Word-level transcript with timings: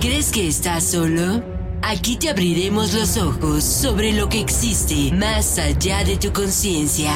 ¿Crees 0.00 0.32
que 0.32 0.48
estás 0.48 0.92
solo? 0.92 1.44
Aquí 1.82 2.16
te 2.16 2.30
abriremos 2.30 2.94
los 2.94 3.18
ojos 3.18 3.62
sobre 3.62 4.14
lo 4.14 4.30
que 4.30 4.40
existe 4.40 5.14
más 5.14 5.58
allá 5.58 6.02
de 6.04 6.16
tu 6.16 6.32
conciencia. 6.32 7.12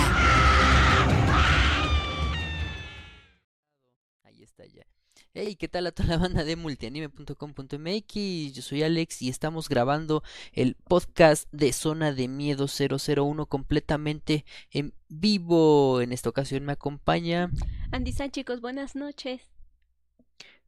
Ahí 4.22 4.42
está 4.42 4.66
ya. 4.66 4.84
Hey, 5.32 5.56
¿qué 5.56 5.66
tal 5.66 5.86
a 5.86 5.92
toda 5.92 6.10
la 6.10 6.18
banda 6.18 6.44
de 6.44 6.56
multianime.com.mx? 6.56 8.52
Yo 8.52 8.60
soy 8.60 8.82
Alex 8.82 9.22
y 9.22 9.30
estamos 9.30 9.70
grabando 9.70 10.22
el 10.52 10.74
podcast 10.74 11.50
de 11.52 11.72
Zona 11.72 12.12
de 12.12 12.28
Miedo 12.28 12.66
001 12.68 13.46
completamente 13.46 14.44
en 14.70 14.92
vivo. 15.08 16.02
En 16.02 16.12
esta 16.12 16.28
ocasión 16.28 16.66
me 16.66 16.72
acompaña. 16.72 17.50
Andy 17.92 18.12
San, 18.12 18.30
chicos, 18.30 18.60
buenas 18.60 18.94
noches. 18.94 19.53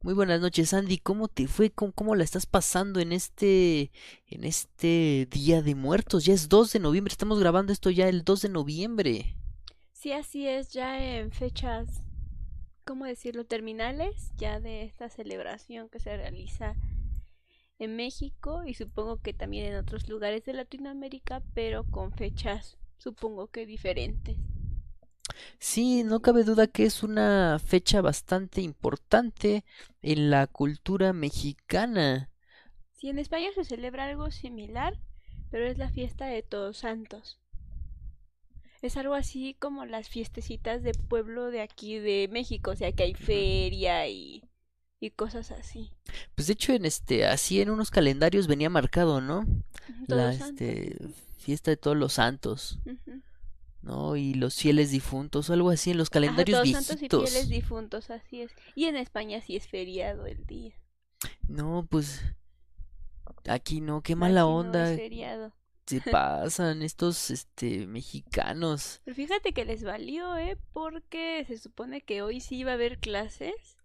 Muy 0.03 0.13
buenas 0.13 0.39
noches, 0.39 0.73
Andy. 0.73 0.99
¿Cómo 0.99 1.27
te 1.27 1.47
fue? 1.47 1.71
¿Cómo, 1.71 2.15
la 2.15 2.23
estás 2.23 2.45
pasando 2.45 2.99
en 2.99 3.11
este 3.11 3.91
en 4.27 4.43
este 4.43 5.27
Día 5.31 5.63
de 5.63 5.73
Muertos? 5.73 6.23
Ya 6.23 6.33
es 6.35 6.49
2 6.49 6.71
de 6.71 6.79
noviembre. 6.79 7.11
Estamos 7.11 7.39
grabando 7.39 7.73
esto 7.73 7.89
ya 7.89 8.07
el 8.07 8.23
2 8.23 8.43
de 8.43 8.49
noviembre. 8.49 9.35
Sí, 9.93 10.11
así 10.11 10.47
es, 10.47 10.71
ya 10.71 11.03
en 11.03 11.31
fechas, 11.31 12.03
¿cómo 12.85 13.05
decirlo? 13.05 13.45
Terminales, 13.45 14.31
ya 14.37 14.59
de 14.59 14.83
esta 14.83 15.09
celebración 15.09 15.89
que 15.89 15.99
se 15.99 16.15
realiza 16.15 16.75
en 17.79 17.95
México 17.95 18.63
y 18.65 18.75
supongo 18.75 19.17
que 19.17 19.33
también 19.33 19.65
en 19.65 19.75
otros 19.77 20.07
lugares 20.07 20.45
de 20.45 20.53
Latinoamérica, 20.53 21.41
pero 21.55 21.83
con 21.85 22.13
fechas, 22.13 22.77
supongo 22.99 23.47
que 23.47 23.65
diferentes. 23.65 24.37
Sí, 25.59 26.03
no 26.03 26.21
cabe 26.21 26.43
duda 26.43 26.67
que 26.67 26.85
es 26.85 27.03
una 27.03 27.59
fecha 27.63 28.01
bastante 28.01 28.61
importante 28.61 29.63
en 30.01 30.29
la 30.31 30.47
cultura 30.47 31.13
mexicana. 31.13 32.29
Sí, 32.91 33.07
en 33.07 33.17
España 33.17 33.47
se 33.55 33.63
celebra 33.63 34.03
algo 34.03 34.29
similar, 34.29 34.99
pero 35.49 35.65
es 35.67 35.77
la 35.77 35.89
fiesta 35.89 36.25
de 36.25 36.43
Todos 36.43 36.79
Santos. 36.79 37.39
Es 38.81 38.97
algo 38.97 39.13
así 39.13 39.53
como 39.59 39.85
las 39.85 40.09
fiestecitas 40.09 40.81
de 40.81 40.95
pueblo 40.95 41.51
de 41.51 41.61
aquí 41.61 41.99
de 41.99 42.27
México, 42.31 42.71
o 42.71 42.75
sea 42.75 42.91
que 42.91 43.03
hay 43.03 43.13
feria 43.13 44.07
y, 44.07 44.43
y 44.99 45.11
cosas 45.11 45.51
así. 45.51 45.91
Pues 46.35 46.47
de 46.47 46.53
hecho 46.53 46.73
en 46.73 46.85
este 46.85 47.25
así 47.25 47.61
en 47.61 47.69
unos 47.69 47.91
calendarios 47.91 48.47
venía 48.47 48.69
marcado, 48.69 49.21
¿no? 49.21 49.45
Todos 50.07 50.31
La 50.31 50.33
Santos. 50.33 50.47
este 50.49 50.97
fiesta 51.37 51.71
de 51.71 51.77
todos 51.77 51.97
los 51.97 52.13
santos. 52.13 52.79
¿No? 53.87 54.15
Y 54.15 54.33
los 54.35 54.55
fieles 54.55 54.91
difuntos, 54.91 55.49
o 55.49 55.53
algo 55.53 55.69
así 55.71 55.91
en 55.91 55.97
los 55.97 56.11
Ajá, 56.11 56.11
calendarios 56.11 56.57
Todos 56.57 56.69
Santos 56.69 57.01
y 57.01 57.09
fieles 57.09 57.49
difuntos, 57.49 58.09
así 58.09 58.41
es. 58.41 58.51
Y 58.75 58.85
en 58.85 58.95
España 58.97 59.41
sí 59.41 59.55
es 59.55 59.67
feriado 59.67 60.25
el 60.27 60.45
día. 60.45 60.73
No, 61.47 61.87
pues 61.89 62.21
aquí 63.47 63.81
no, 63.81 64.01
qué 64.01 64.15
mala 64.15 64.41
Aquí 64.41 64.49
no 64.55 64.57
onda 64.57 64.91
es 64.91 64.95
feriado. 64.95 65.53
se 65.87 66.01
pasan 66.01 66.81
estos 66.83 67.29
este 67.31 67.87
mexicanos. 67.87 69.01
Pero 69.03 69.15
fíjate 69.15 69.53
que 69.53 69.65
les 69.65 69.83
valió, 69.83 70.35
¿eh? 70.37 70.57
Porque 70.73 71.43
se 71.47 71.57
supone 71.57 72.01
que 72.01 72.21
hoy 72.21 72.39
sí 72.41 72.57
iba 72.57 72.71
a 72.71 72.75
haber 72.75 72.99
clases 72.99 73.77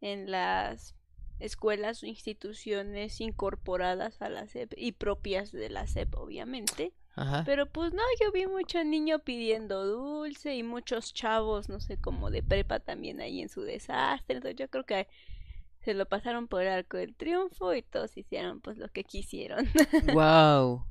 en 0.00 0.30
las 0.30 0.94
escuelas 1.38 2.02
o 2.02 2.06
instituciones 2.06 3.20
incorporadas 3.20 4.20
a 4.22 4.28
la 4.28 4.46
SEP 4.46 4.72
y 4.76 4.92
propias 4.92 5.52
de 5.52 5.68
la 5.70 5.86
SEP, 5.86 6.14
obviamente. 6.16 6.94
Ajá. 7.16 7.44
Pero 7.46 7.66
pues 7.66 7.94
no, 7.94 8.02
yo 8.20 8.30
vi 8.30 8.46
mucho 8.46 8.84
niño 8.84 9.18
pidiendo 9.20 9.86
dulce 9.86 10.54
y 10.54 10.62
muchos 10.62 11.14
chavos, 11.14 11.68
no 11.68 11.80
sé, 11.80 11.96
como 11.96 12.30
de 12.30 12.42
prepa 12.42 12.78
también 12.78 13.20
ahí 13.20 13.40
en 13.40 13.48
su 13.48 13.62
desastre. 13.62 14.36
Entonces 14.36 14.56
yo 14.56 14.68
creo 14.68 14.84
que 14.84 15.08
se 15.80 15.94
lo 15.94 16.06
pasaron 16.06 16.46
por 16.46 16.62
el 16.62 16.68
arco 16.68 16.98
del 16.98 17.14
triunfo 17.14 17.72
y 17.74 17.82
todos 17.82 18.16
hicieron 18.16 18.60
pues 18.60 18.76
lo 18.76 18.88
que 18.88 19.04
quisieron. 19.04 19.66
Wow. 20.14 20.84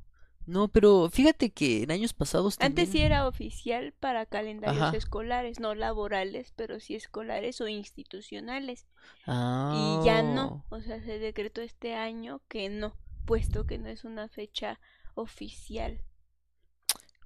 No, 0.46 0.68
pero 0.68 1.10
fíjate 1.10 1.50
que 1.50 1.82
en 1.82 1.90
años 1.90 2.12
pasados 2.12 2.56
Antes 2.60 2.90
sí 2.90 3.02
era 3.02 3.26
oficial 3.26 3.92
para 3.98 4.26
calendarios 4.26 4.80
Ajá. 4.80 4.96
escolares, 4.96 5.58
no 5.58 5.74
laborales, 5.74 6.52
pero 6.54 6.78
sí 6.78 6.94
escolares 6.94 7.60
o 7.60 7.66
institucionales. 7.66 8.86
Ah. 9.26 10.00
Y 10.02 10.06
ya 10.06 10.22
no, 10.22 10.64
o 10.70 10.80
sea, 10.80 11.02
se 11.02 11.18
decretó 11.18 11.62
este 11.62 11.94
año 11.94 12.40
que 12.48 12.68
no, 12.68 12.96
puesto 13.26 13.66
que 13.66 13.78
no 13.78 13.88
es 13.88 14.04
una 14.04 14.28
fecha 14.28 14.78
oficial. 15.16 16.00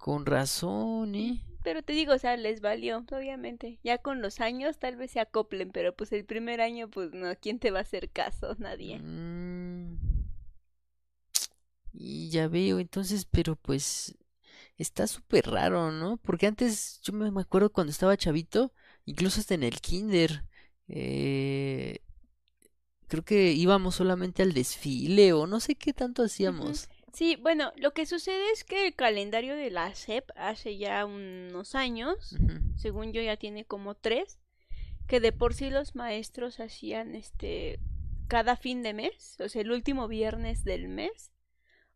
Con 0.01 0.25
razón, 0.25 1.15
¿eh? 1.15 1.45
Pero 1.63 1.83
te 1.83 1.93
digo, 1.93 2.15
o 2.15 2.19
sea, 2.19 2.35
les 2.39 2.63
valió, 2.63 3.05
obviamente. 3.13 3.79
Ya 3.85 3.99
con 3.99 4.23
los 4.23 4.41
años 4.41 4.79
tal 4.79 4.97
vez 4.97 5.11
se 5.11 5.21
acoplen, 5.21 5.73
pero 5.73 5.95
pues 5.95 6.11
el 6.13 6.25
primer 6.25 6.63
año, 6.63 6.89
pues 6.89 7.13
no, 7.13 7.29
¿quién 7.39 7.59
te 7.59 7.71
va 7.71 7.81
a 7.81 7.83
hacer 7.83 8.09
caso? 8.09 8.57
Nadie. 8.59 8.99
Mm. 8.99 9.99
Y 11.93 12.31
ya 12.31 12.49
veo, 12.49 12.79
entonces, 12.79 13.27
pero 13.27 13.57
pues 13.57 14.17
está 14.79 15.07
súper 15.07 15.51
raro, 15.51 15.93
¿no? 15.93 16.17
Porque 16.17 16.47
antes 16.47 17.03
yo 17.03 17.13
me 17.13 17.39
acuerdo 17.39 17.71
cuando 17.71 17.91
estaba 17.91 18.17
chavito, 18.17 18.73
incluso 19.05 19.39
hasta 19.39 19.53
en 19.53 19.65
el 19.65 19.83
kinder, 19.83 20.45
eh, 20.89 21.99
creo 23.07 23.23
que 23.23 23.53
íbamos 23.53 23.97
solamente 23.97 24.43
al 24.43 24.55
desfile 24.55 25.35
o 25.35 25.47
no 25.47 25.61
sé 25.61 25.75
qué 25.75 25.93
tanto 25.93 26.23
hacíamos. 26.23 26.89
Sí, 27.13 27.37
bueno, 27.37 27.73
lo 27.77 27.93
que 27.93 28.07
sucede 28.07 28.51
es 28.53 28.65
que 28.65 28.87
el 28.87 28.95
calendario 28.95 29.57
de 29.57 29.71
la 29.71 29.95
SEP 29.95 30.31
hace 30.37 30.79
ya 30.79 31.05
unos 31.05 31.75
años, 31.75 32.37
según 32.77 33.13
yo 33.13 33.21
ya 33.21 33.37
tiene 33.37 33.65
como 33.65 33.95
tres, 33.95 34.39
que 35.09 35.21
de 35.21 35.33
por 35.33 35.55
sí 35.55 35.71
los 35.71 35.97
maestros 35.97 36.61
hacían 36.61 37.15
este 37.15 37.81
cada 38.29 38.57
fin 38.57 38.83
de 38.83 38.95
mes, 38.95 39.37
o 39.41 39.49
sea, 39.49 39.63
el 39.63 39.73
último 39.73 40.07
viernes 40.07 40.65
del 40.65 40.87
mes 40.87 41.33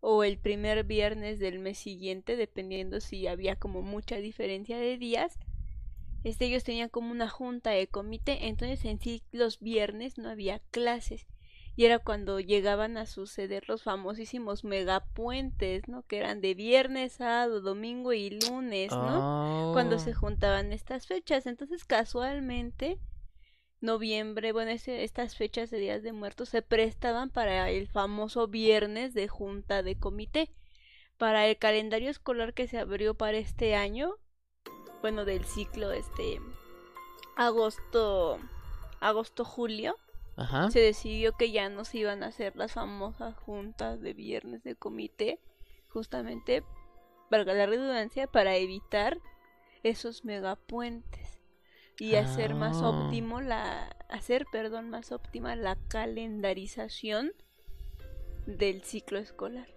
o 0.01 0.25
el 0.25 0.37
primer 0.37 0.83
viernes 0.83 1.39
del 1.39 1.61
mes 1.61 1.79
siguiente, 1.79 2.37
dependiendo 2.37 3.01
si 3.01 3.29
había 3.29 3.57
como 3.57 3.83
mucha 3.83 4.17
diferencia 4.17 4.77
de 4.79 4.99
días. 4.99 5.39
Este, 6.25 6.47
ellos 6.47 6.65
tenían 6.65 6.89
como 6.89 7.13
una 7.13 7.29
junta 7.29 7.71
de 7.71 7.87
comité, 7.87 8.49
entonces 8.49 8.85
en 8.85 8.99
sí 8.99 9.23
los 9.31 9.61
viernes 9.61 10.19
no 10.19 10.29
había 10.29 10.59
clases. 10.71 11.27
Y 11.77 11.87
era 11.87 11.99
cuando 11.99 12.39
llegaban 12.39 12.97
a 12.97 13.07
suceder 13.07 13.69
los 13.69 13.83
famosísimos 13.83 14.63
megapuentes, 14.63 15.89
¿no? 15.89 16.03
Que 16.07 16.19
eran 16.19 16.41
de 16.41 16.55
viernes, 16.55 17.15
sábado, 17.15 17.61
domingo 17.61 18.13
y 18.13 18.31
lunes, 18.31 18.93
¿no? 18.93 19.73
cuando 19.73 19.99
se 19.99 20.13
Oh. 20.13 20.15
juntaban 20.15 20.73
estas 20.73 21.07
fechas. 21.09 21.47
Entonces, 21.47 21.85
casualmente, 21.85 22.99
noviembre, 23.81 24.53
bueno, 24.53 24.71
ese- 24.71 25.03
estas 25.03 25.37
fechas 25.37 25.71
de 25.71 25.79
días 25.79 26.03
de 26.05 26.13
muertos 26.13 26.49
se 26.51 26.63
prestaban 26.63 27.29
para 27.31 27.69
el 27.71 27.89
famoso 27.89 28.47
viernes 28.47 29.13
de 29.15 29.27
junta 29.27 29.83
de 29.83 29.99
comité. 29.99 30.51
Para 31.19 31.47
el 31.49 31.59
calendario 31.59 32.09
escolar 32.11 32.55
que 32.55 32.69
se 32.69 32.79
abrió 32.79 33.15
para 33.15 33.37
este 33.39 33.75
año, 33.75 34.15
bueno, 35.03 35.25
del 35.25 35.45
ciclo 35.45 35.91
este 35.93 36.41
agosto 37.37 38.39
agosto 39.01 39.45
julio 39.45 39.97
Ajá. 40.37 40.71
se 40.71 40.81
decidió 40.81 41.33
que 41.33 41.53
ya 41.53 41.69
no 41.69 41.85
se 41.85 41.99
iban 41.99 42.23
a 42.23 42.27
hacer 42.27 42.57
las 42.57 42.73
famosas 42.73 43.37
juntas 43.37 44.01
de 44.01 44.15
viernes 44.15 44.63
de 44.65 44.75
comité, 44.75 45.41
justamente, 45.89 46.65
valga 47.31 47.55
la 47.55 47.67
redundancia, 47.67 48.27
para 48.27 48.57
evitar 48.57 49.19
esos 49.83 50.25
megapuentes 50.25 51.41
y 51.99 52.17
hacer 52.17 52.55
más 52.55 52.83
Ah. 52.83 52.89
óptimo 52.91 53.41
la 53.41 53.97
hacer, 54.09 54.47
perdón, 54.51 54.91
más 54.91 55.13
óptima 55.13 55.55
la 55.57 55.77
calendarización 55.89 57.33
del 58.47 58.83
ciclo 58.83 59.19
escolar. 59.19 59.74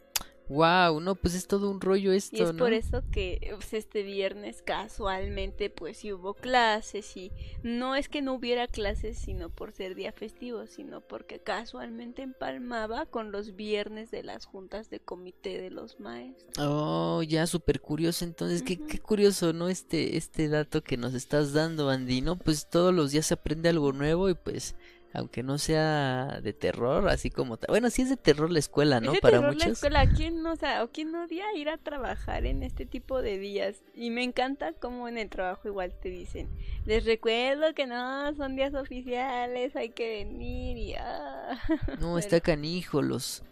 Wow, 0.50 1.00
no, 1.02 1.16
pues 1.16 1.36
es 1.36 1.48
todo 1.48 1.70
un 1.70 1.82
rollo 1.82 2.14
Y 2.14 2.18
esto, 2.18 2.44
es 2.44 2.54
por 2.54 2.74
eso 2.74 3.04
que 3.12 3.54
pues, 3.56 3.74
este 3.74 4.04
viernes 4.04 4.62
casualmente 4.62 5.70
pues 5.70 5.98
sí 5.98 6.14
hubo 6.14 6.34
clases 6.34 7.18
y 7.18 7.32
no 7.64 7.96
es 7.96 8.08
que 8.08 8.22
no 8.22 8.34
hubiera 8.34 8.68
clases 8.68 9.18
sino 9.18 9.50
por 9.50 9.74
ser 9.74 9.96
día 9.96 10.12
festivo, 10.12 10.68
sino 10.68 11.02
porque 11.02 11.40
casualmente 11.40 12.22
empalmaba 12.22 13.06
con 13.06 13.32
los 13.32 13.56
viernes 13.56 14.12
de 14.12 14.24
las 14.24 14.46
juntas 14.46 14.90
de 14.90 15.00
comité 15.00 15.62
de 15.62 15.70
los 15.70 16.00
maestros. 16.00 16.54
Oh, 16.60 17.24
ya 17.24 17.48
súper 17.48 17.82
curioso. 17.82 18.26
Entonces, 18.26 18.64
qué, 18.64 18.78
qué 18.78 19.00
curioso, 19.00 19.54
¿no? 19.54 19.70
Este, 19.70 20.18
este 20.18 20.48
dato 20.48 20.84
que 20.84 20.98
nos 20.98 21.14
estás 21.14 21.54
dando, 21.54 21.90
Andy, 21.90 22.22
¿no? 22.22 22.38
Pues 22.38 22.70
todos 22.70 22.94
los 22.94 23.12
días 23.12 23.26
se 23.26 23.34
aprende 23.34 23.70
algo 23.70 23.92
nuevo 23.94 24.30
y 24.30 24.36
pues, 24.36 24.76
aunque 25.14 25.42
no 25.42 25.58
sea 25.58 26.40
de 26.44 26.54
terror, 26.54 27.08
así 27.10 27.30
como... 27.32 27.58
Bueno, 27.68 27.90
sí 27.90 28.04
es 28.04 28.10
de 28.10 28.18
terror 28.18 28.52
la 28.52 28.60
escuela, 28.60 29.00
¿no? 29.00 29.08
Es 29.12 29.14
de 29.16 29.22
Para 29.22 29.38
terror 29.40 29.50
la 29.50 29.54
muchos. 29.54 29.72
escuela, 29.72 30.06
¿quién 30.16 30.44
no, 30.44 30.52
o 30.52 30.56
sea, 30.56 30.84
o 30.84 30.90
quién 30.92 31.16
odia 31.16 31.46
ir 31.56 31.70
a 31.70 31.78
trabajar 31.78 32.46
en 32.46 32.62
este 32.62 32.86
tipo 32.86 33.22
de 33.22 33.40
días? 33.40 33.84
Y 33.96 34.10
me 34.12 34.24
encanta 34.24 34.74
como 34.74 35.08
en 35.08 35.18
el 35.18 35.30
trabajo 35.30 35.68
igual 35.68 35.94
te 36.02 36.10
dicen, 36.10 36.50
les 36.86 37.06
recuerdo 37.06 37.74
que 37.74 37.88
no 37.88 38.36
son 38.36 38.56
días 38.56 38.74
oficiales, 38.76 39.76
hay 39.76 39.90
que 39.90 40.24
venir 40.24 40.78
y 40.78 40.94
ah. 40.96 41.58
No, 42.00 42.18
está 42.20 42.40
canijo, 42.40 43.02
los... 43.02 43.44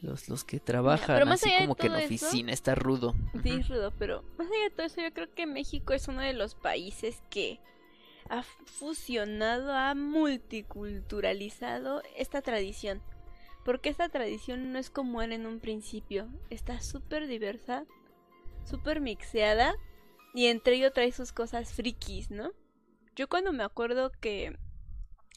Los, 0.00 0.28
los 0.28 0.42
que 0.42 0.58
trabajan 0.58 1.14
pero 1.14 1.26
más 1.26 1.40
así 1.44 1.52
como 1.60 1.76
que 1.76 1.86
en 1.86 1.94
eso- 1.94 2.04
oficina, 2.06 2.52
está 2.52 2.74
rudo. 2.74 3.14
Sí, 3.44 3.50
es 3.60 3.68
rudo, 3.68 3.92
pero 3.98 4.24
más 4.36 4.48
allá 4.48 4.64
de 4.64 4.70
todo 4.70 4.86
eso, 4.86 5.00
yo 5.00 5.12
creo 5.12 5.32
que 5.32 5.46
México 5.46 5.92
es 5.92 6.08
uno 6.08 6.20
de 6.22 6.32
los 6.32 6.56
países 6.56 7.22
que 7.30 7.60
ha 8.32 8.42
fusionado, 8.42 9.72
ha 9.74 9.94
multiculturalizado 9.94 12.02
esta 12.16 12.40
tradición. 12.40 13.02
Porque 13.62 13.90
esta 13.90 14.08
tradición 14.08 14.72
no 14.72 14.78
es 14.78 14.88
como 14.88 15.20
era 15.20 15.34
en 15.34 15.44
un 15.46 15.60
principio. 15.60 16.30
Está 16.48 16.80
súper 16.80 17.26
diversa, 17.26 17.84
súper 18.64 19.02
mixeada. 19.02 19.74
Y 20.34 20.46
entre 20.46 20.76
ello 20.76 20.92
trae 20.92 21.12
sus 21.12 21.32
cosas 21.32 21.74
frikis, 21.74 22.30
¿no? 22.30 22.52
Yo 23.14 23.28
cuando 23.28 23.52
me 23.52 23.64
acuerdo 23.64 24.10
que 24.10 24.56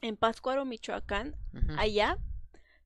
en 0.01 0.15
Pátzcuaro, 0.15 0.63
Michoacán, 0.63 1.35
allá 1.77 2.17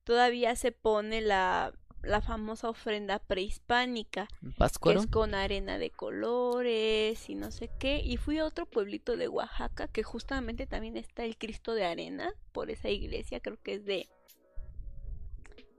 todavía 0.02 0.56
se 0.56 0.72
pone 0.72 1.20
la, 1.20 1.72
la 2.02 2.20
famosa 2.20 2.68
ofrenda 2.68 3.18
prehispánica, 3.18 4.28
¿En 4.42 4.52
que 4.52 4.92
es 4.92 5.06
con 5.06 5.34
arena 5.34 5.78
de 5.78 5.90
colores 5.90 7.28
y 7.28 7.34
no 7.34 7.50
sé 7.50 7.70
qué. 7.78 8.00
Y 8.04 8.16
fui 8.16 8.38
a 8.38 8.44
otro 8.44 8.66
pueblito 8.66 9.16
de 9.16 9.28
Oaxaca 9.28 9.88
que 9.88 10.02
justamente 10.02 10.66
también 10.66 10.96
está 10.96 11.24
el 11.24 11.36
Cristo 11.36 11.74
de 11.74 11.84
arena 11.84 12.32
por 12.52 12.70
esa 12.70 12.88
iglesia, 12.88 13.40
creo 13.40 13.58
que 13.62 13.74
es 13.74 13.84
de 13.84 14.08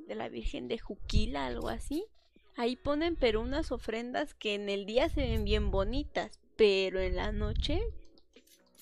de 0.07 0.15
la 0.15 0.27
Virgen 0.27 0.67
de 0.67 0.77
Juquila, 0.77 1.45
algo 1.45 1.69
así. 1.69 2.05
Ahí 2.57 2.75
ponen 2.75 3.15
pero 3.15 3.39
unas 3.39 3.71
ofrendas 3.71 4.33
que 4.33 4.55
en 4.55 4.67
el 4.67 4.85
día 4.85 5.07
se 5.07 5.21
ven 5.21 5.45
bien 5.45 5.71
bonitas, 5.71 6.39
pero 6.57 6.99
en 6.99 7.15
la 7.15 7.31
noche 7.31 7.81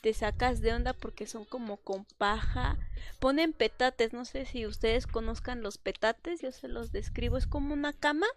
te 0.02 0.14
sacas 0.14 0.62
de 0.62 0.74
onda 0.74 0.94
porque 0.94 1.28
son 1.28 1.46
como 1.46 1.78
con 1.78 2.06
paja. 2.18 2.78
Ponen 3.20 3.54
petates, 3.54 4.14
no 4.14 4.26
sé 4.26 4.46
si 4.46 4.66
ustedes 4.66 5.08
conozcan 5.08 5.62
los 5.62 5.78
petates, 5.78 6.42
yo 6.42 6.52
se 6.52 6.68
los 6.68 6.92
describo, 6.92 7.38
es 7.38 7.48
como 7.48 7.74
una 7.74 7.94
cama, 7.94 8.28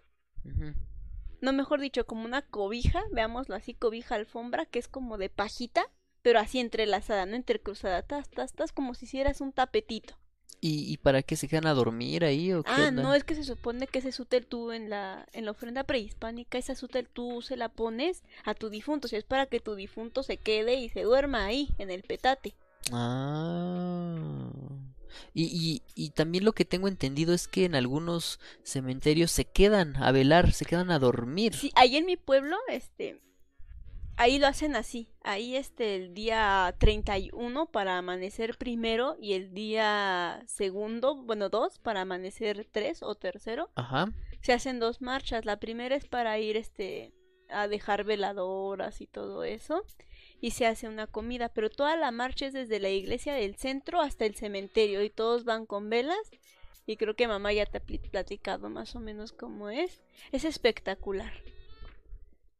no 1.41 1.53
mejor 1.53 1.79
dicho, 1.81 2.05
como 2.05 2.25
una 2.25 2.41
cobija, 2.41 3.03
veámoslo 3.11 3.55
así, 3.55 3.73
cobija 3.73 4.15
alfombra, 4.15 4.65
que 4.65 4.79
es 4.79 4.87
como 4.87 5.17
de 5.17 5.29
pajita, 5.29 5.89
pero 6.21 6.39
así 6.39 6.59
entrelazada, 6.59 7.25
no 7.25 7.35
intercruzada, 7.35 8.01
tas, 8.01 8.29
tas, 8.29 8.53
tas, 8.53 8.71
como 8.71 8.93
si 8.93 9.05
hicieras 9.05 9.41
un 9.41 9.51
tapetito. 9.51 10.15
¿Y, 10.61 10.91
y 10.91 10.97
para 10.97 11.23
qué 11.23 11.35
se 11.35 11.47
quedan 11.49 11.67
a 11.67 11.73
dormir 11.73 12.23
ahí 12.23 12.53
o 12.53 12.63
qué 12.63 12.71
Ah, 12.71 12.87
onda? 12.87 13.03
no, 13.03 13.13
es 13.13 13.23
que 13.25 13.35
se 13.35 13.43
supone 13.43 13.85
que 13.87 13.99
ese 13.99 14.11
súter 14.13 14.45
tú 14.45 14.71
en 14.71 14.89
la, 14.89 15.27
en 15.33 15.43
la 15.45 15.51
ofrenda 15.51 15.83
prehispánica, 15.83 16.57
esa 16.57 16.73
súter 16.75 17.07
tú 17.11 17.41
se 17.41 17.57
la 17.57 17.67
pones 17.69 18.23
a 18.45 18.53
tu 18.53 18.69
difunto, 18.69 19.07
o 19.07 19.09
sea, 19.09 19.19
es 19.19 19.25
para 19.25 19.45
que 19.47 19.59
tu 19.59 19.75
difunto 19.75 20.23
se 20.23 20.37
quede 20.37 20.75
y 20.75 20.87
se 20.89 21.01
duerma 21.03 21.45
ahí, 21.45 21.69
en 21.77 21.91
el 21.91 22.03
petate. 22.03 22.55
Ah. 22.91 24.49
Y, 25.33 25.43
y, 25.45 25.81
y 25.95 26.09
también 26.11 26.43
lo 26.43 26.53
que 26.53 26.65
tengo 26.65 26.87
entendido 26.87 27.33
es 27.33 27.47
que 27.47 27.65
en 27.65 27.75
algunos 27.75 28.39
cementerios 28.63 29.31
se 29.31 29.45
quedan 29.45 29.95
a 29.97 30.11
velar, 30.11 30.51
se 30.53 30.65
quedan 30.65 30.91
a 30.91 30.99
dormir. 30.99 31.53
Sí, 31.55 31.71
ahí 31.75 31.97
en 31.97 32.05
mi 32.05 32.17
pueblo, 32.17 32.57
este, 32.67 33.21
ahí 34.17 34.39
lo 34.39 34.47
hacen 34.47 34.75
así, 34.75 35.09
ahí 35.23 35.55
este, 35.55 35.95
el 35.95 36.13
día 36.13 36.75
31 36.79 37.65
para 37.67 37.97
amanecer 37.97 38.57
primero 38.57 39.15
y 39.19 39.33
el 39.33 39.53
día 39.53 40.43
segundo, 40.47 41.15
bueno, 41.15 41.49
dos 41.49 41.79
para 41.79 42.01
amanecer 42.01 42.67
tres 42.71 43.03
o 43.03 43.15
tercero, 43.15 43.69
Ajá. 43.75 44.11
se 44.41 44.53
hacen 44.53 44.79
dos 44.79 45.01
marchas. 45.01 45.45
La 45.45 45.59
primera 45.59 45.95
es 45.95 46.05
para 46.05 46.37
ir 46.39 46.57
este 46.57 47.13
a 47.49 47.67
dejar 47.67 48.03
veladoras 48.03 49.01
y 49.01 49.07
todo 49.07 49.43
eso 49.43 49.85
y 50.41 50.51
se 50.51 50.65
hace 50.65 50.87
una 50.87 51.07
comida, 51.07 51.49
pero 51.49 51.69
toda 51.69 51.95
la 51.95 52.11
marcha 52.11 52.47
es 52.47 52.53
desde 52.53 52.79
la 52.79 52.89
iglesia 52.89 53.33
del 53.33 53.55
centro 53.55 54.01
hasta 54.01 54.25
el 54.25 54.35
cementerio 54.35 55.03
y 55.03 55.09
todos 55.09 55.45
van 55.45 55.65
con 55.65 55.89
velas 55.89 56.31
y 56.85 56.97
creo 56.97 57.15
que 57.15 57.27
mamá 57.27 57.53
ya 57.53 57.65
te 57.65 57.77
ha 57.77 58.09
platicado 58.11 58.69
más 58.69 58.95
o 58.95 58.99
menos 58.99 59.31
cómo 59.31 59.69
es. 59.69 60.01
Es 60.31 60.43
espectacular. 60.43 61.31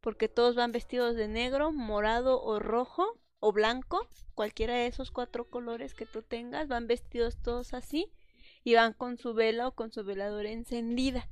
Porque 0.03 0.27
todos 0.27 0.55
van 0.55 0.73
vestidos 0.73 1.15
de 1.15 1.29
negro, 1.29 1.71
morado 1.71 2.43
o 2.43 2.59
rojo 2.59 3.17
o 3.39 3.53
blanco, 3.53 4.05
cualquiera 4.35 4.75
de 4.75 4.87
esos 4.87 5.11
cuatro 5.11 5.49
colores 5.49 5.93
que 5.93 6.05
tú 6.05 6.21
tengas, 6.21 6.67
van 6.67 6.87
vestidos 6.87 7.37
todos 7.41 7.73
así 7.73 8.11
y 8.65 8.73
van 8.75 8.91
con 8.91 9.17
su 9.17 9.33
vela 9.33 9.65
o 9.67 9.71
con 9.75 9.93
su 9.93 10.03
veladora 10.03 10.49
encendida. 10.49 11.25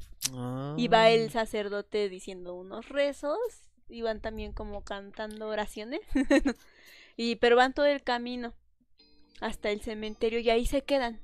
Y 0.78 0.88
va 0.88 1.10
el 1.10 1.28
Ah. 1.28 1.32
sacerdote 1.32 2.08
diciendo 2.08 2.54
unos 2.56 2.88
rezos 2.88 3.38
y 3.90 4.04
van 4.04 4.22
también 4.22 4.54
como 4.54 4.84
cantando 4.86 5.48
oraciones. 5.50 6.00
y 7.18 7.36
pero 7.36 7.58
van 7.58 7.74
todo 7.74 7.88
el 7.88 8.02
camino 8.04 8.54
hasta 9.42 9.70
el 9.70 9.82
cementerio 9.82 10.40
y 10.40 10.50
ahí 10.50 10.66
se 10.66 10.82
quedan 10.84 11.20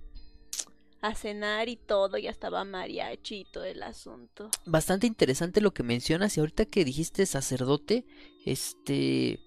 a 1.07 1.15
cenar 1.15 1.69
y 1.69 1.75
todo, 1.75 2.17
ya 2.17 2.29
estaba 2.29 2.63
mariachi 2.63 3.41
y 3.41 3.45
todo 3.45 3.63
el 3.63 3.83
asunto. 3.83 4.49
Bastante 4.65 5.07
interesante 5.07 5.61
lo 5.61 5.73
que 5.73 5.83
mencionas 5.83 6.37
y 6.37 6.39
ahorita 6.39 6.65
que 6.65 6.85
dijiste 6.85 7.25
sacerdote, 7.25 8.05
este, 8.45 9.39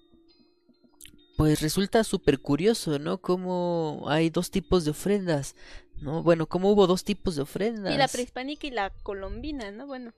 pues 1.37 1.61
resulta 1.61 2.03
súper 2.03 2.39
curioso, 2.39 2.99
¿no? 2.99 3.19
Como 3.19 4.03
hay 4.07 4.29
dos 4.29 4.51
tipos 4.51 4.85
de 4.85 4.91
ofrendas, 4.91 5.55
¿no? 6.01 6.23
Bueno, 6.23 6.47
como 6.47 6.71
hubo 6.71 6.87
dos 6.87 7.03
tipos 7.03 7.35
de 7.35 7.43
ofrendas. 7.43 7.93
Y 7.93 7.97
la 7.97 8.07
prehispánica 8.07 8.67
y 8.67 8.71
la 8.71 8.91
colombina, 9.03 9.71
¿no? 9.71 9.87
Bueno. 9.87 10.13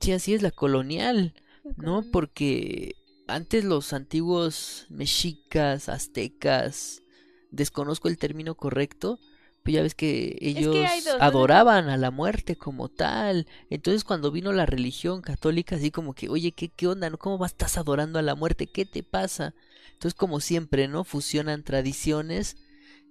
Sí, 0.00 0.12
así 0.12 0.34
es 0.34 0.42
la 0.42 0.50
colonial, 0.50 1.34
¿no? 1.76 2.04
Porque 2.12 2.94
antes 3.26 3.64
los 3.64 3.92
antiguos 3.92 4.86
mexicas, 4.88 5.88
aztecas, 5.88 7.02
desconozco 7.50 8.08
el 8.08 8.18
término 8.18 8.54
correcto, 8.54 9.18
pero 9.62 9.76
ya 9.76 9.82
ves 9.82 9.94
que 9.94 10.36
ellos 10.40 10.74
hay 10.88 11.00
dos, 11.02 11.18
¿no? 11.18 11.24
adoraban 11.24 11.88
a 11.88 11.96
la 11.96 12.10
muerte 12.10 12.56
como 12.56 12.88
tal. 12.88 13.46
Entonces 13.68 14.04
cuando 14.04 14.30
vino 14.30 14.52
la 14.52 14.66
religión 14.66 15.20
católica, 15.20 15.76
así 15.76 15.90
como 15.90 16.14
que, 16.14 16.28
oye, 16.28 16.52
¿qué, 16.52 16.68
qué 16.68 16.86
onda? 16.86 17.10
¿no? 17.10 17.18
¿Cómo 17.18 17.38
vas, 17.38 17.52
estás 17.52 17.76
adorando 17.78 18.18
a 18.18 18.22
la 18.22 18.34
muerte? 18.34 18.66
¿Qué 18.66 18.86
te 18.86 19.02
pasa? 19.02 19.54
Entonces 19.92 20.14
como 20.14 20.40
siempre, 20.40 20.88
¿no? 20.88 21.04
Fusionan 21.04 21.62
tradiciones 21.62 22.56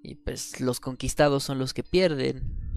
y 0.02 0.16
pues 0.16 0.60
los 0.60 0.80
conquistados 0.80 1.44
son 1.44 1.60
los 1.60 1.74
que 1.74 1.84
pierden. 1.84 2.70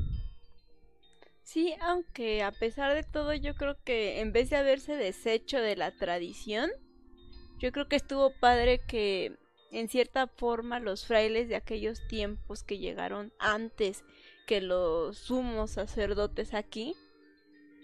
Sí, 1.42 1.74
aunque 1.80 2.42
a 2.42 2.52
pesar 2.52 2.94
de 2.94 3.02
todo, 3.02 3.34
yo 3.34 3.54
creo 3.54 3.76
que 3.84 4.20
en 4.20 4.32
vez 4.32 4.50
de 4.50 4.56
haberse 4.56 4.96
deshecho 4.96 5.58
de 5.58 5.76
la 5.76 5.90
tradición, 5.90 6.70
yo 7.58 7.72
creo 7.72 7.88
que 7.88 7.96
estuvo 7.96 8.32
padre 8.40 8.80
que 8.86 9.36
en 9.72 9.88
cierta 9.88 10.28
forma 10.28 10.78
los 10.78 11.06
frailes 11.06 11.48
de 11.48 11.56
aquellos 11.56 12.06
tiempos 12.06 12.62
que 12.62 12.78
llegaron 12.78 13.32
antes 13.38 14.04
que 14.46 14.60
los 14.60 15.18
sumos 15.18 15.72
sacerdotes 15.72 16.54
aquí, 16.54 16.94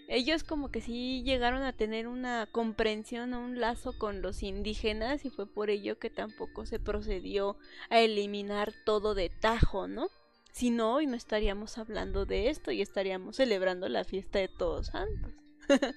ellos 0.07 0.43
como 0.43 0.71
que 0.71 0.81
sí 0.81 1.21
llegaron 1.23 1.61
a 1.61 1.73
tener 1.73 2.07
una 2.07 2.47
comprensión, 2.51 3.35
un 3.35 3.59
lazo 3.59 3.93
con 3.97 4.21
los 4.23 4.41
indígenas 4.41 5.23
y 5.23 5.29
fue 5.29 5.45
por 5.45 5.69
ello 5.69 5.99
que 5.99 6.09
tampoco 6.09 6.65
se 6.65 6.79
procedió 6.79 7.57
a 7.89 7.99
eliminar 7.99 8.73
todo 8.85 9.13
de 9.13 9.29
tajo, 9.29 9.87
¿no? 9.87 10.07
Si 10.51 10.71
no, 10.71 10.95
hoy 10.95 11.05
no 11.05 11.15
estaríamos 11.15 11.77
hablando 11.77 12.25
de 12.25 12.49
esto 12.49 12.71
y 12.71 12.81
estaríamos 12.81 13.35
celebrando 13.35 13.87
la 13.87 14.03
fiesta 14.03 14.39
de 14.39 14.47
Todos 14.47 14.87
Santos. 14.87 15.33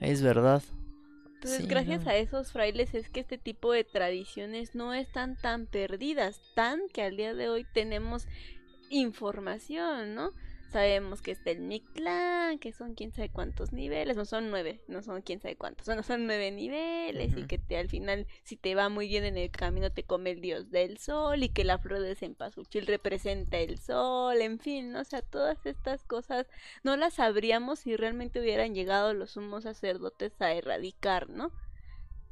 Es 0.00 0.22
verdad. 0.22 0.62
Entonces, 1.44 1.62
Sí, 1.62 1.66
gracias 1.68 2.04
no. 2.04 2.10
a 2.10 2.16
esos 2.16 2.52
frailes 2.52 2.94
es 2.94 3.10
que 3.10 3.20
este 3.20 3.36
tipo 3.36 3.72
de 3.72 3.84
tradiciones 3.84 4.74
no 4.74 4.94
están 4.94 5.36
tan 5.36 5.66
perdidas, 5.66 6.40
tan 6.54 6.80
que 6.88 7.02
al 7.02 7.16
día 7.18 7.34
de 7.34 7.50
hoy 7.50 7.66
tenemos 7.74 8.26
información, 8.88 10.14
¿no? 10.14 10.32
Sabemos 10.74 11.22
que 11.22 11.30
está 11.30 11.52
el 11.52 11.60
Mictlán, 11.60 12.58
que 12.58 12.72
son 12.72 12.96
quién 12.96 13.12
sabe 13.12 13.28
cuántos 13.28 13.72
niveles, 13.72 14.16
no 14.16 14.24
son 14.24 14.50
nueve, 14.50 14.82
no 14.88 15.02
son 15.02 15.22
quién 15.22 15.40
sabe 15.40 15.54
cuántos, 15.54 15.86
no 15.86 16.02
son 16.02 16.26
nueve 16.26 16.50
niveles, 16.50 17.36
y 17.36 17.46
que 17.46 17.58
te, 17.58 17.76
al 17.76 17.88
final, 17.88 18.26
si 18.42 18.56
te 18.56 18.74
va 18.74 18.88
muy 18.88 19.06
bien 19.06 19.24
en 19.24 19.36
el 19.36 19.52
camino, 19.52 19.92
te 19.92 20.02
come 20.02 20.32
el 20.32 20.40
dios 20.40 20.72
del 20.72 20.98
sol, 20.98 21.44
y 21.44 21.48
que 21.48 21.62
la 21.62 21.78
flor 21.78 22.00
de 22.00 22.16
cempasúchil 22.16 22.88
representa 22.88 23.58
el 23.58 23.78
sol, 23.78 24.40
en 24.40 24.58
fin, 24.58 24.90
¿no? 24.90 25.02
o 25.02 25.04
sea, 25.04 25.22
todas 25.22 25.64
estas 25.64 26.02
cosas 26.02 26.48
no 26.82 26.96
las 26.96 27.14
sabríamos 27.14 27.78
si 27.78 27.94
realmente 27.94 28.40
hubieran 28.40 28.74
llegado 28.74 29.14
los 29.14 29.30
sumos 29.30 29.62
sacerdotes 29.62 30.32
a 30.40 30.54
erradicar, 30.54 31.30
¿no? 31.30 31.52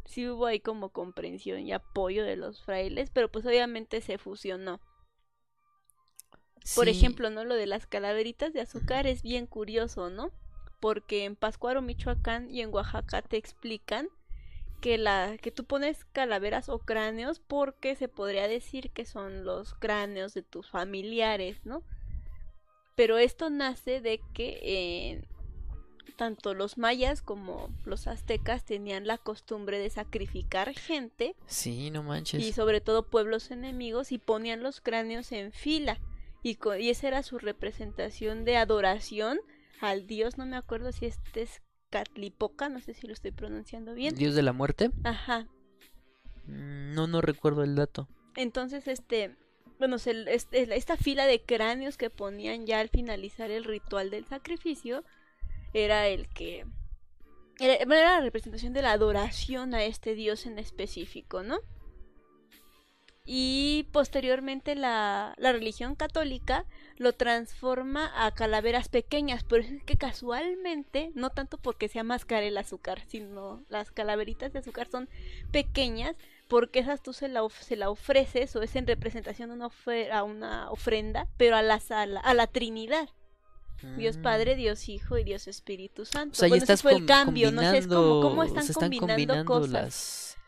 Sí 0.04 0.28
hubo 0.28 0.46
ahí 0.46 0.58
como 0.58 0.88
comprensión 0.88 1.60
y 1.60 1.72
apoyo 1.72 2.24
de 2.24 2.34
los 2.34 2.60
frailes, 2.64 3.08
pero 3.10 3.30
pues 3.30 3.46
obviamente 3.46 4.00
se 4.00 4.18
fusionó. 4.18 4.80
Por 6.74 6.88
ejemplo, 6.88 7.30
¿no? 7.30 7.44
Lo 7.44 7.54
de 7.54 7.66
las 7.66 7.86
calaveritas 7.86 8.52
de 8.52 8.60
azúcar 8.60 9.06
es 9.06 9.22
bien 9.22 9.46
curioso, 9.46 10.10
¿no? 10.10 10.30
Porque 10.80 11.24
en 11.24 11.36
Pascuaro, 11.36 11.82
Michoacán 11.82 12.50
y 12.50 12.60
en 12.60 12.72
Oaxaca 12.72 13.22
te 13.22 13.36
explican 13.36 14.08
que 14.80 14.98
la 14.98 15.36
que 15.40 15.52
tú 15.52 15.64
pones 15.64 16.04
calaveras 16.06 16.68
o 16.68 16.80
cráneos 16.80 17.38
porque 17.38 17.94
se 17.94 18.08
podría 18.08 18.48
decir 18.48 18.90
que 18.90 19.04
son 19.04 19.44
los 19.44 19.74
cráneos 19.74 20.34
de 20.34 20.42
tus 20.42 20.68
familiares, 20.68 21.58
¿no? 21.64 21.82
Pero 22.96 23.18
esto 23.18 23.48
nace 23.48 24.00
de 24.00 24.20
que 24.34 24.58
eh, 24.62 25.24
tanto 26.16 26.52
los 26.54 26.78
mayas 26.78 27.22
como 27.22 27.70
los 27.84 28.06
aztecas 28.06 28.64
tenían 28.64 29.06
la 29.06 29.18
costumbre 29.18 29.78
de 29.78 29.88
sacrificar 29.88 30.74
gente 30.74 31.34
Sí, 31.46 31.90
no 31.90 32.02
manches. 32.02 32.42
y 32.42 32.52
sobre 32.52 32.80
todo 32.80 33.08
pueblos 33.08 33.50
enemigos 33.50 34.10
y 34.12 34.18
ponían 34.18 34.62
los 34.62 34.80
cráneos 34.80 35.30
en 35.32 35.52
fila 35.52 35.98
y, 36.42 36.58
esa 36.90 37.08
era 37.08 37.22
su 37.22 37.38
representación 37.38 38.44
de 38.44 38.56
adoración 38.56 39.40
al 39.80 40.06
dios, 40.06 40.38
no 40.38 40.46
me 40.46 40.56
acuerdo 40.56 40.92
si 40.92 41.06
este 41.06 41.42
es 41.42 41.62
Catlipoca, 41.90 42.68
no 42.68 42.80
sé 42.80 42.94
si 42.94 43.06
lo 43.06 43.12
estoy 43.12 43.32
pronunciando 43.32 43.94
bien. 43.94 44.14
¿Dios 44.14 44.34
de 44.34 44.42
la 44.42 44.52
muerte? 44.52 44.90
Ajá. 45.04 45.46
Mm, 46.46 46.94
No, 46.94 47.06
no 47.06 47.20
recuerdo 47.20 47.62
el 47.62 47.74
dato. 47.74 48.08
Entonces, 48.36 48.88
este, 48.88 49.36
bueno, 49.78 49.98
se- 49.98 50.24
este- 50.32 50.74
esta 50.76 50.96
fila 50.96 51.26
de 51.26 51.42
cráneos 51.42 51.96
que 51.96 52.10
ponían 52.10 52.66
ya 52.66 52.80
al 52.80 52.88
finalizar 52.88 53.50
el 53.50 53.64
ritual 53.64 54.10
del 54.10 54.26
sacrificio 54.26 55.04
era 55.74 56.08
el 56.08 56.28
que 56.28 56.64
era 57.60 57.84
la 58.16 58.20
representación 58.20 58.72
de 58.72 58.82
la 58.82 58.92
adoración 58.92 59.74
a 59.74 59.84
este 59.84 60.14
dios 60.14 60.46
en 60.46 60.58
específico, 60.58 61.42
¿no? 61.42 61.60
Y 63.24 63.88
posteriormente 63.92 64.74
la, 64.74 65.34
la 65.38 65.52
religión 65.52 65.94
católica 65.94 66.66
lo 66.96 67.12
transforma 67.12 68.10
a 68.16 68.32
calaveras 68.34 68.88
pequeñas, 68.88 69.44
pero 69.44 69.62
es 69.62 69.82
que 69.84 69.96
casualmente, 69.96 71.12
no 71.14 71.30
tanto 71.30 71.56
porque 71.56 71.88
sea 71.88 72.02
máscara 72.02 72.44
el 72.44 72.58
azúcar, 72.58 73.00
sino 73.06 73.62
las 73.68 73.92
calaveritas 73.92 74.52
de 74.52 74.58
azúcar 74.58 74.88
son 74.90 75.08
pequeñas 75.52 76.16
porque 76.48 76.80
esas 76.80 77.00
tú 77.02 77.12
se 77.12 77.28
la, 77.28 77.44
of- 77.44 77.62
se 77.62 77.76
la 77.76 77.90
ofreces 77.90 78.54
o 78.56 78.62
es 78.62 78.74
en 78.76 78.86
representación 78.86 79.50
de 79.50 79.54
una 79.54 79.70
a 80.12 80.22
una 80.24 80.70
ofrenda, 80.70 81.28
pero 81.36 81.56
a 81.56 81.62
la, 81.62 81.78
sala, 81.80 82.20
a 82.20 82.34
la 82.34 82.46
Trinidad. 82.48 83.08
Dios 83.96 84.16
Mm. 84.18 84.22
Padre, 84.22 84.54
Dios 84.56 84.88
Hijo 84.88 85.16
y 85.18 85.24
Dios 85.24 85.48
Espíritu 85.48 86.04
Santo. 86.04 86.32
O 86.34 86.36
sea, 86.36 86.48
bueno, 86.48 86.62
ese 86.62 86.76
fue 86.76 86.92
el 86.94 87.06
cambio, 87.06 87.50
no 87.50 87.62
sé, 87.62 87.78
es 87.78 87.86
como 87.86 88.20
cómo 88.20 88.42
están, 88.44 88.62
se 88.64 88.72
están 88.72 88.90
combinando, 88.90 89.44
combinando 89.44 89.52
cosas. 89.52 89.70
las 89.72 90.38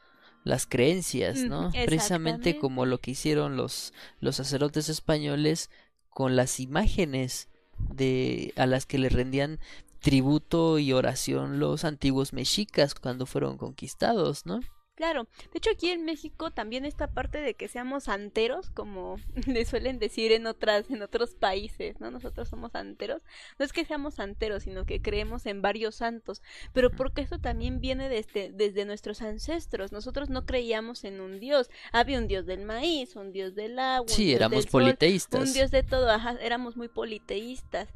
las 0.44 0.66
creencias, 0.66 1.38
¿no? 1.38 1.68
Ujú, 1.68 1.72
Precisamente 1.86 2.58
como 2.58 2.86
lo 2.86 2.98
que 2.98 3.12
hicieron 3.12 3.56
los 3.56 3.92
los 4.20 4.36
sacerdotes 4.36 4.88
españoles 4.88 5.70
con 6.10 6.36
las 6.36 6.60
imágenes 6.60 7.48
de 7.78 8.52
a 8.56 8.66
las 8.66 8.86
que 8.86 8.98
le 8.98 9.08
rendían 9.08 9.58
tributo 10.00 10.78
y 10.78 10.92
oración 10.92 11.58
los 11.58 11.84
antiguos 11.84 12.34
mexicas 12.34 12.94
cuando 12.94 13.26
fueron 13.26 13.56
conquistados, 13.56 14.44
¿no? 14.44 14.60
Claro, 14.94 15.26
de 15.52 15.58
hecho 15.58 15.70
aquí 15.70 15.90
en 15.90 16.04
México 16.04 16.52
también 16.52 16.84
esta 16.84 17.08
parte 17.08 17.38
de 17.40 17.54
que 17.54 17.66
seamos 17.66 18.04
santeros, 18.04 18.70
como 18.70 19.16
le 19.46 19.64
suelen 19.64 19.98
decir 19.98 20.30
en 20.30 20.46
otras, 20.46 20.88
en 20.88 21.02
otros 21.02 21.34
países, 21.34 21.98
¿no? 22.00 22.12
Nosotros 22.12 22.48
somos 22.48 22.72
santeros. 22.72 23.22
No 23.58 23.64
es 23.64 23.72
que 23.72 23.84
seamos 23.84 24.14
santeros, 24.14 24.62
sino 24.62 24.86
que 24.86 25.02
creemos 25.02 25.46
en 25.46 25.62
varios 25.62 25.96
santos. 25.96 26.42
Pero 26.72 26.90
porque 26.90 27.22
eso 27.22 27.38
también 27.40 27.80
viene 27.80 28.08
desde, 28.08 28.52
desde 28.52 28.84
nuestros 28.84 29.20
ancestros. 29.20 29.90
Nosotros 29.90 30.30
no 30.30 30.46
creíamos 30.46 31.02
en 31.04 31.20
un 31.20 31.40
dios. 31.40 31.70
Había 31.92 32.18
un 32.18 32.28
dios 32.28 32.46
del 32.46 32.62
maíz, 32.62 33.16
un 33.16 33.32
dios 33.32 33.54
del 33.56 33.78
agua, 33.80 34.16
un 34.16 34.16
Sí, 34.16 34.26
dios 34.26 34.36
éramos 34.36 34.64
del 34.64 34.70
sol, 34.70 34.82
politeístas. 34.82 35.40
un 35.48 35.52
dios 35.52 35.70
de 35.72 35.82
todo, 35.82 36.08
ajá, 36.10 36.36
éramos 36.40 36.76
muy 36.76 36.88
politeístas. 36.88 37.88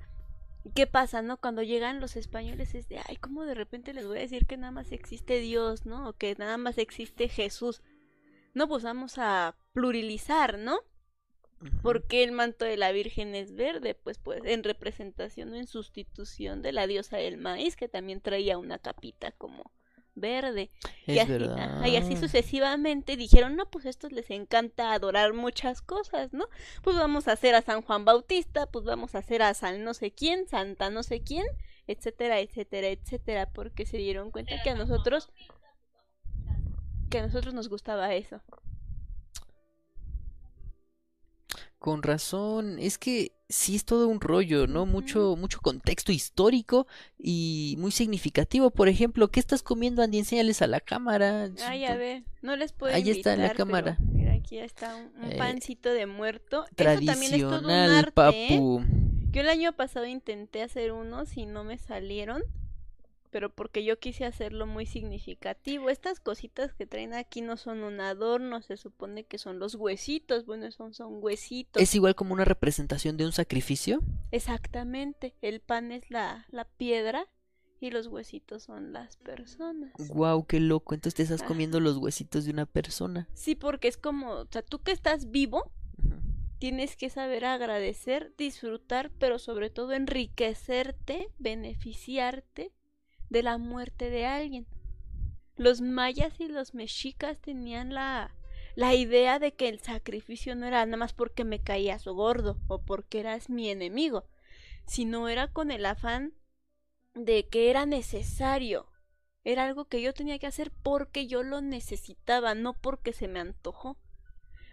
¿Y 0.69 0.71
¿Qué 0.73 0.87
pasa, 0.87 1.23
no? 1.23 1.39
Cuando 1.39 1.63
llegan 1.63 1.99
los 1.99 2.15
españoles 2.17 2.75
es 2.75 2.91
de, 2.91 3.01
ay, 3.09 3.17
¿cómo 3.17 3.47
de 3.47 3.55
repente 3.55 3.95
les 3.95 4.07
voy 4.07 4.19
a 4.19 4.21
decir 4.21 4.45
que 4.45 4.59
nada 4.59 4.71
más 4.71 4.93
existe 4.93 5.41
Dios, 5.41 5.87
¿no? 5.87 6.11
O 6.11 6.13
que 6.13 6.35
nada 6.35 6.59
más 6.59 6.77
existe 6.77 7.31
Jesús. 7.31 7.81
No, 8.53 8.69
pues 8.69 8.83
vamos 8.83 9.17
a 9.17 9.57
pluralizar, 9.73 10.59
¿no? 10.59 10.81
Ujú. 11.63 11.81
¿Por 11.81 12.07
qué 12.07 12.23
el 12.23 12.33
manto 12.33 12.67
de 12.67 12.77
la 12.77 12.93
Virgen 12.93 13.35
es 13.35 13.55
verde? 13.55 13.95
Pues, 13.95 14.19
pues 14.19 14.43
en 14.45 14.63
representación 14.63 15.55
o 15.55 15.57
en 15.57 15.67
sustitución 15.67 16.61
de 16.61 16.73
la 16.73 16.87
diosa 16.87 17.17
del 17.17 17.39
maíz, 17.39 17.75
que 17.75 17.89
también 17.89 18.21
traía 18.21 18.59
una 18.59 18.79
capita 18.79 19.33
como 19.33 19.73
verde. 20.21 20.71
y, 21.07 21.19
así, 21.19 21.31
verdad. 21.31 21.59
ajá, 21.59 21.89
y 21.89 21.97
así 21.97 22.17
sucesivamente 22.17 23.17
dijeron, 23.17 23.57
no, 23.57 23.71
pues 23.71 23.87
estos 23.87 24.13
les 24.13 24.31
encanta 24.31 24.93
adorar 24.93 25.33
muchas 25.33 25.83
cosas, 25.83 26.33
¿no? 26.33 26.47
Pues 26.83 26.97
vamos 26.97 27.29
a 27.29 27.33
hacer 27.33 27.55
a 27.55 27.63
San 27.63 27.83
Juan 27.83 28.05
Bautista, 28.05 28.67
pues 28.67 28.85
vamos 28.85 29.15
a 29.15 29.19
hacer 29.19 29.43
a 29.43 29.55
San 29.55 29.85
no 29.85 29.95
sé 29.95 30.11
quién, 30.11 30.49
Santa 30.49 30.91
no 30.91 31.03
sé 31.03 31.21
quién, 31.21 31.47
etcétera, 31.87 32.41
etcétera, 32.41 32.89
etcétera, 32.89 33.51
porque 33.51 33.87
se 33.87 33.97
dieron 33.97 34.31
cuenta 34.31 34.63
que 34.63 34.71
a 34.71 34.75
nosotros, 34.75 35.31
que 37.11 37.19
a 37.19 37.23
nosotros 37.23 37.55
nos 37.55 37.69
gustaba 37.69 38.15
eso. 38.15 38.41
Con 41.78 42.02
razón, 42.02 42.78
es 42.80 42.99
que 42.99 43.32
sí 43.49 43.76
es 43.76 43.85
todo 43.85 44.08
un 44.08 44.20
rollo, 44.20 44.66
¿no? 44.66 44.85
Mucho, 44.85 45.37
mucho 45.37 45.61
contexto 45.61 46.11
histórico 46.11 46.88
y 47.16 47.76
muy 47.78 47.92
significativo. 47.92 48.70
Por 48.73 48.88
ejemplo, 48.88 49.28
¿qué 49.30 49.38
estás 49.38 49.62
comiendo, 49.62 50.02
Andy? 50.02 50.18
Enséñales 50.18 50.61
a 50.61 50.66
la 50.66 50.80
cámara. 50.80 51.49
Ay, 51.66 51.85
a 51.85 51.97
ver, 51.97 52.25
no 52.42 52.56
les 52.56 52.73
puedo 52.73 52.92
Ahí 52.94 53.08
está 53.11 53.35
en 53.35 53.42
la 53.42 53.54
cámara. 53.54 53.97
mira, 54.00 54.35
aquí 54.35 54.58
está 54.58 54.97
un, 54.97 55.12
un 55.25 55.32
Eh, 55.32 55.37
pancito 55.38 55.90
de 55.90 56.06
muerto. 56.06 56.64
Eso 56.76 56.85
también 57.04 57.08
es 57.35 57.40
todo 57.40 57.61
un 57.61 57.64
Tradicional, 57.64 57.90
arte, 57.94 58.11
¿eh? 58.11 58.12
papu. 58.49 58.82
Yo 59.30 59.40
el 59.42 59.49
año 59.49 59.73
pasado 59.75 60.06
intenté 60.06 60.62
hacer 60.62 60.90
unos 60.90 61.37
y 61.37 61.47
no 61.47 61.62
me 61.62 61.78
salieron, 61.78 62.42
pero 63.30 63.50
porque 63.54 63.85
yo 63.85 63.99
quise 63.99 64.25
hacerlo 64.25 64.66
muy 64.66 64.87
significativo. 64.87 65.90
Estas 65.90 66.20
cositas 66.20 66.75
que 66.75 66.87
traen 66.87 67.14
aquí 67.14 67.40
no 67.40 67.56
son 67.56 67.82
un 67.85 68.00
adorno, 68.00 68.62
se 68.62 68.76
supone 68.76 69.25
que 69.25 69.38
son 69.38 69.58
los 69.58 69.75
huesitos. 69.75 70.47
Bueno, 70.47 70.70
son, 70.70 70.94
son 70.94 71.23
huesitos. 71.23 71.82
¿Es 71.82 71.94
igual 71.94 72.14
como 72.14 72.35
una 72.35 72.44
representación 72.44 73.16
de 73.16 73.26
un 73.26 73.32
sacrificio? 73.32 74.00
Exactamente. 74.30 75.35
El 75.42 75.61
pan 75.61 75.92
es 75.92 76.11
la, 76.11 76.47
la 76.50 76.64
piedra 76.64 77.26
y 77.80 77.90
los 77.90 78.08
huesitos 78.08 78.64
son 78.64 78.92
las 78.92 79.16
personas. 79.18 79.92
Guau, 80.08 80.44
qué 80.47 80.58
loco. 80.61 80.94
Entonces 80.94 81.14
te 81.14 81.23
estás 81.23 81.42
Ah. 81.42 81.47
comiendo 81.47 81.78
los 81.80 81.97
huesitos 81.99 82.44
de 82.44 82.50
una 82.50 82.66
persona. 82.66 83.28
Sí, 83.35 83.54
porque 83.54 83.88
es 83.88 83.97
como, 83.97 84.30
o 84.32 84.47
sea, 84.50 84.62
tú 84.62 84.80
que 84.80 84.90
estás 84.92 85.30
vivo, 85.30 85.70
tienes 86.58 86.97
que 86.97 87.08
saber 87.08 87.44
agradecer, 87.44 88.35
disfrutar, 88.37 89.12
pero 89.20 89.38
sobre 89.38 89.70
todo 89.70 89.92
enriquecerte, 89.92 91.28
beneficiarte 91.38 92.73
de 93.30 93.42
la 93.42 93.58
muerte 93.58 94.11
de 94.11 94.26
alguien. 94.26 94.66
Los 95.56 95.80
mayas 95.80 96.38
y 96.38 96.49
los 96.49 96.75
mexicas 96.75 97.40
tenían 97.40 97.92
la, 97.92 98.35
la 98.75 98.94
idea 98.94 99.38
de 99.38 99.54
que 99.54 99.68
el 99.68 99.80
sacrificio 99.80 100.54
no 100.54 100.66
era 100.66 100.85
nada 100.87 100.97
más 100.97 101.12
porque 101.12 101.44
me 101.44 101.61
caías 101.61 102.04
gordo 102.04 102.61
o 102.68 102.80
porque 102.80 103.20
eras 103.20 103.50
mi 103.50 103.68
enemigo, 103.70 104.25
sino 104.87 105.28
era 105.28 105.49
con 105.49 105.70
el 105.70 105.85
afán 105.85 106.35
de 107.14 107.49
que 107.49 107.70
era 107.70 107.87
necesario. 107.87 108.87
Era 109.44 109.64
algo 109.64 109.87
que 109.87 110.02
yo 110.02 110.12
tenía 110.12 110.38
que 110.38 110.47
hacer 110.47 110.70
porque 110.70 111.26
yo 111.26 111.42
lo 111.42 111.61
necesitaba, 111.61 112.54
no 112.54 112.75
porque 112.75 113.12
se 113.12 113.28
me 113.28 113.40
antojó. 113.40 113.97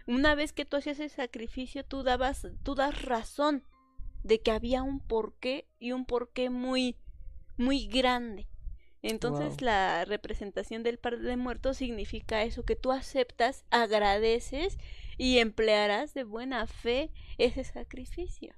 Una 0.06 0.34
vez 0.34 0.52
que 0.52 0.64
tú 0.64 0.76
hacías 0.76 1.00
el 1.00 1.10
sacrificio, 1.10 1.84
tú 1.84 2.02
dabas, 2.04 2.46
tú 2.62 2.74
das 2.74 3.02
razón 3.02 3.64
de 4.22 4.40
que 4.40 4.52
había 4.52 4.82
un 4.82 5.00
porqué 5.00 5.68
y 5.78 5.92
un 5.92 6.04
porqué 6.04 6.50
muy, 6.50 6.96
muy 7.56 7.86
grande. 7.86 8.48
Entonces 9.02 9.48
Wow. 9.48 9.66
la 9.66 10.04
representación 10.04 10.82
del 10.82 10.98
par 10.98 11.18
de 11.18 11.36
muertos 11.36 11.76
significa 11.76 12.42
eso, 12.42 12.64
que 12.64 12.76
tú 12.76 12.92
aceptas, 12.92 13.64
agradeces 13.70 14.78
y 15.16 15.38
emplearás 15.38 16.12
de 16.14 16.24
buena 16.24 16.66
fe 16.66 17.12
ese 17.38 17.62
sacrificio. 17.64 18.54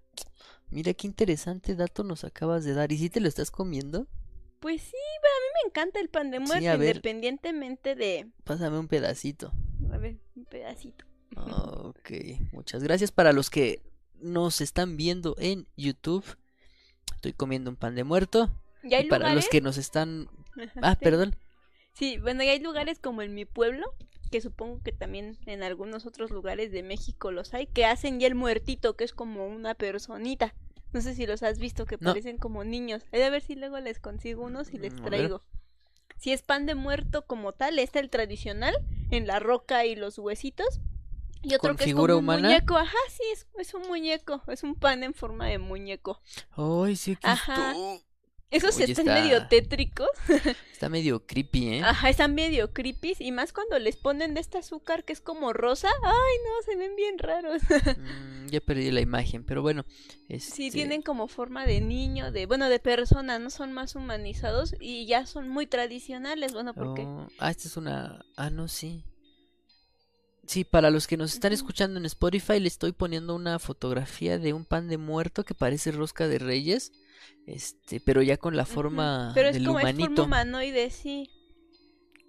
Mira 0.71 0.95
qué 0.95 1.07
interesante 1.07 1.75
dato 1.75 2.03
nos 2.05 2.25
acabas 2.25 2.65
de 2.65 2.75
dar. 2.75 2.93
¿Y 2.93 2.99
si 2.99 3.11
te 3.11 3.21
lo 3.21 3.29
estás 3.29 3.51
comiendo? 3.51 4.07
Pues 4.61 4.83
sí, 4.83 4.97
a 4.97 5.39
mí 5.41 5.49
me 5.63 5.69
encanta 5.69 6.01
el 6.01 6.09
pan 6.09 6.31
de 6.31 6.41
muerto, 6.41 6.75
independientemente 6.75 7.95
de... 7.95 8.31
Pásame 8.45 8.79
un 8.79 8.89
pedacito. 8.89 9.53
A 9.93 9.99
ver, 9.99 10.19
un 10.35 10.45
pedacito. 10.47 11.05
Ok, 11.37 12.11
muchas 12.53 12.83
gracias 12.83 13.13
para 13.13 13.33
los 13.33 13.51
que 13.51 13.83
nos 14.21 14.61
están 14.61 14.97
viendo 14.97 15.37
en 15.39 15.69
YouTube. 15.77 16.25
Estoy 17.15 17.33
comiendo 17.35 17.71
un 17.71 17.77
pan 17.77 17.95
de 17.95 18.05
muerto. 18.05 18.51
Y 18.83 18.95
hay 18.95 19.07
para 19.09 19.21
lugares... 19.21 19.35
los 19.45 19.49
que 19.49 19.61
nos 19.61 19.79
están... 19.79 20.29
Ah, 20.83 20.95
Sí. 20.99 21.05
perdón. 21.05 21.37
Sí, 21.95 22.19
bueno, 22.19 22.43
y 22.45 22.49
hay 22.49 22.61
lugares 22.61 22.99
como 23.01 23.23
en 23.23 23.35
mi 23.35 23.45
pueblo, 23.45 23.93
que 24.31 24.41
supongo 24.41 24.81
que 24.83 24.93
también 24.93 25.37
en 25.47 25.63
algunos 25.65 26.07
otros 26.07 26.31
lugares 26.31 26.71
de 26.71 26.83
México 26.83 27.33
los 27.33 27.55
hay, 27.55 27.67
que 27.67 27.87
hacen 27.87 28.21
ya 28.21 28.27
el 28.29 28.35
muertito, 28.37 28.95
que 28.97 29.05
es 29.05 29.13
como 29.13 29.47
una 29.49 29.75
personita. 29.75 30.55
No 30.93 31.01
sé 31.01 31.15
si 31.15 31.27
los 31.27 31.43
has 31.43 31.59
visto, 31.59 31.87
que 31.87 31.97
No. 32.01 32.11
parecen 32.11 32.39
como 32.39 32.63
niños. 32.65 33.05
He 33.13 33.19
de 33.19 33.31
ver 33.31 33.43
si 33.43 33.57
luego 33.57 33.79
les 33.81 33.99
consigo 33.99 34.45
unos 34.45 34.73
y 34.73 34.79
les 34.79 34.95
Mm, 34.95 35.05
traigo. 35.05 35.43
Si 36.19 36.33
es 36.33 36.43
pan 36.43 36.67
de 36.67 36.75
muerto 36.75 37.27
como 37.27 37.53
tal, 37.53 37.79
está 37.79 38.01
el 38.01 38.11
tradicional, 38.11 38.75
en 39.11 39.27
la 39.27 39.39
roca 39.41 39.85
y 39.85 39.95
los 39.97 40.19
huesitos. 40.19 40.81
Y 41.43 41.55
otro 41.55 41.71
¿Con 41.71 41.77
que 41.77 41.85
figura 41.85 42.13
es 42.15 42.17
como 42.17 42.25
humana? 42.27 42.49
un 42.49 42.55
muñeco. 42.55 42.77
Ajá, 42.77 42.97
sí, 43.11 43.23
es, 43.33 43.47
es 43.59 43.75
un 43.75 43.83
muñeco. 43.89 44.43
Es 44.49 44.63
un 44.63 44.75
pan 44.75 45.03
en 45.05 45.15
forma 45.15 45.47
de 45.47 45.59
muñeco. 45.59 46.21
Ay, 46.57 46.97
sí, 46.97 47.17
Ajá. 47.23 47.73
está. 47.73 48.05
Esos 48.51 48.79
están 48.81 49.09
está- 49.09 49.15
medio 49.21 49.47
tétricos. 49.47 50.09
Está 50.73 50.89
medio 50.89 51.27
creepy, 51.27 51.75
¿eh? 51.75 51.83
Ajá, 51.83 52.09
están 52.09 52.35
medio 52.37 52.73
creepy 52.73 53.15
y 53.19 53.33
más 53.33 53.53
cuando 53.53 53.79
les 53.81 53.97
ponen 53.97 54.35
de 54.35 54.41
este 54.41 54.59
azúcar 54.59 55.05
que 55.05 55.13
es 55.13 55.21
como 55.21 55.53
rosa. 55.53 55.89
Ay, 56.05 56.37
no, 56.45 56.63
se 56.65 56.77
ven 56.77 56.95
bien 56.97 57.19
raros. 57.19 57.63
Mm, 57.99 58.47
ya 58.47 58.61
perdí 58.61 58.91
la 58.93 59.01
imagen, 59.01 59.43
pero 59.45 59.61
bueno. 59.61 59.85
Sí, 60.29 60.37
este, 60.37 60.71
tienen 60.71 61.03
como 61.03 61.27
forma 61.27 61.67
de 61.67 61.81
niño, 61.81 62.31
de 62.31 62.47
bueno, 62.47 62.69
de 62.69 62.79
persona, 62.79 63.39
no 63.41 63.51
son 63.51 63.73
más 63.73 63.97
humanizados 63.97 64.75
y 64.81 65.07
ya 65.07 65.27
son 65.27 65.49
muy 65.49 65.67
tradicionales, 65.67 66.53
bueno, 66.53 66.75
porque 66.75 67.03
oh, 67.03 67.27
Ah, 67.41 67.51
esta 67.51 67.67
es 67.69 67.77
una... 67.77 68.25
Ah, 68.37 68.51
no, 68.51 68.69
sí. 68.69 69.05
Sí, 70.47 70.65
para 70.65 70.91
los 70.91 71.07
que 71.07 71.17
nos 71.19 71.35
están 71.35 71.53
escuchando 71.53 71.99
en 71.99 72.07
Spotify, 72.07 72.59
le 72.61 72.69
estoy 72.69 72.93
poniendo 72.93 73.35
una 73.35 73.59
fotografía 73.59 74.39
de 74.39 74.53
un 74.55 74.65
pan 74.65 74.89
de 74.89 74.97
muerto 74.97 75.45
que 75.45 75.55
parece 75.55 75.91
rosca 75.91 76.27
de 76.29 76.39
reyes. 76.39 76.93
Este, 77.47 78.01
pero 78.01 78.23
ya 78.23 78.37
con 78.37 78.57
la 78.57 78.67
forma 78.67 79.33
Pero 79.35 79.49
es 79.49 79.55
del 79.55 79.65
como 79.65 79.79
es 79.81 79.87
forma 79.87 79.99
humanito. 80.05 80.25
humanoide, 80.25 80.91
sí. 80.91 81.31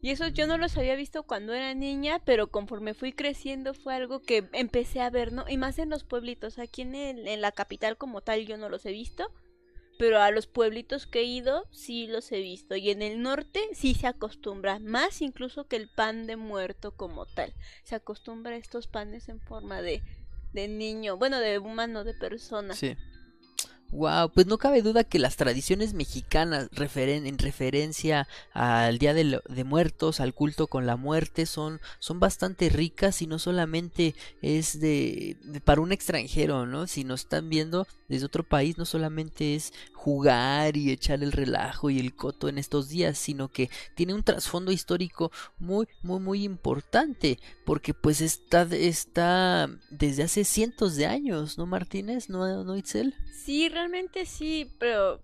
Y 0.02 0.12
eso 0.12 0.30
yo 0.30 0.48
no 0.48 0.58
los 0.58 0.78
había 0.78 0.96
visto 0.96 1.24
cuando 1.24 1.54
era 1.54 1.74
niña, 1.74 2.20
pero 2.24 2.48
conforme 2.48 2.94
fui 2.94 3.12
creciendo 3.12 3.74
fue 3.74 3.94
algo 3.96 4.22
que 4.22 4.50
empecé 4.54 5.02
a 5.02 5.10
ver, 5.10 5.34
¿no? 5.34 5.44
Y 5.50 5.58
más 5.58 5.78
en 5.78 5.90
los 5.90 6.06
pueblitos. 6.06 6.58
Aquí 6.58 6.84
en, 6.84 6.96
el, 6.96 7.28
en 7.28 7.42
la 7.42 7.52
capital 7.52 7.98
como 7.98 8.22
tal 8.22 8.46
yo 8.46 8.56
no 8.58 8.70
los 8.70 8.86
he 8.86 8.92
visto, 8.94 9.30
pero 9.98 10.22
a 10.22 10.32
los 10.32 10.48
pueblitos 10.48 11.06
que 11.06 11.20
he 11.20 11.24
ido 11.26 11.66
sí 11.72 12.08
los 12.08 12.32
he 12.32 12.40
visto. 12.40 12.78
Y 12.78 12.92
en 12.92 13.02
el 13.02 13.22
norte 13.22 13.60
sí 13.74 13.94
se 13.94 14.08
acostumbra, 14.08 14.80
más 14.80 15.22
incluso 15.22 15.68
que 15.68 15.76
el 15.76 15.90
pan 15.90 16.28
de 16.28 16.38
muerto 16.38 16.96
como 16.96 17.26
tal. 17.26 17.54
Se 17.84 17.96
acostumbra 17.96 18.54
a 18.54 18.58
estos 18.58 18.88
panes 18.88 19.28
en 19.28 19.42
forma 19.42 19.82
de, 19.82 20.02
de 20.54 20.70
niño, 20.70 21.18
bueno, 21.18 21.42
de 21.42 21.60
humano, 21.60 22.06
de 22.06 22.14
persona. 22.14 22.74
Sí. 22.74 22.96
Wow, 23.92 24.30
pues 24.30 24.46
no 24.46 24.60
cabe 24.60 24.84
duda 24.84 25.04
que 25.04 25.18
las 25.18 25.36
tradiciones 25.36 25.96
mexicanas 25.96 26.70
en 26.78 27.38
referencia 27.40 28.28
al 28.54 29.00
Día 29.00 29.16
de, 29.16 29.42
de, 29.50 29.64
Muertos, 29.64 30.20
al 30.20 30.36
culto 30.36 30.68
con 30.68 30.86
la 30.86 30.96
muerte, 30.96 31.48
son, 31.48 31.82
son 31.98 32.20
bastante 32.20 32.70
ricas 32.70 33.24
y 33.24 33.28
no 33.28 33.40
solamente 33.40 34.14
es 34.44 34.80
de, 34.80 35.38
de, 35.44 35.60
para 35.60 35.82
un 35.82 35.92
extranjero, 35.92 36.68
¿no? 36.68 36.86
Si 36.86 37.04
nos 37.04 37.22
están 37.22 37.50
viendo 37.50 37.88
desde 38.08 38.28
otro 38.28 38.44
país, 38.44 38.78
no 38.78 38.86
solamente 38.86 39.56
es 39.56 39.74
jugar 40.00 40.78
y 40.78 40.92
echar 40.92 41.22
el 41.24 41.34
relajo 41.34 41.90
y 41.90 42.00
el 42.00 42.16
coto 42.16 42.48
en 42.48 42.58
estos 42.58 42.88
días, 42.88 43.18
sino 43.18 43.50
que 43.50 43.70
tiene 43.96 44.14
un 44.14 44.24
trasfondo 44.24 44.72
histórico 44.72 45.30
muy, 45.58 45.88
muy, 46.04 46.22
muy 46.22 46.44
importante, 46.46 47.38
porque 47.66 47.94
pues 47.94 48.22
está, 48.22 48.62
está 48.72 49.70
desde 49.90 50.24
hace 50.24 50.46
cientos 50.46 50.96
de 50.96 51.06
años, 51.06 51.58
¿no, 51.58 51.66
Martínez? 51.66 52.30
¿No, 52.30 52.64
no 52.64 52.78
Itzel? 52.78 53.14
Sí, 53.44 53.68
realmente 53.68 54.26
sí, 54.26 54.72
pero 54.80 55.20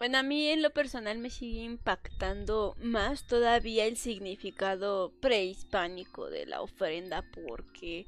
bueno, 0.00 0.18
a 0.18 0.24
mí 0.24 0.48
en 0.48 0.62
lo 0.62 0.70
personal 0.70 1.18
me 1.18 1.30
sigue 1.30 1.62
impactando 1.62 2.74
más 2.82 3.24
todavía 3.24 3.86
el 3.86 3.96
significado 3.96 5.12
prehispánico 5.20 6.28
de 6.28 6.44
la 6.44 6.60
ofrenda 6.60 7.24
porque 7.46 8.06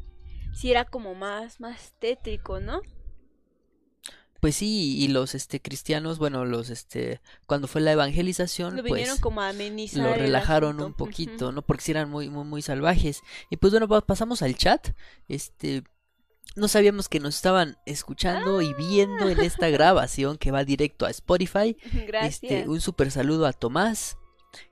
sí 0.55 0.73
era 0.73 0.85
como 0.85 1.15
más 1.15 1.61
más 1.61 1.95
tétrico, 2.01 2.59
¿no? 2.59 2.83
Pues 4.41 4.57
sí, 4.57 4.97
y 4.99 5.09
los 5.09 5.35
este 5.35 5.61
cristianos, 5.61 6.19
bueno, 6.19 6.45
los 6.47 6.71
este 6.71 7.21
cuando 7.47 7.69
fue 7.69 7.83
la 7.83 7.93
evangelización, 7.93 8.77
lo 8.77 8.83
vinieron 8.83 9.11
pues 9.17 9.21
como 9.21 9.43
a 9.43 9.51
amenizar 9.51 10.03
lo 10.03 10.15
el 10.15 10.21
relajaron 10.21 10.81
un 10.81 10.95
poquito. 10.95 11.53
¿no? 11.53 11.61
Porque 11.63 11.83
sí 11.85 11.91
eran 11.91 12.11
muy 12.11 12.29
muy 12.31 12.45
muy 12.45 12.63
salvajes. 12.63 13.21
Y 13.51 13.59
pues 13.59 13.73
bueno, 13.73 13.87
pa- 13.87 14.01
pasamos 14.01 14.41
al 14.43 14.57
chat. 14.57 14.89
Este 15.29 15.85
no 16.57 16.67
sabíamos 16.69 17.09
que 17.09 17.21
nos 17.21 17.37
estaban 17.37 17.77
escuchando 17.87 18.61
y 18.61 18.73
viendo 18.75 19.29
en 19.29 19.41
esta 19.41 19.69
grabación 19.71 20.37
que 20.39 20.51
va 20.51 20.65
directo 20.65 21.07
a 21.07 21.11
Spotify. 21.11 21.77
Gracias. 22.07 22.43
Este, 22.43 22.69
un 22.69 22.81
super 22.81 23.11
saludo 23.11 23.47
a 23.47 23.53
Tomás, 23.53 24.17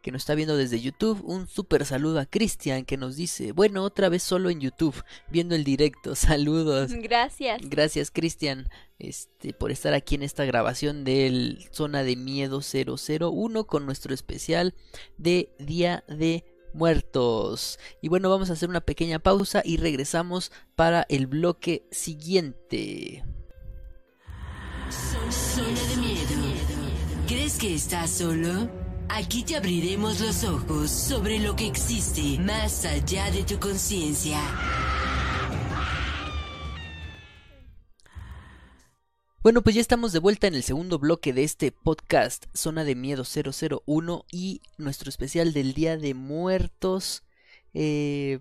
que 0.03 0.13
nos 0.13 0.23
está 0.23 0.35
viendo 0.35 0.57
desde 0.57 0.81
YouTube. 0.81 1.23
Un 1.25 1.47
super 1.47 1.85
saludo 1.85 2.21
a 2.21 2.27
Cristian, 2.27 2.85
que 2.85 2.97
nos 2.97 3.17
dice, 3.17 3.53
bueno, 3.53 3.83
otra 3.83 4.09
vez 4.09 4.23
solo 4.23 4.51
en 4.51 4.61
YouTube, 4.61 5.03
viendo 5.31 5.55
el 5.55 5.65
directo. 5.65 6.15
Saludos. 6.15 6.93
Gracias. 6.93 7.61
Gracias, 7.63 8.11
Cristian, 8.11 8.69
este, 8.99 9.53
por 9.53 9.71
estar 9.71 9.95
aquí 9.95 10.15
en 10.15 10.23
esta 10.23 10.45
grabación 10.45 11.05
del 11.05 11.69
Zona 11.73 12.03
de 12.03 12.17
Miedo 12.17 12.61
001 12.61 13.67
con 13.67 13.87
nuestro 13.87 14.15
especial 14.15 14.75
de 15.17 15.55
Día 15.59 16.05
de 16.09 16.45
Muertos. 16.75 17.79
Y 18.01 18.09
bueno, 18.09 18.31
vamos 18.31 18.51
a 18.51 18.55
hacer 18.55 18.69
una 18.69 18.81
pequeña 18.81 19.19
pausa 19.19 19.63
y 19.65 19.77
regresamos 19.79 20.53
para 20.77 21.07
el 21.09 21.27
bloque 21.27 21.87
siguiente. 21.91 23.25
Zona 25.31 25.67
de 25.67 25.97
miedo. 25.97 26.79
¿Crees 27.27 27.59
que 27.59 27.75
estás 27.75 28.11
solo? 28.11 28.88
Aquí 29.11 29.43
te 29.43 29.57
abriremos 29.57 30.21
los 30.21 30.45
ojos 30.45 30.91
sobre 30.91 31.39
lo 31.39 31.57
que 31.57 31.67
existe 31.67 32.39
más 32.39 32.85
allá 32.85 33.31
de 33.31 33.43
tu 33.43 33.59
conciencia. 33.59 34.39
Bueno, 39.43 39.63
pues 39.63 39.75
ya 39.77 39.81
estamos 39.81 40.13
de 40.13 40.19
vuelta 40.19 40.47
en 40.47 40.55
el 40.55 40.63
segundo 40.63 40.99
bloque 40.99 41.33
de 41.33 41.43
este 41.43 41.73
podcast 41.73 42.47
Zona 42.55 42.85
de 42.85 42.95
Miedo 42.95 43.25
001 43.25 44.25
y 44.31 44.61
nuestro 44.77 45.09
especial 45.09 45.55
del 45.55 45.73
Día 45.73 45.97
de 45.97 46.13
Muertos. 46.13 47.25
Eh, 47.73 48.41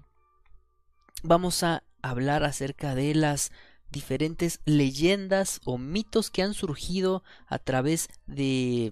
vamos 1.23 1.63
a 1.63 1.83
hablar 2.01 2.43
acerca 2.43 2.93
de 2.93 3.15
las 3.15 3.51
diferentes 3.89 4.59
leyendas 4.65 5.61
o 5.63 5.77
mitos 5.77 6.29
que 6.29 6.43
han 6.43 6.53
surgido 6.53 7.23
a 7.47 7.57
través 7.57 8.09
de 8.25 8.91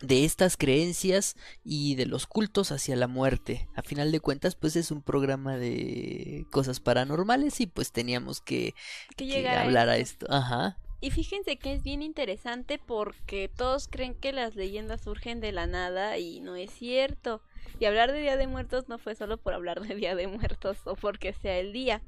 de 0.00 0.24
estas 0.24 0.56
creencias 0.56 1.36
y 1.64 1.94
de 1.94 2.06
los 2.06 2.26
cultos 2.26 2.72
hacia 2.72 2.96
la 2.96 3.08
muerte. 3.08 3.68
A 3.74 3.82
final 3.82 4.12
de 4.12 4.20
cuentas, 4.20 4.54
pues 4.56 4.76
es 4.76 4.90
un 4.90 5.02
programa 5.02 5.56
de 5.56 6.46
cosas 6.50 6.80
paranormales 6.80 7.60
y 7.60 7.66
pues 7.66 7.92
teníamos 7.92 8.40
que, 8.40 8.74
Que 9.16 9.26
que 9.26 9.48
a 9.48 9.62
hablar 9.62 9.88
a 9.88 9.96
esto. 9.96 10.26
esto. 10.26 10.34
Ajá. 10.34 10.78
Y 11.00 11.10
fíjense 11.10 11.58
que 11.58 11.74
es 11.74 11.82
bien 11.82 12.02
interesante 12.02 12.78
porque 12.78 13.50
todos 13.54 13.86
creen 13.88 14.14
que 14.14 14.32
las 14.32 14.56
leyendas 14.56 15.02
surgen 15.02 15.40
de 15.40 15.52
la 15.52 15.66
nada 15.66 16.18
y 16.18 16.40
no 16.40 16.56
es 16.56 16.70
cierto. 16.70 17.42
Y 17.78 17.84
hablar 17.84 18.12
de 18.12 18.20
Día 18.22 18.36
de 18.36 18.46
Muertos 18.46 18.88
no 18.88 18.98
fue 18.98 19.14
solo 19.14 19.36
por 19.36 19.52
hablar 19.52 19.80
de 19.80 19.94
Día 19.94 20.14
de 20.14 20.26
Muertos 20.26 20.78
o 20.84 20.96
porque 20.96 21.32
sea 21.34 21.58
el 21.58 21.72
día, 21.72 22.02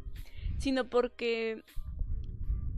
sino 0.58 0.88
porque, 0.88 1.62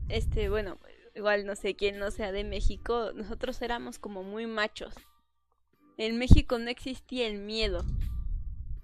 este, 0.09 0.49
bueno, 0.49 0.79
igual 1.15 1.47
no 1.47 1.57
sé 1.57 1.75
quién 1.75 1.99
no 1.99 2.11
sea 2.11 2.33
de 2.33 2.45
México, 2.45 3.13
nosotros 3.15 3.61
éramos 3.63 3.99
como 3.99 4.23
muy 4.23 4.47
machos. 4.47 4.95
En 5.97 6.19
México 6.19 6.59
no 6.59 6.71
existía 6.71 7.27
el 7.27 7.39
miedo. 7.39 7.85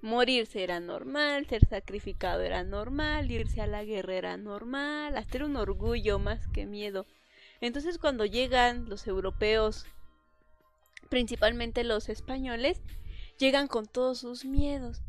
Morirse 0.03 0.63
era 0.63 0.81
normal, 0.81 1.47
ser 1.47 1.67
sacrificado 1.67 2.43
era 2.43 2.63
normal, 2.63 3.31
irse 3.31 3.61
a 3.61 3.67
la 3.67 3.85
guerra 3.85 4.15
era 4.15 4.37
normal, 4.37 5.17
hasta 5.17 5.39
era 5.39 5.47
un 5.47 5.57
orgullo 5.57 6.19
más 6.19 6.47
que 6.49 6.67
miedo. 6.67 7.07
Entonces 7.61 7.99
cuando 7.99 8.25
llegan 8.25 8.89
los 8.89 9.07
europeos, 9.07 9.87
principalmente 11.09 11.85
los 11.85 12.09
españoles, 12.09 12.83
llegan 13.39 13.67
con 13.67 13.87
todos 13.87 14.19
sus 14.19 14.45
miedos, 14.45 15.01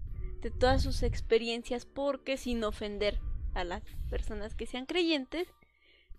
de 0.42 0.52
todas 0.52 0.84
sus 0.84 1.04
experiencias, 1.04 1.86
porque 1.86 2.38
sin 2.38 2.64
ofender 2.64 3.20
a 3.54 3.64
las 3.64 3.84
personas 4.10 4.56
que 4.56 4.66
sean 4.66 4.86
creyentes, 4.86 5.48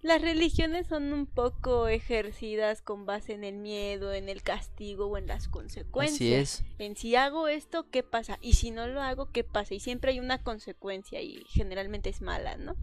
las 0.02 0.22
religiones 0.22 0.86
son 0.86 1.12
un 1.12 1.26
poco 1.26 1.88
ejercidas 1.88 2.82
con 2.82 3.04
base 3.04 3.32
en 3.32 3.42
el 3.44 3.56
miedo, 3.56 4.12
en 4.14 4.28
el 4.28 4.42
castigo 4.42 5.06
o 5.06 5.16
en 5.18 5.26
las 5.26 5.48
consecuencias 5.48 6.14
Así 6.14 6.34
es. 6.34 6.64
en 6.78 6.96
si 6.96 7.16
hago 7.16 7.48
esto, 7.48 7.88
¿qué 7.90 8.02
pasa? 8.02 8.38
Y 8.40 8.52
si 8.54 8.70
no 8.70 8.86
lo 8.86 9.02
hago, 9.02 9.30
¿qué 9.32 9.42
pasa? 9.44 9.74
Y 9.74 9.80
siempre 9.80 10.12
hay 10.12 10.20
una 10.20 10.42
consecuencia 10.42 11.20
y 11.20 11.44
generalmente 11.48 12.10
es 12.10 12.22
mala, 12.22 12.56
¿no? 12.56 12.76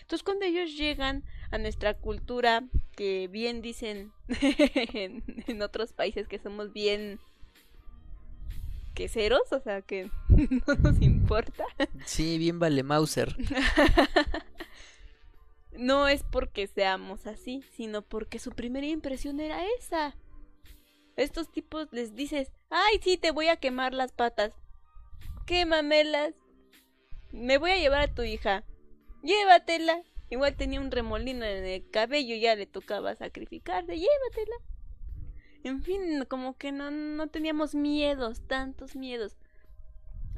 Entonces 0.00 0.24
cuando 0.24 0.44
ellos 0.44 0.76
llegan 0.76 1.24
a 1.52 1.58
nuestra 1.58 1.94
cultura, 1.94 2.64
que 2.96 3.28
bien 3.28 3.62
dicen 3.62 4.12
en, 4.40 5.22
en 5.46 5.62
otros 5.62 5.92
países 5.92 6.26
que 6.26 6.38
somos 6.40 6.72
bien 6.72 7.20
queseros, 8.94 9.52
o 9.52 9.60
sea 9.60 9.82
que 9.82 10.10
no 10.28 10.74
nos 10.74 11.00
importa, 11.00 11.64
Sí, 12.04 12.38
bien 12.38 12.58
vale 12.58 12.82
Mauser. 12.82 13.36
no 15.80 16.08
es 16.08 16.22
porque 16.24 16.66
seamos 16.66 17.26
así, 17.26 17.64
sino 17.72 18.02
porque 18.02 18.38
su 18.38 18.50
primera 18.50 18.86
impresión 18.86 19.40
era 19.40 19.64
esa. 19.78 20.14
Estos 21.16 21.50
tipos 21.50 21.88
les 21.90 22.14
dices, 22.14 22.52
ay, 22.68 23.00
sí, 23.02 23.16
te 23.16 23.30
voy 23.30 23.48
a 23.48 23.56
quemar 23.56 23.94
las 23.94 24.12
patas. 24.12 24.52
Quémamelas. 25.46 26.34
Me 27.32 27.56
voy 27.56 27.70
a 27.70 27.78
llevar 27.78 28.02
a 28.02 28.14
tu 28.14 28.22
hija. 28.22 28.64
Llévatela. 29.22 30.02
Igual 30.28 30.54
tenía 30.54 30.80
un 30.80 30.90
remolino 30.90 31.44
en 31.44 31.64
el 31.64 31.90
cabello, 31.90 32.36
ya 32.36 32.54
le 32.54 32.66
tocaba 32.66 33.16
sacrificarse. 33.16 33.96
Llévatela. 33.96 34.56
En 35.64 35.82
fin, 35.82 36.24
como 36.28 36.56
que 36.58 36.72
no, 36.72 36.90
no 36.90 37.28
teníamos 37.28 37.74
miedos, 37.74 38.46
tantos 38.46 38.96
miedos. 38.96 39.34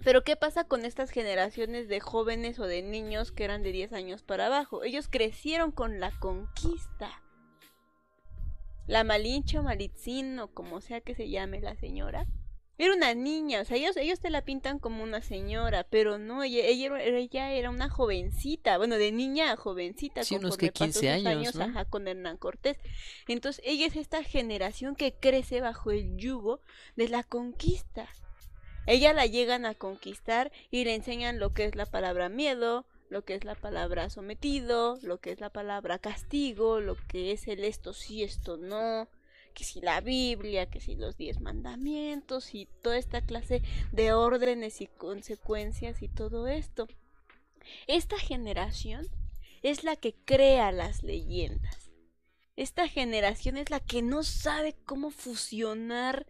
Pero 0.05 0.25
¿qué 0.25 0.37
pasa 0.37 0.65
con 0.65 0.85
estas 0.85 1.11
generaciones 1.11 1.89
de 1.89 2.01
jóvenes 2.01 2.59
o 2.59 2.67
de 2.67 2.83
niños 2.83 3.31
que 3.31 3.45
eran 3.45 3.63
de 3.63 3.73
10 3.73 3.93
años 3.93 4.23
para 4.23 4.47
abajo? 4.47 4.83
Ellos 4.83 5.09
crecieron 5.09 5.71
con 5.71 6.01
la 6.01 6.11
conquista. 6.19 7.23
La 8.89 9.05
Malinche 9.05 9.59
o 9.59 9.63
Malitzin 9.63 10.39
o 10.41 10.49
como 10.53 10.81
sea 10.81 11.01
que 11.01 11.15
se 11.15 11.31
llame 11.31 11.61
la 11.61 11.77
señora. 11.77 12.27
Era 12.79 12.95
una 12.95 13.15
niña, 13.15 13.61
o 13.61 13.65
sea, 13.65 13.77
ellos, 13.77 13.97
ellos 13.97 14.19
te 14.19 14.31
la 14.31 14.45
pintan 14.45 14.81
como 14.81 15.05
una 15.05 15.23
señora, 15.23 15.85
pero 15.89 16.19
no, 16.19 16.43
ella, 16.43 16.65
ella, 16.65 16.87
era- 17.01 17.17
ella 17.19 17.53
era 17.53 17.71
una 17.71 17.89
jovencita, 17.89 18.77
bueno, 18.79 18.97
de 18.97 19.13
niña 19.13 19.53
a 19.53 19.57
jovencita. 19.57 20.25
Sí, 20.25 20.35
unos 20.37 20.57
que 20.57 20.71
15 20.71 21.01
pasó 21.01 21.19
sus 21.19 21.27
años, 21.27 21.55
¿no? 21.55 21.65
ajá, 21.65 21.85
con 21.85 22.09
Hernán 22.09 22.39
Cortés. 22.39 22.79
Entonces, 23.29 23.63
ella 23.65 23.87
es 23.87 23.95
esta 23.95 24.25
generación 24.25 24.97
que 24.97 25.13
crece 25.15 25.61
bajo 25.61 25.93
el 25.93 26.17
yugo 26.17 26.61
de 26.97 27.09
la 27.09 27.23
conquista. 27.23 28.09
Ella 28.87 29.13
la 29.13 29.27
llegan 29.27 29.65
a 29.65 29.75
conquistar 29.75 30.51
y 30.71 30.85
le 30.85 30.95
enseñan 30.95 31.39
lo 31.39 31.55
que 31.55 31.65
es 31.65 31.77
la 31.77 31.87
palabra 31.87 32.29
miedo, 32.29 32.85
lo 33.09 33.25
que 33.25 33.35
es 33.35 33.45
la 33.45 33.55
palabra 33.55 34.11
sometido, 34.11 34.99
lo 35.03 35.19
que 35.19 35.33
es 35.33 35.41
la 35.41 35.51
palabra 35.51 35.99
castigo, 35.99 36.81
lo 36.81 36.97
que 37.09 37.33
es 37.33 37.47
el 37.47 37.63
esto 37.63 37.93
sí, 37.93 38.23
esto 38.23 38.57
no. 38.57 39.09
que 39.55 39.65
si 39.65 39.81
la 39.81 40.01
Biblia, 40.01 40.67
que 40.67 40.81
si 40.81 40.97
los 40.97 41.17
diez 41.17 41.41
mandamientos 41.41 42.55
y 42.55 42.67
toda 42.83 42.97
esta 42.97 43.21
clase 43.21 43.63
de 43.93 44.15
órdenes 44.15 44.81
y 44.81 44.87
consecuencias 44.87 46.03
y 46.03 46.09
todo 46.09 46.49
esto. 46.49 46.89
Esta 47.87 48.19
generación 48.19 49.09
es 49.63 49.85
la 49.85 49.95
que 49.95 50.15
crea 50.15 50.73
las 50.73 51.03
leyendas. 51.03 51.91
Esta 52.57 52.89
generación 52.89 53.57
es 53.57 53.71
la 53.71 53.81
que 53.81 54.03
no 54.03 54.23
sabe 54.23 54.75
cómo 54.85 55.11
fusionar 55.11 56.27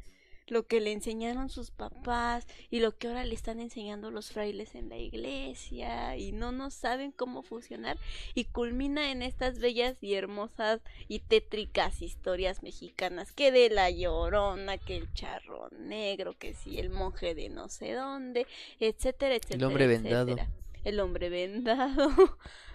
lo 0.46 0.66
que 0.66 0.80
le 0.80 0.92
enseñaron 0.92 1.48
sus 1.48 1.70
papás 1.70 2.46
y 2.70 2.80
lo 2.80 2.96
que 2.96 3.08
ahora 3.08 3.24
le 3.24 3.34
están 3.34 3.60
enseñando 3.60 4.10
los 4.10 4.32
frailes 4.32 4.74
en 4.74 4.88
la 4.88 4.98
iglesia 4.98 6.16
y 6.16 6.32
no 6.32 6.52
nos 6.52 6.74
saben 6.74 7.12
cómo 7.12 7.42
fusionar 7.42 7.98
y 8.34 8.44
culmina 8.44 9.10
en 9.10 9.22
estas 9.22 9.58
bellas 9.58 10.02
y 10.02 10.14
hermosas 10.14 10.80
y 11.08 11.20
tétricas 11.20 12.02
historias 12.02 12.62
mexicanas 12.62 13.32
que 13.32 13.52
de 13.52 13.70
la 13.70 13.90
llorona, 13.90 14.78
que 14.78 14.96
el 14.96 15.12
charro 15.14 15.68
negro, 15.70 16.36
que 16.38 16.54
si 16.54 16.78
el 16.78 16.90
monje 16.90 17.34
de 17.34 17.48
no 17.48 17.68
sé 17.68 17.92
dónde, 17.92 18.46
etcétera, 18.80 19.34
etcétera. 19.34 19.58
El 19.58 19.64
hombre 19.64 19.86
vendado. 19.86 20.36
El 20.84 21.00
hombre 21.00 21.28
vendado. 21.28 22.10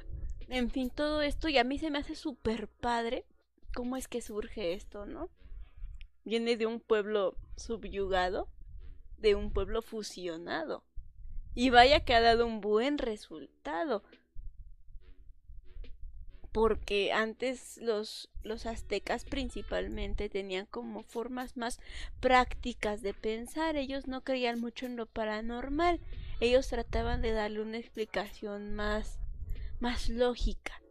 en 0.49 0.69
fin, 0.71 0.89
todo 0.89 1.21
esto 1.21 1.49
y 1.49 1.57
a 1.57 1.63
mí 1.63 1.77
se 1.77 1.91
me 1.91 1.99
hace 1.99 2.15
súper 2.15 2.67
padre 2.67 3.25
cómo 3.73 3.97
es 3.97 4.07
que 4.07 4.21
surge 4.21 4.73
esto, 4.73 5.05
¿no? 5.05 5.29
Viene 6.27 6.57
de 6.57 6.65
un 6.65 6.81
pueblo 6.81 7.37
subyugado, 7.55 8.49
de 9.17 9.35
un 9.35 9.49
pueblo 9.49 9.81
fusionado. 9.81 10.83
Y 11.55 11.69
vaya 11.69 12.01
que 12.01 12.13
ha 12.13 12.19
dado 12.19 12.45
un 12.45 12.59
buen 12.59 12.97
resultado. 12.97 14.03
Porque 16.51 17.13
antes 17.13 17.77
los, 17.77 18.29
los 18.43 18.65
aztecas 18.65 19.23
principalmente 19.23 20.27
tenían 20.27 20.65
como 20.65 21.01
formas 21.03 21.55
más 21.55 21.79
prácticas 22.19 23.01
de 23.01 23.13
pensar. 23.13 23.77
Ellos 23.77 24.05
no 24.07 24.25
creían 24.25 24.59
mucho 24.59 24.85
en 24.85 24.97
lo 24.97 25.05
paranormal. 25.05 26.01
Ellos 26.41 26.67
trataban 26.67 27.21
de 27.21 27.31
darle 27.31 27.61
una 27.61 27.77
explicación 27.77 28.75
más, 28.75 29.17
más 29.79 30.09
lógica. 30.09 30.81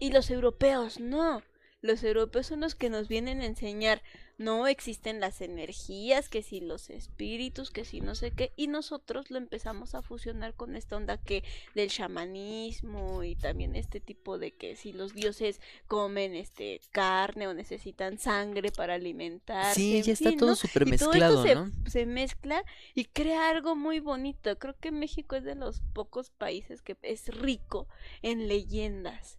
Y 0.00 0.10
los 0.10 0.30
europeos 0.30 0.98
no. 0.98 1.44
Los 1.82 2.02
europeos 2.02 2.46
son 2.46 2.60
los 2.60 2.74
que 2.74 2.90
nos 2.90 3.08
vienen 3.08 3.40
a 3.40 3.46
enseñar 3.46 4.02
no 4.38 4.66
existen 4.66 5.20
las 5.20 5.40
energías, 5.40 6.28
que 6.28 6.42
si 6.42 6.60
los 6.60 6.90
espíritus, 6.90 7.70
que 7.70 7.84
si 7.84 8.00
no 8.00 8.14
sé 8.14 8.32
qué, 8.32 8.52
y 8.56 8.66
nosotros 8.66 9.30
lo 9.30 9.38
empezamos 9.38 9.94
a 9.94 10.02
fusionar 10.02 10.54
con 10.54 10.76
esta 10.76 10.96
onda 10.96 11.16
que 11.16 11.42
del 11.74 11.90
chamanismo 11.90 13.22
y 13.22 13.34
también 13.34 13.74
este 13.74 14.00
tipo 14.00 14.38
de 14.38 14.52
que 14.52 14.76
si 14.76 14.92
los 14.92 15.14
dioses 15.14 15.60
comen 15.86 16.34
este 16.34 16.80
carne 16.92 17.48
o 17.48 17.54
necesitan 17.54 18.18
sangre 18.18 18.70
para 18.72 18.94
alimentarse. 18.94 19.80
Sí, 19.80 20.02
ya 20.02 20.12
está 20.12 20.32
todo 20.36 20.54
súper 20.54 20.86
mezclado, 20.86 21.44
¿no? 21.54 21.72
Se, 21.86 22.06
mezcla 22.06 22.62
y 22.94 23.06
crea 23.06 23.48
algo 23.48 23.74
muy 23.74 24.00
bonito. 24.00 24.58
Creo 24.58 24.76
que 24.78 24.92
México 24.92 25.34
es 25.34 25.44
de 25.44 25.54
los 25.54 25.80
pocos 25.92 26.30
países 26.30 26.82
que 26.82 26.96
es 27.02 27.28
rico 27.28 27.88
en 28.22 28.48
leyendas. 28.48 29.38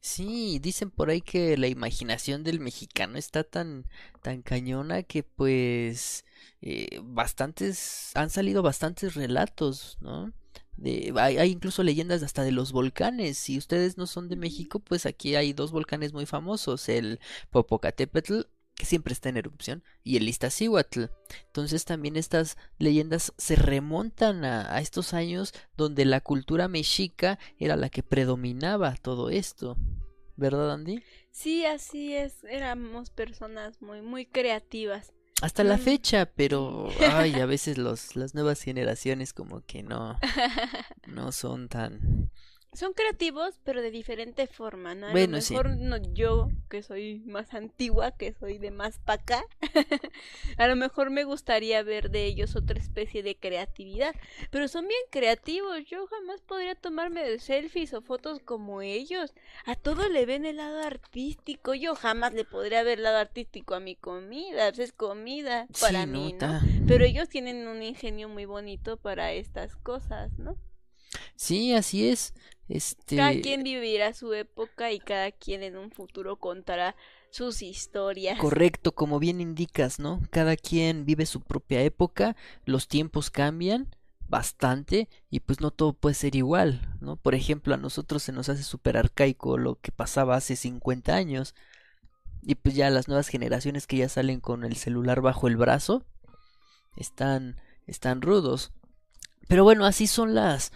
Sí, 0.00 0.58
dicen 0.60 0.90
por 0.90 1.10
ahí 1.10 1.20
que 1.20 1.56
la 1.56 1.68
imaginación 1.68 2.44
del 2.44 2.60
mexicano 2.60 3.18
está 3.18 3.44
tan, 3.44 3.86
tan 4.22 4.42
cañona 4.42 5.02
que 5.02 5.22
pues 5.22 6.24
eh, 6.62 7.00
bastantes, 7.02 8.12
han 8.14 8.30
salido 8.30 8.62
bastantes 8.62 9.14
relatos, 9.14 9.98
¿no? 10.00 10.32
De, 10.76 11.12
hay, 11.16 11.38
hay, 11.38 11.50
incluso 11.50 11.82
leyendas 11.82 12.22
hasta 12.22 12.42
de 12.42 12.52
los 12.52 12.72
volcanes. 12.72 13.38
Si 13.38 13.58
ustedes 13.58 13.98
no 13.98 14.06
son 14.06 14.28
de 14.28 14.36
México, 14.36 14.80
pues 14.80 15.06
aquí 15.06 15.34
hay 15.36 15.52
dos 15.52 15.72
volcanes 15.72 16.12
muy 16.12 16.26
famosos, 16.26 16.88
el 16.88 17.20
Popocatépetl 17.50 18.42
que 18.80 18.86
siempre 18.86 19.12
está 19.12 19.28
en 19.28 19.36
erupción, 19.36 19.84
y 20.02 20.16
el 20.16 20.26
Iztaccíhuatl. 20.26 21.04
Entonces 21.48 21.84
también 21.84 22.16
estas 22.16 22.56
leyendas 22.78 23.34
se 23.36 23.54
remontan 23.54 24.42
a, 24.46 24.80
estos 24.80 25.12
años 25.12 25.52
donde 25.76 26.06
la 26.06 26.22
cultura 26.22 26.66
mexica 26.66 27.38
era 27.58 27.76
la 27.76 27.90
que 27.90 28.02
predominaba 28.02 28.94
todo 28.96 29.28
esto. 29.28 29.76
¿Verdad, 30.36 30.72
Andy? 30.72 31.02
Sí, 31.30 31.66
así 31.66 32.14
es. 32.14 32.42
Éramos 32.44 33.10
personas 33.10 33.82
muy, 33.82 34.00
muy 34.00 34.24
creativas. 34.24 35.12
Hasta 35.42 35.62
la 35.62 35.76
fecha, 35.76 36.24
pero 36.24 36.88
ay, 37.12 37.34
a 37.34 37.44
veces 37.44 37.76
los, 37.76 38.16
las 38.16 38.34
nuevas 38.34 38.62
generaciones 38.62 39.34
como 39.34 39.60
que 39.66 39.82
no, 39.82 40.18
no 41.06 41.32
son 41.32 41.68
tan 41.68 42.30
son 42.72 42.92
creativos, 42.92 43.60
pero 43.64 43.82
de 43.82 43.90
diferente 43.90 44.46
forma, 44.46 44.94
¿no? 44.94 45.08
A 45.08 45.14
lo 45.14 45.28
mejor 45.28 45.76
no, 45.76 45.96
yo, 46.12 46.48
que 46.68 46.82
soy 46.82 47.20
más 47.26 47.52
antigua, 47.52 48.12
que 48.12 48.32
soy 48.32 48.58
de 48.58 48.70
más 48.70 48.98
para 48.98 49.22
acá, 49.22 49.44
a 50.56 50.66
lo 50.68 50.76
mejor 50.76 51.10
me 51.10 51.24
gustaría 51.24 51.82
ver 51.82 52.10
de 52.10 52.26
ellos 52.26 52.54
otra 52.54 52.78
especie 52.78 53.22
de 53.22 53.36
creatividad, 53.36 54.14
pero 54.50 54.68
son 54.68 54.86
bien 54.86 55.00
creativos, 55.10 55.84
yo 55.86 56.06
jamás 56.06 56.42
podría 56.42 56.74
tomarme 56.76 57.24
de 57.24 57.38
selfies 57.40 57.92
o 57.92 58.02
fotos 58.02 58.38
como 58.40 58.82
ellos, 58.82 59.34
a 59.66 59.74
todo 59.74 60.08
le 60.08 60.24
ven 60.24 60.46
el 60.46 60.58
lado 60.58 60.80
artístico, 60.80 61.74
yo 61.74 61.96
jamás 61.96 62.34
le 62.34 62.44
podría 62.44 62.82
ver 62.84 62.98
el 62.98 63.04
lado 63.04 63.18
artístico 63.18 63.74
a 63.74 63.80
mi 63.80 63.96
comida, 63.96 64.68
es 64.68 64.92
comida 64.92 65.66
para 65.80 66.06
mí, 66.06 66.34
¿no? 66.40 66.60
Pero 66.86 67.04
ellos 67.04 67.28
tienen 67.28 67.66
un 67.68 67.82
ingenio 67.82 68.28
muy 68.28 68.44
bonito 68.44 68.96
para 68.96 69.32
estas 69.32 69.76
cosas, 69.76 70.38
¿no? 70.38 70.56
Sí, 71.34 71.74
así 71.74 72.08
es. 72.08 72.34
Este... 72.70 73.16
Cada 73.16 73.32
quien 73.40 73.64
vivirá 73.64 74.14
su 74.14 74.32
época 74.32 74.92
y 74.92 75.00
cada 75.00 75.32
quien 75.32 75.64
en 75.64 75.76
un 75.76 75.90
futuro 75.90 76.36
contará 76.36 76.94
sus 77.30 77.62
historias. 77.62 78.38
Correcto, 78.38 78.92
como 78.92 79.18
bien 79.18 79.40
indicas, 79.40 79.98
¿no? 79.98 80.22
Cada 80.30 80.56
quien 80.56 81.04
vive 81.04 81.26
su 81.26 81.40
propia 81.40 81.82
época, 81.82 82.36
los 82.64 82.86
tiempos 82.86 83.30
cambian 83.30 83.94
bastante 84.28 85.08
y 85.28 85.40
pues 85.40 85.60
no 85.60 85.72
todo 85.72 85.92
puede 85.92 86.14
ser 86.14 86.36
igual, 86.36 86.96
¿no? 87.00 87.16
Por 87.16 87.34
ejemplo, 87.34 87.74
a 87.74 87.76
nosotros 87.76 88.22
se 88.22 88.30
nos 88.30 88.48
hace 88.48 88.62
súper 88.62 88.96
arcaico 88.96 89.58
lo 89.58 89.74
que 89.80 89.90
pasaba 89.90 90.36
hace 90.36 90.54
50 90.54 91.12
años 91.12 91.56
y 92.40 92.54
pues 92.54 92.76
ya 92.76 92.88
las 92.90 93.08
nuevas 93.08 93.26
generaciones 93.26 93.88
que 93.88 93.96
ya 93.96 94.08
salen 94.08 94.40
con 94.40 94.64
el 94.64 94.76
celular 94.76 95.20
bajo 95.20 95.48
el 95.48 95.56
brazo 95.56 96.04
están 96.96 97.56
están 97.88 98.22
rudos. 98.22 98.72
Pero 99.48 99.64
bueno, 99.64 99.84
así 99.84 100.06
son 100.06 100.36
las 100.36 100.72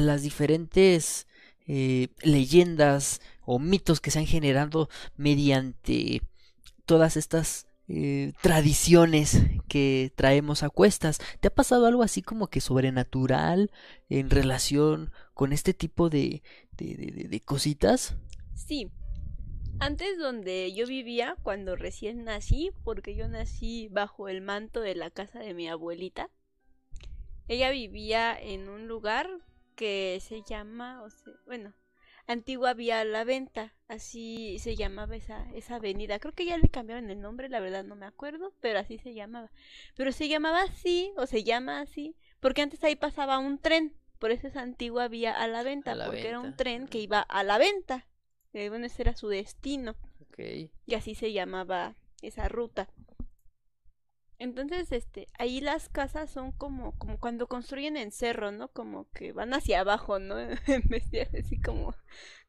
las 0.00 0.22
diferentes 0.22 1.26
eh, 1.66 2.08
leyendas 2.22 3.20
o 3.44 3.58
mitos 3.58 4.00
que 4.00 4.10
se 4.10 4.18
han 4.18 4.26
generado 4.26 4.88
mediante 5.16 6.22
todas 6.84 7.16
estas 7.16 7.66
eh, 7.88 8.32
tradiciones 8.40 9.42
que 9.68 10.12
traemos 10.16 10.62
a 10.62 10.70
cuestas. 10.70 11.20
¿Te 11.40 11.48
ha 11.48 11.54
pasado 11.54 11.86
algo 11.86 12.02
así 12.02 12.22
como 12.22 12.48
que 12.48 12.60
sobrenatural 12.60 13.70
en 14.08 14.30
relación 14.30 15.12
con 15.34 15.52
este 15.52 15.74
tipo 15.74 16.10
de, 16.10 16.42
de, 16.72 16.94
de, 16.94 17.28
de 17.28 17.40
cositas? 17.40 18.16
Sí. 18.54 18.90
Antes 19.80 20.18
donde 20.18 20.72
yo 20.72 20.86
vivía, 20.86 21.36
cuando 21.42 21.76
recién 21.76 22.24
nací, 22.24 22.70
porque 22.84 23.16
yo 23.16 23.28
nací 23.28 23.88
bajo 23.90 24.28
el 24.28 24.40
manto 24.40 24.80
de 24.80 24.94
la 24.94 25.10
casa 25.10 25.40
de 25.40 25.52
mi 25.52 25.68
abuelita, 25.68 26.30
ella 27.48 27.70
vivía 27.70 28.38
en 28.40 28.68
un 28.68 28.86
lugar 28.86 29.28
que 29.74 30.18
se 30.20 30.42
llama, 30.42 31.02
o 31.02 31.10
sea, 31.10 31.32
bueno, 31.46 31.74
Antigua 32.26 32.72
Vía 32.72 33.04
La 33.04 33.24
Venta, 33.24 33.74
así 33.86 34.58
se 34.58 34.76
llamaba 34.76 35.16
esa, 35.16 35.50
esa 35.54 35.76
avenida. 35.76 36.18
Creo 36.18 36.32
que 36.32 36.46
ya 36.46 36.56
le 36.56 36.68
cambiaron 36.68 37.10
el 37.10 37.20
nombre, 37.20 37.48
la 37.48 37.60
verdad 37.60 37.84
no 37.84 37.96
me 37.96 38.06
acuerdo, 38.06 38.54
pero 38.60 38.78
así 38.78 38.98
se 38.98 39.14
llamaba. 39.14 39.50
Pero 39.94 40.10
se 40.12 40.28
llamaba 40.28 40.62
así, 40.62 41.12
o 41.16 41.26
se 41.26 41.44
llama 41.44 41.80
así, 41.80 42.16
porque 42.40 42.62
antes 42.62 42.82
ahí 42.82 42.96
pasaba 42.96 43.38
un 43.38 43.58
tren, 43.58 43.94
por 44.18 44.30
eso 44.30 44.46
es 44.46 44.56
Antigua 44.56 45.08
Vía 45.08 45.32
a 45.32 45.46
la 45.48 45.62
Venta, 45.62 45.94
porque 46.06 46.28
era 46.28 46.40
un 46.40 46.56
tren 46.56 46.88
que 46.88 46.98
iba 46.98 47.20
a 47.20 47.42
la 47.42 47.58
venta. 47.58 48.06
Y 48.54 48.68
bueno, 48.68 48.86
ese 48.86 49.02
era 49.02 49.14
su 49.16 49.28
destino. 49.28 49.96
Y 50.38 50.94
así 50.94 51.14
se 51.14 51.32
llamaba 51.32 51.96
esa 52.22 52.48
ruta. 52.48 52.88
Entonces, 54.38 54.90
este, 54.90 55.28
ahí 55.38 55.60
las 55.60 55.88
casas 55.88 56.30
son 56.30 56.50
como, 56.52 56.98
como 56.98 57.18
cuando 57.18 57.46
construyen 57.46 57.96
en 57.96 58.10
cerro, 58.10 58.50
¿no? 58.50 58.68
Como 58.68 59.08
que 59.12 59.32
van 59.32 59.54
hacia 59.54 59.80
abajo, 59.80 60.18
¿no? 60.18 60.38
en 60.66 60.82
vez 60.88 61.10
de 61.10 61.22
así 61.38 61.60
como, 61.60 61.94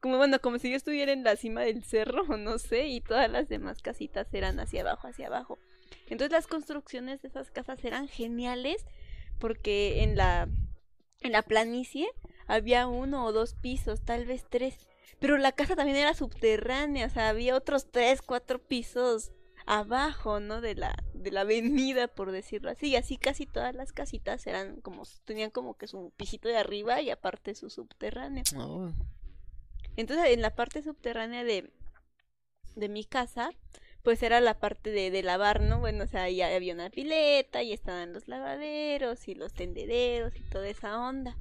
como 0.00 0.16
bueno, 0.16 0.40
como 0.40 0.58
si 0.58 0.70
yo 0.70 0.76
estuviera 0.76 1.12
en 1.12 1.22
la 1.22 1.36
cima 1.36 1.62
del 1.62 1.84
cerro, 1.84 2.24
no 2.36 2.58
sé, 2.58 2.88
y 2.88 3.00
todas 3.00 3.30
las 3.30 3.48
demás 3.48 3.82
casitas 3.82 4.32
eran 4.34 4.58
hacia 4.58 4.80
abajo, 4.82 5.06
hacia 5.06 5.28
abajo. 5.28 5.58
Entonces 6.08 6.32
las 6.32 6.46
construcciones 6.46 7.22
de 7.22 7.28
esas 7.28 7.50
casas 7.50 7.84
eran 7.84 8.08
geniales 8.08 8.84
porque 9.38 10.02
en 10.02 10.16
la, 10.16 10.48
en 11.20 11.32
la 11.32 11.42
planicie 11.42 12.08
había 12.46 12.88
uno 12.88 13.24
o 13.24 13.32
dos 13.32 13.54
pisos, 13.54 14.04
tal 14.04 14.26
vez 14.26 14.44
tres. 14.48 14.88
Pero 15.20 15.38
la 15.38 15.52
casa 15.52 15.76
también 15.76 15.96
era 15.96 16.14
subterránea, 16.14 17.06
o 17.06 17.10
sea, 17.10 17.28
había 17.28 17.56
otros 17.56 17.90
tres, 17.90 18.22
cuatro 18.22 18.58
pisos 18.58 19.32
abajo, 19.66 20.40
¿no? 20.40 20.60
De 20.60 20.74
la, 20.74 20.96
de 21.12 21.30
la 21.30 21.42
avenida, 21.42 22.08
por 22.08 22.30
decirlo 22.30 22.70
así. 22.70 22.88
Y 22.88 22.96
así 22.96 23.16
casi 23.16 23.46
todas 23.46 23.74
las 23.74 23.92
casitas 23.92 24.46
eran 24.46 24.80
como, 24.80 25.02
tenían 25.24 25.50
como 25.50 25.76
que 25.76 25.86
su 25.86 26.12
pisito 26.16 26.48
de 26.48 26.56
arriba 26.56 27.02
y 27.02 27.10
aparte 27.10 27.54
su 27.54 27.68
subterráneo. 27.68 28.44
Oh. 28.56 28.92
Entonces, 29.96 30.30
en 30.30 30.42
la 30.42 30.54
parte 30.54 30.82
subterránea 30.82 31.44
de, 31.44 31.70
de 32.76 32.88
mi 32.88 33.04
casa, 33.04 33.50
pues 34.02 34.22
era 34.22 34.40
la 34.40 34.58
parte 34.60 34.90
de, 34.90 35.10
de 35.10 35.22
lavar, 35.24 35.60
¿no? 35.60 35.80
Bueno, 35.80 36.04
o 36.04 36.06
sea, 36.06 36.30
ya 36.30 36.54
había 36.54 36.74
una 36.74 36.90
pileta 36.90 37.62
y 37.62 37.72
estaban 37.72 38.12
los 38.12 38.28
lavaderos 38.28 39.26
y 39.26 39.34
los 39.34 39.52
tendederos 39.52 40.36
y 40.36 40.40
toda 40.42 40.68
esa 40.68 41.00
onda. 41.00 41.36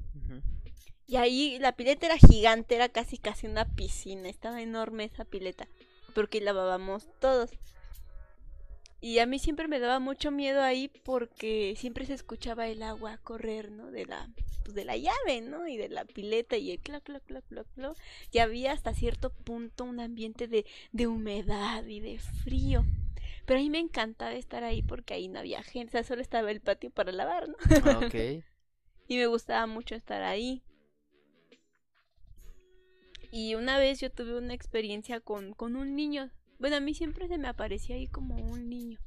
Y 1.08 1.18
ahí 1.18 1.60
la 1.60 1.74
pileta 1.74 2.08
era 2.08 2.18
gigante, 2.18 2.74
era 2.74 2.90
casi 2.90 3.20
casi 3.20 3.46
una 3.46 3.66
piscina, 3.66 4.28
estaba 4.28 4.64
enorme 4.64 5.04
esa 5.04 5.24
pileta, 5.24 5.68
porque 6.16 6.42
lavábamos 6.42 7.08
todos. 7.20 7.52
Y 9.02 9.20
a 9.20 9.26
mí 9.26 9.40
siempre 9.40 9.68
me 9.68 9.80
daba 9.80 10.00
mucho 10.00 10.32
miedo 10.32 10.62
ahí 10.62 10.90
porque 11.04 11.76
siempre 11.78 12.06
se 12.06 12.14
escuchaba 12.14 12.68
el 12.68 12.82
agua 12.82 13.18
correr, 13.18 13.72
¿no? 13.72 13.92
De 13.92 14.06
la, 14.06 14.30
pues 14.64 14.74
de 14.74 14.86
la 14.86 14.98
llave, 14.98 15.42
¿no? 15.42 15.68
Y 15.68 15.78
de 15.78 15.90
la 15.90 16.06
pileta 16.06 16.58
y 16.58 16.72
el 16.72 16.80
clac, 16.80 17.04
clac, 17.04 17.24
clac, 17.24 17.46
clac, 17.48 17.68
clac. 17.76 17.98
Y 18.32 18.40
había 18.40 18.72
hasta 18.72 18.94
cierto 18.94 19.30
punto 19.30 19.84
un 19.84 20.00
ambiente 20.00 20.48
de, 20.48 20.66
de 20.92 21.08
humedad 21.08 21.86
y 21.86 22.00
de 22.00 22.18
frío. 22.18 22.84
Pero 23.46 23.60
a 23.60 23.64
mí 23.64 23.70
me 23.70 23.80
encantaba 23.80 24.34
estar 24.34 24.64
ahí 24.64 24.82
porque 24.82 25.14
ahí 25.14 25.28
no 25.28 25.40
había 25.40 25.62
gente, 25.62 25.90
o 25.90 25.92
sea, 25.92 26.04
solo 26.04 26.22
estaba 26.22 26.50
el 26.50 26.62
patio 26.62 26.90
para 26.90 27.12
lavar, 27.12 27.48
¿no? 27.48 27.56
Ah, 27.86 28.00
ok. 28.04 28.16
y 29.08 29.18
me 29.18 29.28
gustaba 29.28 29.68
mucho 29.68 29.94
estar 29.94 30.24
ahí. 30.24 30.64
Y 33.32 33.56
una 33.56 33.78
vez 33.78 34.00
yo 34.00 34.10
tuve 34.10 34.38
una 34.38 34.54
experiencia 34.54 35.20
con, 35.20 35.54
con 35.54 35.76
un 35.76 35.96
niño. 35.96 36.32
Bueno, 36.60 36.78
a 36.78 36.80
mí 36.80 36.94
siempre 36.94 37.28
se 37.28 37.38
me 37.38 37.48
aparecía 37.48 37.96
ahí 37.96 38.08
como 38.08 38.36
un 38.36 38.70
niño. 38.70 39.00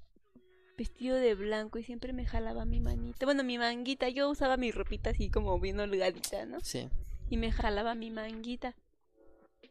Vestido 0.76 1.16
de 1.16 1.34
blanco 1.34 1.78
y 1.78 1.82
siempre 1.82 2.12
me 2.12 2.26
jalaba 2.26 2.64
mi 2.64 2.80
manita. 2.80 3.24
Bueno, 3.26 3.42
mi 3.42 3.58
manguita. 3.58 4.08
Yo 4.08 4.30
usaba 4.30 4.56
mi 4.56 4.70
ropita 4.70 5.10
así 5.10 5.30
como 5.30 5.58
bien 5.58 5.80
holgadita, 5.80 6.46
¿no? 6.46 6.60
Sí. 6.60 6.88
Y 7.30 7.36
me 7.36 7.50
jalaba 7.50 7.94
mi 7.94 8.10
manguita. 8.10 8.76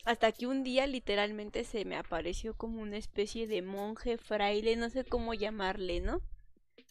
Hasta 0.05 0.31
que 0.31 0.47
un 0.47 0.63
día 0.63 0.87
literalmente 0.87 1.63
se 1.63 1.85
me 1.85 1.95
apareció 1.95 2.55
como 2.55 2.81
una 2.81 2.97
especie 2.97 3.47
de 3.47 3.61
monje, 3.61 4.17
fraile, 4.17 4.75
no 4.75 4.89
sé 4.89 5.03
cómo 5.03 5.33
llamarle, 5.33 6.01
¿no? 6.01 6.21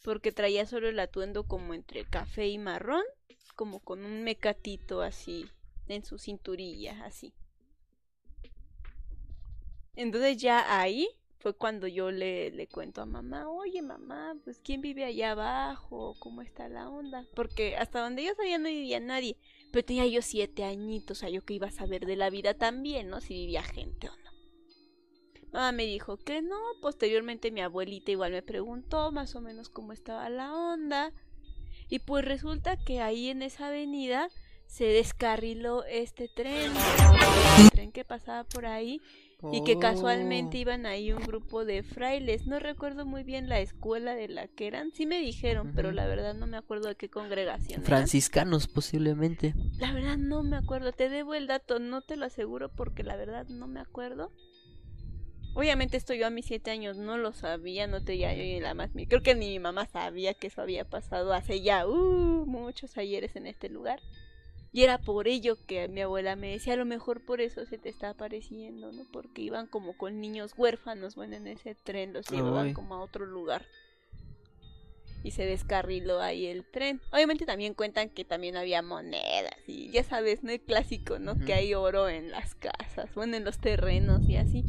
Porque 0.03 0.33
traía 0.33 0.67
solo 0.67 0.89
el 0.89 0.99
atuendo 0.99 1.45
como 1.45 1.75
entre 1.75 2.05
café 2.05 2.47
y 2.49 2.59
marrón, 2.59 3.05
como 3.55 3.81
con 3.81 4.05
un 4.05 4.23
mecatito 4.23 5.03
así 5.03 5.47
en 5.89 6.05
su 6.05 6.19
cinturilla, 6.19 7.05
así. 7.05 7.33
Entonces 9.97 10.37
ya 10.37 10.81
ahí 10.81 11.09
fue 11.39 11.55
cuando 11.55 11.87
yo 11.87 12.11
le, 12.11 12.51
le 12.51 12.67
cuento 12.67 13.01
a 13.03 13.07
mamá, 13.07 13.49
oye 13.49 13.81
mamá, 13.83 14.37
pues 14.45 14.61
quién 14.63 14.81
vive 14.81 15.05
allá 15.05 15.33
abajo, 15.33 16.15
cómo 16.19 16.43
está 16.43 16.69
la 16.69 16.89
onda, 16.89 17.25
porque 17.35 17.77
hasta 17.77 18.01
donde 18.01 18.25
yo 18.25 18.35
sabía 18.35 18.59
no 18.59 18.69
vivía 18.69 19.01
nadie, 19.01 19.37
pero 19.71 19.85
tenía 19.85 20.07
yo 20.07 20.23
siete 20.23 20.65
añitos, 20.65 21.19
o 21.19 21.21
sea, 21.21 21.29
yo 21.29 21.45
que 21.45 21.55
iba 21.55 21.69
a 21.69 21.73
saber 21.73 22.05
de 22.07 22.17
la 22.17 22.31
vida 22.31 22.55
también, 22.55 23.09
¿no? 23.09 23.21
Si 23.21 23.35
vivía 23.35 23.63
gente 23.63 24.09
o 24.09 24.17
no. 24.17 24.31
Mamá 25.53 25.73
me 25.73 25.87
dijo 25.87 26.17
que 26.17 26.43
no, 26.43 26.59
posteriormente 26.83 27.51
mi 27.51 27.61
abuelita 27.61 28.11
igual 28.11 28.33
me 28.33 28.43
preguntó 28.43 29.13
más 29.13 29.35
o 29.35 29.41
menos 29.41 29.69
cómo 29.69 29.93
estaba 29.93 30.29
la 30.29 30.55
onda, 30.55 31.13
y 31.89 32.01
pues 32.01 32.25
resulta 32.25 32.77
que 32.77 33.01
ahí 33.01 33.29
en 33.29 33.43
esa 33.43 33.69
avenida 33.69 34.29
se 34.67 34.85
descarriló 34.85 35.85
este 35.85 36.29
tren, 36.29 36.73
el 37.61 37.71
tren 37.71 37.93
que 37.93 38.05
pasaba 38.05 38.45
por 38.45 38.67
ahí, 38.67 39.01
y 39.53 39.63
que 39.65 39.79
casualmente 39.79 40.57
Oh. 40.59 40.61
iban 40.61 40.87
ahí 40.87 41.13
un 41.13 41.23
grupo 41.23 41.65
de 41.65 41.83
frailes. 41.83 42.47
No 42.47 42.59
recuerdo 42.59 43.05
muy 43.07 43.23
bien 43.25 43.49
la 43.49 43.61
escuela 43.61 44.15
de 44.15 44.29
la 44.29 44.49
que 44.49 44.67
eran. 44.67 44.93
Sí 44.93 45.07
me 45.07 45.19
dijeron, 45.21 45.73
pero 45.75 45.93
la 45.93 46.07
verdad 46.07 46.35
no 46.35 46.47
me 46.47 46.57
acuerdo 46.57 46.89
de 46.89 46.95
qué 46.97 47.09
congregación. 47.09 47.73
eran. 47.81 47.85
Franciscanos, 47.85 48.67
posiblemente. 48.69 49.55
La 49.79 49.93
verdad 49.93 50.17
no 50.17 50.43
me 50.43 50.57
acuerdo. 50.57 50.93
Te 50.93 51.09
debo 51.09 51.35
el 51.35 51.47
dato, 51.47 51.79
no 51.79 52.03
te 52.03 52.17
lo 52.17 52.27
aseguro 52.27 52.69
porque 52.71 53.03
la 53.03 53.17
verdad 53.17 53.47
no 53.49 53.67
me 53.67 53.81
acuerdo. 53.81 54.31
Obviamente 55.55 55.97
esto 55.97 56.13
yo 56.13 56.27
a 56.27 56.31
mis 56.31 56.45
siete 56.45 56.71
años 56.71 56.99
no 56.99 57.17
lo 57.17 57.33
sabía, 57.33 57.87
no 57.87 58.05
te 58.05 58.19
ya 58.19 58.35
yo 58.35 58.43
ni 58.43 58.61
la 58.61 58.75
más. 58.75 58.91
Creo 59.09 59.23
que 59.23 59.35
ni 59.35 59.49
mi 59.49 59.59
mamá 59.59 59.87
sabía 59.87 60.35
que 60.35 60.49
eso 60.49 60.61
había 60.61 60.85
pasado 60.85 61.33
hace 61.33 61.63
ya 61.63 61.87
uh, 61.87 62.45
muchos 62.47 62.99
ayeres 62.99 63.37
en 63.37 63.47
este 63.47 63.71
lugar. 63.71 64.01
Y 64.77 64.85
era 64.85 64.99
por 64.99 65.27
ello 65.27 65.57
que 65.67 65.89
mi 65.89 66.03
abuela 66.03 66.37
me 66.37 66.51
decía, 66.51 66.75
a 66.75 66.77
lo 66.77 66.85
mejor 66.85 67.25
por 67.25 67.41
eso 67.41 67.65
se 67.65 67.79
te 67.79 67.89
está 67.89 68.11
apareciendo, 68.11 68.93
¿no? 68.93 69.05
Porque 69.11 69.41
iban 69.41 69.69
como 69.69 69.97
con 69.97 70.21
niños 70.21 70.53
huérfanos, 70.55 71.15
bueno, 71.15 71.35
en 71.35 71.47
ese 71.47 71.75
tren 71.75 72.13
los 72.13 72.29
llevaban 72.29 72.75
como 72.75 72.95
a 72.95 73.01
otro 73.01 73.25
lugar. 73.25 73.65
Y 75.23 75.31
se 75.31 75.47
descarriló 75.47 76.21
ahí 76.21 76.45
el 76.45 76.63
tren. 76.71 77.01
Obviamente 77.11 77.47
también 77.47 77.73
cuentan 77.73 78.11
que 78.11 78.27
también 78.27 78.55
había 78.55 78.83
monedas 78.83 79.57
y 79.67 79.91
ya 79.93 80.05
sabes, 80.05 80.43
¿no? 80.43 80.51
El 80.51 80.61
clásico, 80.61 81.19
¿no? 81.19 81.39
Que 81.39 81.55
hay 81.55 81.73
oro 81.73 82.11
en 82.11 82.31
las 82.31 82.55
casas, 82.55 83.15
bueno, 83.15 83.39
en 83.39 83.47
los 83.47 83.59
terrenos 83.59 84.29
y 84.29 84.37
así. 84.37 84.63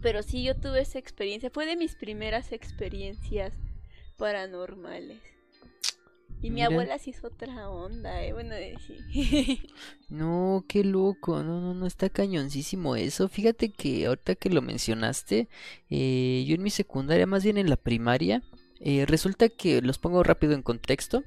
Pero 0.00 0.24
sí, 0.24 0.42
yo 0.42 0.56
tuve 0.56 0.80
esa 0.80 0.98
experiencia. 0.98 1.48
Fue 1.50 1.64
de 1.64 1.76
mis 1.76 1.94
primeras 1.94 2.50
experiencias 2.50 3.54
paranormales. 4.16 5.31
Y 6.42 6.50
mi 6.50 6.62
Mira. 6.62 6.66
abuela 6.66 6.98
sí 6.98 7.10
es 7.10 7.24
otra 7.24 7.70
onda, 7.70 8.22
¿eh? 8.22 8.34
Bueno, 8.34 8.54
eh, 8.54 8.76
sí. 8.86 9.06
No, 10.08 10.64
qué 10.68 10.84
loco, 10.84 11.42
no, 11.42 11.60
no, 11.60 11.74
no, 11.74 11.86
está 11.86 12.10
cañoncísimo 12.10 12.96
eso. 12.96 13.28
Fíjate 13.28 13.72
que 13.72 14.06
ahorita 14.06 14.34
que 14.34 14.50
lo 14.50 14.60
mencionaste, 14.62 15.48
eh, 15.90 16.44
yo 16.46 16.54
en 16.54 16.62
mi 16.62 16.70
secundaria, 16.70 17.26
más 17.26 17.44
bien 17.44 17.56
en 17.56 17.70
la 17.70 17.76
primaria, 17.76 18.42
eh, 18.80 19.06
resulta 19.06 19.48
que 19.48 19.80
los 19.80 19.98
pongo 19.98 20.22
rápido 20.22 20.52
en 20.54 20.62
contexto. 20.62 21.24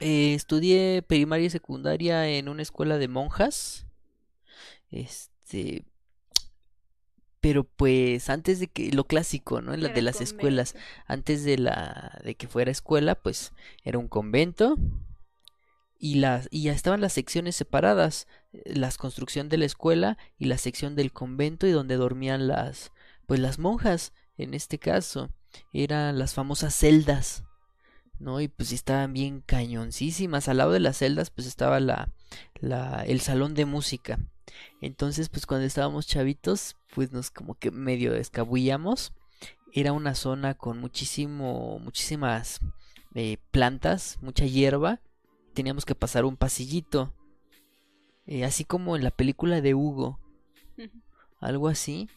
eh, 0.00 0.34
estudié 0.34 1.02
primaria 1.02 1.46
y 1.46 1.50
secundaria 1.50 2.28
en 2.28 2.48
una 2.48 2.62
escuela 2.62 2.98
de 2.98 3.08
monjas. 3.08 3.86
Este, 4.90 5.84
pero 7.40 7.64
pues 7.64 8.28
antes 8.28 8.60
de 8.60 8.68
que, 8.68 8.92
lo 8.92 9.04
clásico, 9.04 9.62
¿no? 9.62 9.72
En 9.72 9.82
la 9.82 9.88
de 9.88 10.02
las 10.02 10.20
escuelas 10.20 10.74
antes 11.06 11.44
de 11.44 11.58
la 11.58 12.20
de 12.22 12.34
que 12.34 12.48
fuera 12.48 12.70
escuela, 12.70 13.14
pues 13.14 13.52
era 13.82 13.98
un 13.98 14.08
convento 14.08 14.76
y 15.98 16.16
las 16.16 16.48
y 16.50 16.64
ya 16.64 16.72
estaban 16.72 17.00
las 17.00 17.14
secciones 17.14 17.56
separadas, 17.56 18.26
eh, 18.52 18.74
la 18.74 18.90
construcción 18.92 19.48
de 19.48 19.58
la 19.58 19.64
escuela 19.64 20.18
y 20.38 20.46
la 20.46 20.58
sección 20.58 20.96
del 20.96 21.12
convento 21.12 21.66
y 21.66 21.72
donde 21.72 21.96
dormían 21.96 22.46
las 22.46 22.92
pues 23.26 23.40
las 23.40 23.58
monjas, 23.58 24.12
en 24.36 24.54
este 24.54 24.78
caso, 24.78 25.30
eran 25.72 26.18
las 26.18 26.34
famosas 26.34 26.74
celdas. 26.74 27.44
¿No? 28.18 28.40
Y 28.42 28.48
pues 28.48 28.72
estaban 28.72 29.14
bien 29.14 29.40
cañoncísimas. 29.40 30.48
Al 30.48 30.58
lado 30.58 30.72
de 30.72 30.80
las 30.80 30.98
celdas, 30.98 31.30
pues 31.30 31.46
estaba 31.46 31.80
la, 31.80 32.12
la, 32.60 33.04
el 33.06 33.20
salón 33.20 33.54
de 33.54 33.66
música. 33.66 34.18
Entonces, 34.80 35.28
pues 35.28 35.46
cuando 35.46 35.66
estábamos 35.66 36.06
chavitos, 36.06 36.76
pues 36.94 37.12
nos 37.12 37.30
como 37.30 37.54
que 37.54 37.70
medio 37.70 38.14
escabullamos 38.14 39.12
era 39.72 39.92
una 39.92 40.14
zona 40.14 40.54
con 40.54 40.78
muchísimo, 40.78 41.78
muchísimas 41.78 42.60
eh, 43.14 43.38
plantas, 43.50 44.18
mucha 44.20 44.44
hierba. 44.44 45.00
Teníamos 45.54 45.84
que 45.84 45.94
pasar 45.94 46.24
un 46.24 46.36
pasillito, 46.36 47.14
eh, 48.26 48.44
así 48.44 48.64
como 48.64 48.96
en 48.96 49.04
la 49.04 49.10
película 49.10 49.60
de 49.60 49.74
Hugo, 49.74 50.18
algo 51.40 51.68
así. 51.68 52.08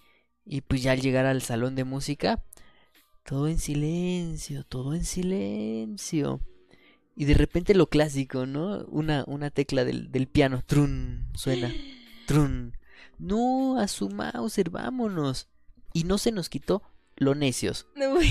Y 0.45 0.61
pues 0.61 0.83
ya 0.83 0.91
al 0.91 1.01
llegar 1.01 1.25
al 1.25 1.41
salón 1.41 1.75
de 1.75 1.83
música, 1.83 2.43
todo 3.23 3.47
en 3.47 3.59
silencio, 3.59 4.63
todo 4.63 4.93
en 4.93 5.05
silencio. 5.05 6.41
Y 7.15 7.25
de 7.25 7.35
repente 7.35 7.75
lo 7.75 7.87
clásico, 7.87 8.45
¿no? 8.45 8.85
Una, 8.85 9.23
una 9.27 9.51
tecla 9.51 9.85
del, 9.85 10.11
del 10.11 10.27
piano, 10.27 10.63
trun, 10.65 11.27
suena, 11.35 11.71
trun. 12.27 12.75
No, 13.19 13.77
a 13.79 13.87
su 13.87 14.09
Mauser, 14.09 14.69
vámonos. 14.69 15.47
Y 15.93 16.05
no 16.05 16.17
se 16.17 16.31
nos 16.31 16.49
quitó 16.49 16.81
lo 17.15 17.35
necios. 17.35 17.87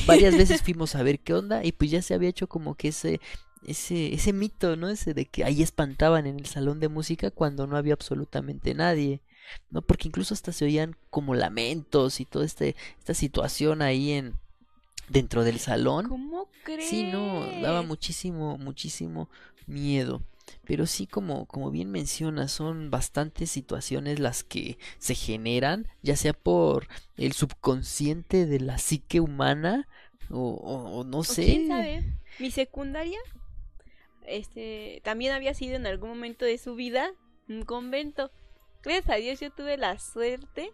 Varias 0.06 0.36
veces 0.36 0.62
fuimos 0.64 0.94
a 0.94 1.02
ver 1.02 1.20
qué 1.20 1.34
onda 1.34 1.64
y 1.64 1.72
pues 1.72 1.90
ya 1.90 2.02
se 2.02 2.14
había 2.14 2.28
hecho 2.28 2.48
como 2.48 2.74
que 2.74 2.88
ese, 2.88 3.20
ese, 3.64 4.14
ese 4.14 4.32
mito, 4.32 4.76
¿no? 4.76 4.88
Ese 4.88 5.14
de 5.14 5.26
que 5.26 5.44
ahí 5.44 5.62
espantaban 5.62 6.26
en 6.26 6.38
el 6.38 6.46
salón 6.46 6.80
de 6.80 6.88
música 6.88 7.30
cuando 7.30 7.66
no 7.66 7.76
había 7.76 7.94
absolutamente 7.94 8.74
nadie, 8.74 9.22
¿no? 9.70 9.82
Porque 9.82 10.08
incluso 10.08 10.34
hasta 10.34 10.52
se 10.52 10.64
oían 10.64 10.96
como 11.10 11.34
lamentos 11.34 12.20
y 12.20 12.24
toda 12.24 12.44
este, 12.44 12.76
esta 12.98 13.14
situación 13.14 13.82
ahí 13.82 14.12
en 14.12 14.34
dentro 15.08 15.44
del 15.44 15.58
salón. 15.58 16.08
¿Cómo 16.08 16.48
crees? 16.64 16.88
Sí, 16.88 17.04
no, 17.04 17.46
daba 17.60 17.82
muchísimo, 17.82 18.58
muchísimo 18.58 19.28
miedo. 19.66 20.22
Pero 20.64 20.86
sí, 20.86 21.06
como, 21.06 21.46
como 21.46 21.70
bien 21.70 21.90
mencionas, 21.90 22.50
son 22.52 22.90
bastantes 22.90 23.50
situaciones 23.50 24.18
las 24.18 24.42
que 24.44 24.76
se 24.98 25.14
generan, 25.14 25.86
ya 26.02 26.16
sea 26.16 26.32
por 26.32 26.88
el 27.16 27.32
subconsciente 27.32 28.46
de 28.46 28.60
la 28.60 28.78
psique 28.78 29.20
humana 29.20 29.88
o, 30.30 30.38
o- 30.40 30.98
o 31.00 31.04
no 31.04 31.22
sé. 31.24 31.44
quién 31.44 31.68
sabe. 31.68 32.04
Mi 32.38 32.50
secundaria, 32.50 33.18
este, 34.26 35.00
también 35.04 35.32
había 35.32 35.54
sido 35.54 35.76
en 35.76 35.86
algún 35.86 36.10
momento 36.10 36.44
de 36.44 36.58
su 36.58 36.74
vida 36.74 37.12
un 37.48 37.62
convento. 37.62 38.30
Gracias 38.82 39.10
a 39.10 39.14
Dios 39.16 39.40
yo 39.40 39.50
tuve 39.52 39.76
la 39.76 39.98
suerte 39.98 40.72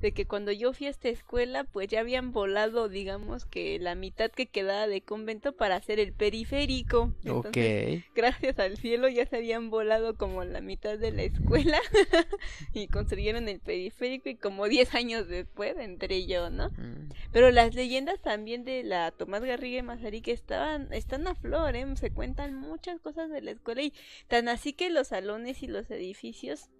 de 0.00 0.12
que 0.12 0.26
cuando 0.26 0.50
yo 0.52 0.72
fui 0.72 0.86
a 0.86 0.90
esta 0.90 1.08
escuela, 1.08 1.64
pues 1.64 1.88
ya 1.88 2.00
habían 2.00 2.32
volado, 2.32 2.88
digamos 2.88 3.44
que 3.44 3.78
la 3.78 3.94
mitad 3.94 4.30
que 4.30 4.46
quedaba 4.46 4.86
de 4.86 5.02
convento 5.02 5.52
para 5.52 5.76
hacer 5.76 6.00
el 6.00 6.12
periférico. 6.12 7.12
Entonces, 7.24 8.04
gracias 8.14 8.58
al 8.58 8.76
cielo 8.76 9.08
ya 9.08 9.26
se 9.26 9.36
habían 9.36 9.70
volado 9.70 10.16
como 10.16 10.44
la 10.44 10.60
mitad 10.60 10.98
de 10.98 11.12
la 11.12 11.22
escuela 11.22 11.78
y 12.72 12.88
construyeron 12.88 13.48
el 13.48 13.60
periférico 13.60 14.28
y 14.28 14.36
como 14.36 14.68
10 14.68 14.94
años 14.94 15.28
después 15.28 15.76
entré 15.78 16.26
yo, 16.26 16.50
¿no? 16.50 16.70
Mm. 16.70 17.10
Pero 17.32 17.50
las 17.50 17.74
leyendas 17.74 18.20
también 18.20 18.64
de 18.64 18.82
la 18.82 19.10
Tomás 19.10 19.42
Garriga 19.42 19.78
y 19.78 19.82
Mazarí 19.82 20.22
que 20.22 20.32
estaban, 20.32 20.92
están 20.92 21.26
a 21.26 21.34
flor, 21.34 21.76
¿eh? 21.76 21.86
Se 21.96 22.10
cuentan 22.10 22.54
muchas 22.54 23.00
cosas 23.00 23.30
de 23.30 23.42
la 23.42 23.50
escuela 23.50 23.82
y 23.82 23.92
tan 24.28 24.48
así 24.48 24.72
que 24.72 24.90
los 24.90 25.08
salones 25.08 25.62
y 25.62 25.66
los 25.66 25.90
edificios 25.90 26.70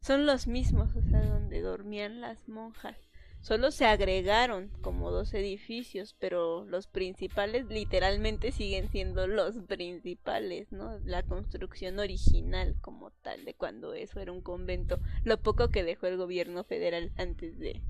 son 0.00 0.26
los 0.26 0.46
mismos, 0.46 0.94
o 0.96 1.02
sea, 1.02 1.22
donde 1.22 1.60
dormían 1.60 2.20
las 2.20 2.48
monjas. 2.48 2.96
Solo 3.42 3.70
se 3.70 3.86
agregaron 3.86 4.68
como 4.82 5.10
dos 5.10 5.32
edificios, 5.32 6.14
pero 6.18 6.64
los 6.66 6.86
principales 6.86 7.66
literalmente 7.68 8.52
siguen 8.52 8.90
siendo 8.90 9.26
los 9.26 9.56
principales, 9.66 10.70
¿no? 10.72 10.98
La 11.04 11.22
construcción 11.22 11.98
original 11.98 12.76
como 12.82 13.12
tal 13.22 13.44
de 13.46 13.54
cuando 13.54 13.94
eso 13.94 14.20
era 14.20 14.32
un 14.32 14.42
convento, 14.42 14.98
lo 15.24 15.40
poco 15.40 15.70
que 15.70 15.84
dejó 15.84 16.06
el 16.06 16.18
gobierno 16.18 16.64
federal 16.64 17.12
antes 17.16 17.58
de 17.58 17.80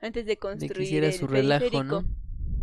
antes 0.00 0.26
de 0.26 0.36
construir 0.36 1.04
el 1.04 1.12
su 1.12 1.26
relajo, 1.26 1.82
¿no? 1.82 2.04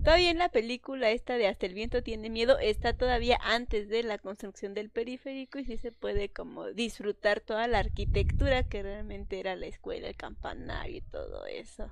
Todavía 0.03 0.31
en 0.31 0.37
la 0.37 0.49
película 0.49 1.11
esta 1.11 1.37
de 1.37 1.47
Hasta 1.47 1.65
el 1.65 1.73
viento 1.73 2.03
tiene 2.03 2.29
miedo 2.29 2.59
está 2.59 2.93
todavía 2.93 3.39
antes 3.41 3.87
de 3.87 4.03
la 4.03 4.17
construcción 4.17 4.73
del 4.73 4.89
periférico 4.89 5.59
y 5.59 5.65
sí 5.65 5.77
se 5.77 5.93
puede 5.93 6.29
como 6.29 6.67
disfrutar 6.71 7.39
toda 7.39 7.67
la 7.67 7.79
arquitectura 7.79 8.63
que 8.63 8.83
realmente 8.83 9.39
era 9.39 9.55
la 9.55 9.67
escuela, 9.67 10.09
el 10.09 10.17
campanario 10.17 10.97
y 10.97 11.01
todo 11.01 11.45
eso. 11.45 11.89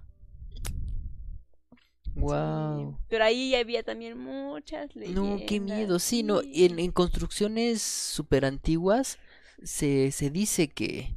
Wow. 2.15 3.00
Pero 3.08 3.24
ahí 3.24 3.56
había 3.56 3.84
también 3.84 4.17
muchas 4.17 4.93
leyendas. 4.93 5.24
No, 5.24 5.39
qué 5.47 5.62
miedo. 5.62 5.97
Sí, 5.97 6.24
no, 6.24 6.41
en, 6.41 6.80
en 6.80 6.91
construcciones 6.91 7.82
súper 7.82 8.43
antiguas 8.43 9.19
se, 9.63 10.12
se 10.12 10.30
dice 10.30 10.67
que, 10.67 11.15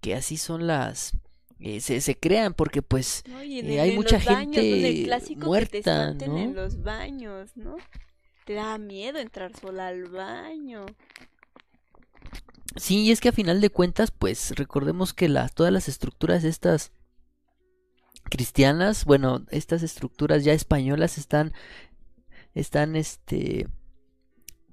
que 0.00 0.16
así 0.16 0.36
son 0.36 0.66
las 0.66 1.14
eh, 1.64 1.80
se, 1.80 2.00
se, 2.00 2.18
crean 2.18 2.54
porque 2.54 2.82
pues 2.82 3.22
eh, 3.40 3.80
hay 3.80 3.94
mucha 3.94 4.18
gente 4.18 5.06
muerta 5.36 6.12
¿no? 6.12 6.38
en 6.38 6.54
los 6.56 6.82
baños 6.82 7.56
no 7.56 7.76
te 8.44 8.54
da 8.54 8.76
miedo 8.78 9.18
entrar 9.18 9.56
sola 9.56 9.86
al 9.86 10.08
baño 10.08 10.84
sí 12.76 13.02
y 13.02 13.12
es 13.12 13.20
que 13.20 13.28
a 13.28 13.32
final 13.32 13.60
de 13.60 13.70
cuentas 13.70 14.10
pues 14.10 14.52
recordemos 14.56 15.12
que 15.12 15.28
las 15.28 15.54
todas 15.54 15.72
las 15.72 15.86
estructuras 15.88 16.42
estas 16.42 16.90
cristianas 18.24 19.04
bueno 19.04 19.46
estas 19.50 19.84
estructuras 19.84 20.42
ya 20.42 20.54
españolas 20.54 21.16
están 21.16 21.52
están 22.54 22.96
este 22.96 23.68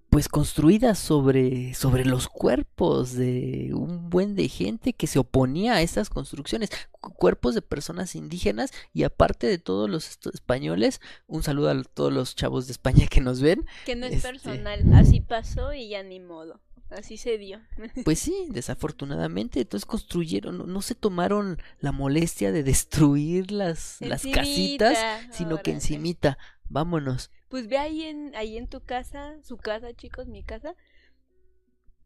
pues 0.10 0.28
construidas 0.28 0.98
sobre, 0.98 1.74
sobre 1.74 2.06
los 2.06 2.28
cuerpos 2.28 3.14
de 3.14 3.72
un 3.74 4.10
buen 4.10 4.36
de 4.36 4.48
gente 4.48 4.94
que 4.94 5.08
se 5.08 5.20
oponía 5.20 5.76
a 5.76 5.82
estas 5.82 6.10
construcciones, 6.10 6.72
cuerpos 7.00 7.56
de 7.56 7.62
personas 7.62 8.16
indígenas 8.16 8.72
y 8.94 9.04
aparte 9.04 9.48
de 9.48 9.60
todos 9.60 9.90
los 9.90 10.20
españoles, 10.34 11.00
un 11.28 11.44
saludo 11.44 11.70
a 11.70 11.84
todos 11.84 12.12
los 12.12 12.36
chavos 12.36 12.68
de 12.68 12.72
España 12.72 13.08
que 13.08 13.22
nos 13.22 13.42
ven. 13.42 13.66
Que 13.86 13.96
no 13.96 14.08
es 14.08 14.16
este 14.16 14.30
personal, 14.30 14.84
así 14.94 15.22
pasó 15.22 15.74
y 15.74 15.90
ya 15.90 16.02
ni 16.02 16.20
modo. 16.20 16.60
Así 16.90 17.18
se 17.18 17.38
dio. 17.38 17.60
Pues 18.04 18.20
sí, 18.20 18.48
desafortunadamente. 18.50 19.62
Entonces 19.62 19.86
construyeron, 19.86 20.72
no, 20.72 20.82
se 20.82 20.96
tomaron 20.96 21.62
la 21.80 21.92
molestia 21.92 22.52
de 22.52 22.64
destruir 22.64 23.52
las, 23.52 23.98
las 24.00 24.26
casitas, 24.26 24.98
sino 25.32 25.62
que 25.62 25.72
encimita. 25.72 26.38
Vámonos 26.70 27.32
pues 27.50 27.68
ve 27.68 27.78
ahí 27.78 28.04
en, 28.04 28.34
ahí 28.36 28.58
en 28.58 28.68
tu 28.68 28.82
casa, 28.82 29.36
su 29.44 29.58
casa, 29.58 29.94
chicos, 29.94 30.28
mi 30.28 30.44
casa. 30.44 30.76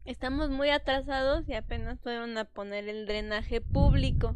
Estamos 0.04 0.50
muy 0.50 0.70
atrasados 0.70 1.48
y 1.48 1.54
apenas 1.54 2.00
fueron 2.00 2.36
a 2.36 2.46
poner 2.46 2.88
el 2.88 3.06
drenaje 3.06 3.60
público. 3.60 4.34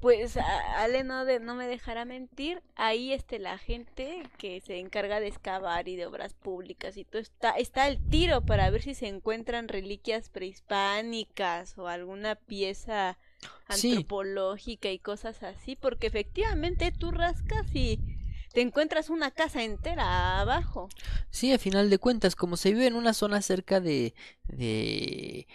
Pues 0.00 0.36
Ale 0.36 1.02
no, 1.02 1.24
de, 1.24 1.40
no 1.40 1.54
me 1.54 1.66
dejará 1.66 2.04
mentir, 2.04 2.62
ahí 2.74 3.14
este 3.14 3.38
la 3.38 3.56
gente 3.56 4.22
que 4.36 4.60
se 4.60 4.78
encarga 4.78 5.18
de 5.18 5.28
excavar 5.28 5.88
y 5.88 5.96
de 5.96 6.04
obras 6.04 6.34
públicas 6.34 6.98
y 6.98 7.06
todo 7.06 7.22
está 7.22 7.52
está 7.52 7.84
al 7.84 8.06
tiro 8.10 8.44
para 8.44 8.68
ver 8.68 8.82
si 8.82 8.94
se 8.94 9.06
encuentran 9.06 9.66
reliquias 9.66 10.28
prehispánicas 10.28 11.78
o 11.78 11.88
alguna 11.88 12.34
pieza 12.34 13.16
antropológica 13.66 14.90
y 14.90 14.98
cosas 14.98 15.42
así, 15.42 15.74
porque 15.74 16.06
efectivamente 16.06 16.92
tú 16.92 17.10
rascas 17.10 17.74
y 17.74 18.13
te 18.54 18.60
encuentras 18.60 19.10
una 19.10 19.32
casa 19.32 19.64
entera 19.64 20.40
abajo. 20.40 20.88
Sí, 21.30 21.52
a 21.52 21.58
final 21.58 21.90
de 21.90 21.98
cuentas, 21.98 22.36
como 22.36 22.56
se 22.56 22.72
vive 22.72 22.86
en 22.86 22.94
una 22.94 23.12
zona 23.12 23.42
cerca 23.42 23.80
de, 23.80 24.14
de, 24.44 25.48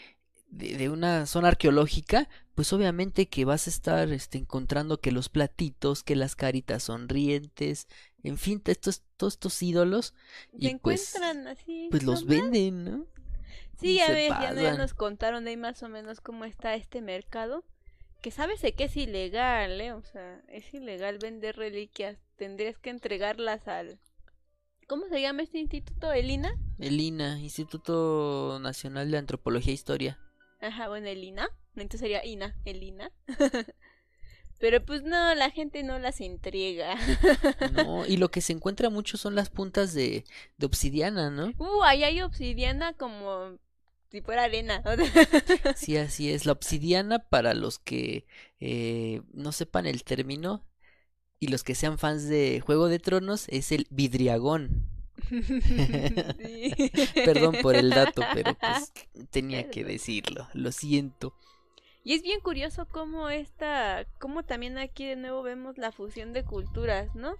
de, 0.49 0.89
una 0.89 1.25
zona 1.25 1.47
arqueológica, 1.47 2.27
pues 2.55 2.73
obviamente 2.73 3.29
que 3.29 3.45
vas 3.45 3.67
a 3.67 3.69
estar 3.69 4.11
este, 4.11 4.37
encontrando 4.37 4.99
que 4.99 5.13
los 5.13 5.29
platitos, 5.29 6.03
que 6.03 6.17
las 6.17 6.35
caritas 6.35 6.83
sonrientes, 6.83 7.87
en 8.21 8.37
fin, 8.37 8.61
estos, 8.65 9.01
todos 9.15 9.33
estos 9.35 9.63
ídolos. 9.63 10.13
y 10.51 10.75
pues, 10.75 11.15
encuentran 11.15 11.47
así. 11.47 11.87
Pues 11.89 12.03
los 12.03 12.25
venden, 12.25 12.83
¿no? 12.83 13.05
Sí, 13.79 14.01
a 14.01 14.09
ver, 14.09 14.29
ya, 14.29 14.53
ya 14.53 14.77
nos 14.77 14.93
contaron 14.93 15.45
de 15.45 15.51
ahí 15.51 15.57
más 15.57 15.81
o 15.83 15.87
menos 15.87 16.19
cómo 16.19 16.43
está 16.43 16.75
este 16.75 17.01
mercado 17.01 17.63
que 18.21 18.31
sabes 18.31 18.61
que 18.61 18.83
es 18.83 18.97
ilegal, 18.97 19.79
¿eh? 19.81 19.93
O 19.93 20.03
sea, 20.03 20.41
es 20.47 20.73
ilegal 20.73 21.19
vender 21.19 21.55
reliquias. 21.55 22.17
Tendrías 22.35 22.77
que 22.77 22.89
entregarlas 22.89 23.67
al... 23.67 23.99
¿Cómo 24.87 25.07
se 25.07 25.21
llama 25.21 25.43
este 25.43 25.59
instituto? 25.59 26.11
¿Elina? 26.11 26.51
Elina, 26.79 27.39
Instituto 27.39 28.57
Nacional 28.59 29.11
de 29.11 29.17
Antropología 29.17 29.71
e 29.71 29.75
Historia. 29.75 30.19
Ajá, 30.61 30.89
bueno, 30.89 31.07
Elina. 31.07 31.49
Entonces 31.75 32.01
sería 32.01 32.25
INA, 32.25 32.55
Elina. 32.65 33.11
Pero 34.59 34.83
pues 34.83 35.03
no, 35.03 35.33
la 35.35 35.51
gente 35.51 35.83
no 35.83 35.99
las 35.99 36.19
entrega. 36.19 36.95
no, 37.71 38.05
y 38.05 38.17
lo 38.17 38.29
que 38.29 38.41
se 38.41 38.51
encuentra 38.51 38.89
mucho 38.89 39.17
son 39.17 39.35
las 39.35 39.49
puntas 39.49 39.93
de, 39.93 40.25
de 40.57 40.65
obsidiana, 40.65 41.29
¿no? 41.29 41.53
Uh, 41.57 41.83
ahí 41.83 42.03
hay 42.03 42.21
obsidiana 42.21 42.93
como 42.93 43.57
si 44.09 44.21
fuera 44.21 44.43
arena. 44.43 44.83
sí, 45.75 45.97
así 45.97 46.31
es. 46.31 46.45
La 46.45 46.53
obsidiana, 46.53 47.19
para 47.19 47.53
los 47.53 47.79
que 47.79 48.25
eh, 48.59 49.21
no 49.33 49.51
sepan 49.51 49.85
el 49.85 50.03
término 50.03 50.65
y 51.39 51.47
los 51.47 51.63
que 51.63 51.75
sean 51.75 51.97
fans 51.97 52.27
de 52.27 52.61
Juego 52.61 52.87
de 52.87 52.99
Tronos, 52.99 53.47
es 53.49 53.71
el 53.71 53.87
vidriagón. 53.89 54.87
Perdón 57.25 57.57
por 57.61 57.75
el 57.75 57.89
dato, 57.89 58.23
pero 58.33 58.55
pues 58.55 58.91
tenía 59.29 59.69
que 59.69 59.83
decirlo. 59.83 60.47
Lo 60.53 60.71
siento. 60.71 61.33
Y 62.03 62.13
es 62.13 62.23
bien 62.23 62.39
curioso 62.39 62.87
cómo 62.87 63.29
esta, 63.29 64.05
cómo 64.19 64.43
también 64.43 64.77
aquí 64.77 65.05
de 65.05 65.15
nuevo 65.15 65.43
vemos 65.43 65.77
la 65.77 65.91
fusión 65.91 66.33
de 66.33 66.43
culturas, 66.43 67.13
¿no? 67.13 67.35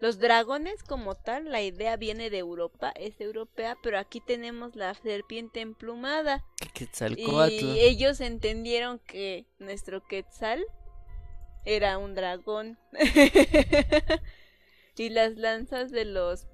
Los 0.00 0.20
dragones 0.20 0.84
como 0.84 1.16
tal, 1.16 1.50
la 1.50 1.60
idea 1.60 1.96
viene 1.96 2.30
de 2.30 2.38
Europa, 2.38 2.92
es 2.94 3.20
europea, 3.20 3.76
pero 3.82 3.98
aquí 3.98 4.20
tenemos 4.20 4.76
la 4.76 4.94
serpiente 4.94 5.60
emplumada. 5.60 6.44
Y 7.74 7.80
ellos 7.80 8.20
entendieron 8.20 9.00
que 9.00 9.46
nuestro 9.58 10.06
Quetzal 10.06 10.64
era 11.64 11.98
un 11.98 12.14
dragón. 12.14 12.78
y 14.96 15.08
las 15.10 15.36
lanzas 15.36 15.90
de 15.90 16.04
los 16.04 16.46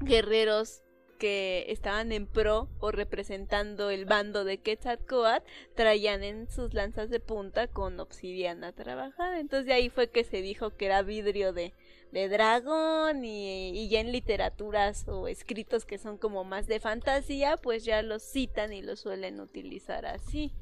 guerreros 0.00 0.82
que 1.18 1.66
estaban 1.68 2.12
en 2.12 2.26
pro 2.26 2.70
o 2.78 2.90
representando 2.92 3.90
el 3.90 4.06
bando 4.06 4.44
de 4.44 4.58
Quetzalcoatl 4.58 5.44
traían 5.74 6.22
en 6.22 6.50
sus 6.50 6.72
lanzas 6.72 7.10
de 7.10 7.20
punta 7.20 7.66
con 7.66 8.00
obsidiana 8.00 8.72
trabajada. 8.72 9.38
Entonces 9.38 9.66
de 9.66 9.74
ahí 9.74 9.90
fue 9.90 10.08
que 10.08 10.24
se 10.24 10.40
dijo 10.40 10.76
que 10.76 10.86
era 10.86 11.02
vidrio 11.02 11.52
de 11.52 11.74
de 12.12 12.28
dragón 12.28 13.24
y, 13.24 13.88
ya 13.88 14.00
en 14.00 14.12
literaturas 14.12 15.06
o 15.08 15.28
escritos 15.28 15.84
que 15.84 15.98
son 15.98 16.18
como 16.18 16.44
más 16.44 16.66
de 16.66 16.80
fantasía, 16.80 17.56
pues 17.56 17.84
ya 17.84 18.02
los 18.02 18.22
citan 18.22 18.72
y 18.72 18.82
los 18.82 19.00
suelen 19.00 19.40
utilizar 19.40 20.06
así. 20.06 20.52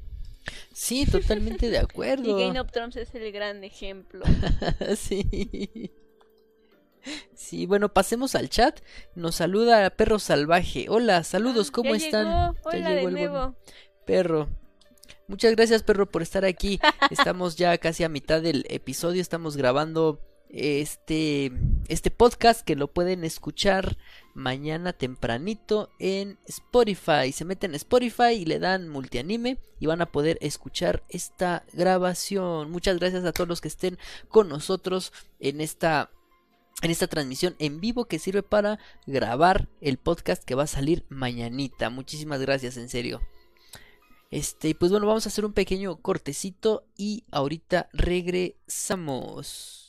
Sí, 0.72 1.06
totalmente 1.06 1.70
de 1.70 1.78
acuerdo. 1.78 2.24
y 2.38 2.44
Game 2.44 2.60
of 2.60 2.70
Thrones 2.70 2.96
es 2.96 3.14
el 3.14 3.32
gran 3.32 3.64
ejemplo. 3.64 4.24
sí. 4.96 5.90
Sí, 7.34 7.66
bueno, 7.66 7.92
pasemos 7.92 8.34
al 8.34 8.48
chat. 8.48 8.80
Nos 9.14 9.36
saluda 9.36 9.88
Perro 9.90 10.18
Salvaje. 10.18 10.86
Hola, 10.88 11.24
saludos, 11.24 11.68
ah, 11.68 11.72
¿cómo 11.74 11.94
están? 11.94 12.56
Hola 12.64 12.90
de 12.90 13.10
nuevo. 13.10 13.56
Perro. 14.04 14.48
Muchas 15.26 15.54
gracias, 15.54 15.82
perro, 15.82 16.10
por 16.10 16.22
estar 16.22 16.46
aquí. 16.46 16.80
Estamos 17.10 17.56
ya 17.56 17.76
casi 17.76 18.02
a 18.02 18.08
mitad 18.08 18.40
del 18.40 18.64
episodio. 18.70 19.20
Estamos 19.20 19.58
grabando 19.58 20.20
este, 20.50 21.52
este 21.88 22.10
podcast 22.10 22.62
que 22.62 22.76
lo 22.76 22.88
pueden 22.88 23.24
escuchar 23.24 23.96
mañana 24.34 24.92
tempranito 24.92 25.90
en 25.98 26.38
Spotify. 26.46 27.32
Se 27.32 27.44
meten 27.44 27.72
en 27.72 27.76
Spotify 27.76 28.32
y 28.32 28.44
le 28.44 28.58
dan 28.58 28.88
multianime 28.88 29.58
y 29.80 29.86
van 29.86 30.00
a 30.00 30.12
poder 30.12 30.38
escuchar 30.40 31.04
esta 31.08 31.64
grabación. 31.72 32.70
Muchas 32.70 32.98
gracias 32.98 33.24
a 33.24 33.32
todos 33.32 33.48
los 33.48 33.60
que 33.60 33.68
estén 33.68 33.98
con 34.28 34.48
nosotros 34.48 35.12
en 35.40 35.60
esta 35.60 36.10
en 36.80 36.92
esta 36.92 37.08
transmisión 37.08 37.56
en 37.58 37.80
vivo 37.80 38.04
que 38.04 38.20
sirve 38.20 38.44
para 38.44 38.78
grabar 39.06 39.68
el 39.80 39.98
podcast 39.98 40.44
que 40.44 40.54
va 40.54 40.62
a 40.64 40.68
salir 40.68 41.04
mañanita. 41.08 41.90
Muchísimas 41.90 42.40
gracias, 42.40 42.76
en 42.76 42.88
serio. 42.88 43.20
Este, 44.30 44.74
pues 44.74 44.90
bueno, 44.92 45.06
vamos 45.06 45.26
a 45.26 45.30
hacer 45.30 45.44
un 45.44 45.54
pequeño 45.54 45.96
cortecito 45.96 46.84
y 46.96 47.24
ahorita 47.30 47.88
regresamos. 47.92 49.87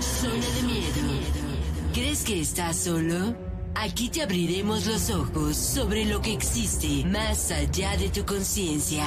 Zona 0.00 0.34
de 0.34 0.62
miedo. 0.62 1.92
¿Crees 1.94 2.22
que 2.22 2.40
estás 2.40 2.76
solo? 2.76 3.34
Aquí 3.74 4.10
te 4.10 4.22
abriremos 4.22 4.86
los 4.86 5.08
ojos 5.10 5.56
sobre 5.56 6.04
lo 6.04 6.20
que 6.20 6.32
existe 6.34 7.04
más 7.06 7.50
allá 7.50 7.96
de 7.96 8.10
tu 8.10 8.24
conciencia. 8.26 9.06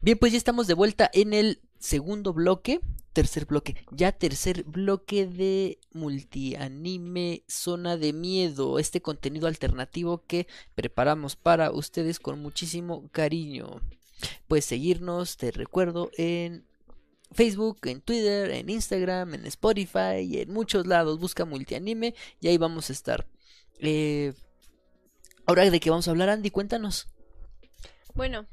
Bien, 0.00 0.18
pues 0.18 0.32
ya 0.32 0.38
estamos 0.38 0.66
de 0.66 0.74
vuelta 0.74 1.10
en 1.12 1.32
el 1.32 1.60
segundo 1.78 2.32
bloque, 2.32 2.80
tercer 3.12 3.46
bloque, 3.46 3.76
ya 3.92 4.10
tercer 4.10 4.64
bloque 4.64 5.26
de 5.26 5.78
multianime 5.92 7.44
Zona 7.46 7.96
de 7.96 8.12
Miedo, 8.12 8.80
este 8.80 9.00
contenido 9.00 9.46
alternativo 9.46 10.24
que 10.26 10.48
preparamos 10.74 11.36
para 11.36 11.70
ustedes 11.70 12.18
con 12.18 12.40
muchísimo 12.40 13.08
cariño. 13.12 13.80
Puedes 14.48 14.64
seguirnos, 14.64 15.36
te 15.36 15.50
recuerdo, 15.50 16.10
en 16.16 16.64
Facebook, 17.32 17.78
en 17.84 18.00
Twitter, 18.00 18.50
en 18.50 18.68
Instagram, 18.70 19.34
en 19.34 19.46
Spotify 19.46 20.20
y 20.22 20.40
en 20.40 20.52
muchos 20.52 20.86
lados. 20.86 21.18
Busca 21.18 21.44
multianime 21.44 22.14
y 22.40 22.48
ahí 22.48 22.58
vamos 22.58 22.90
a 22.90 22.92
estar. 22.92 23.26
Eh, 23.78 24.32
ahora 25.46 25.68
de 25.70 25.80
qué 25.80 25.90
vamos 25.90 26.08
a 26.08 26.10
hablar, 26.10 26.28
Andy, 26.28 26.50
cuéntanos. 26.50 27.08
Bueno, 28.14 28.46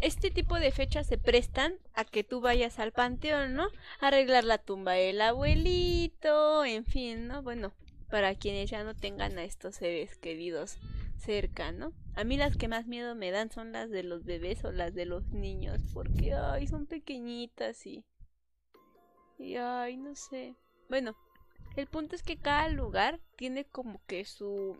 este 0.00 0.30
tipo 0.30 0.56
de 0.56 0.72
fechas 0.72 1.06
se 1.06 1.16
prestan 1.16 1.74
a 1.94 2.04
que 2.04 2.24
tú 2.24 2.40
vayas 2.40 2.78
al 2.78 2.92
panteón, 2.92 3.54
¿no? 3.54 3.68
arreglar 4.00 4.44
la 4.44 4.58
tumba 4.58 4.92
del 4.92 5.20
abuelito, 5.20 6.64
en 6.64 6.84
fin, 6.84 7.28
¿no? 7.28 7.42
Bueno, 7.42 7.72
para 8.10 8.34
quienes 8.34 8.70
ya 8.70 8.84
no 8.84 8.94
tengan 8.94 9.38
a 9.38 9.44
estos 9.44 9.76
seres 9.76 10.16
queridos 10.18 10.78
cerca, 11.16 11.72
¿no? 11.72 11.92
A 12.14 12.24
mí 12.24 12.36
las 12.36 12.56
que 12.56 12.68
más 12.68 12.86
miedo 12.86 13.14
me 13.14 13.30
dan 13.30 13.50
son 13.50 13.72
las 13.72 13.90
de 13.90 14.02
los 14.02 14.24
bebés 14.24 14.64
o 14.64 14.72
las 14.72 14.94
de 14.94 15.06
los 15.06 15.28
niños, 15.30 15.80
porque, 15.92 16.34
ay, 16.34 16.66
son 16.66 16.86
pequeñitas 16.86 17.86
y... 17.86 18.04
Y, 19.38 19.56
ay, 19.56 19.96
no 19.98 20.14
sé. 20.14 20.56
Bueno, 20.88 21.14
el 21.76 21.86
punto 21.86 22.16
es 22.16 22.22
que 22.22 22.38
cada 22.38 22.68
lugar 22.68 23.20
tiene 23.36 23.64
como 23.64 24.00
que 24.06 24.24
su... 24.24 24.76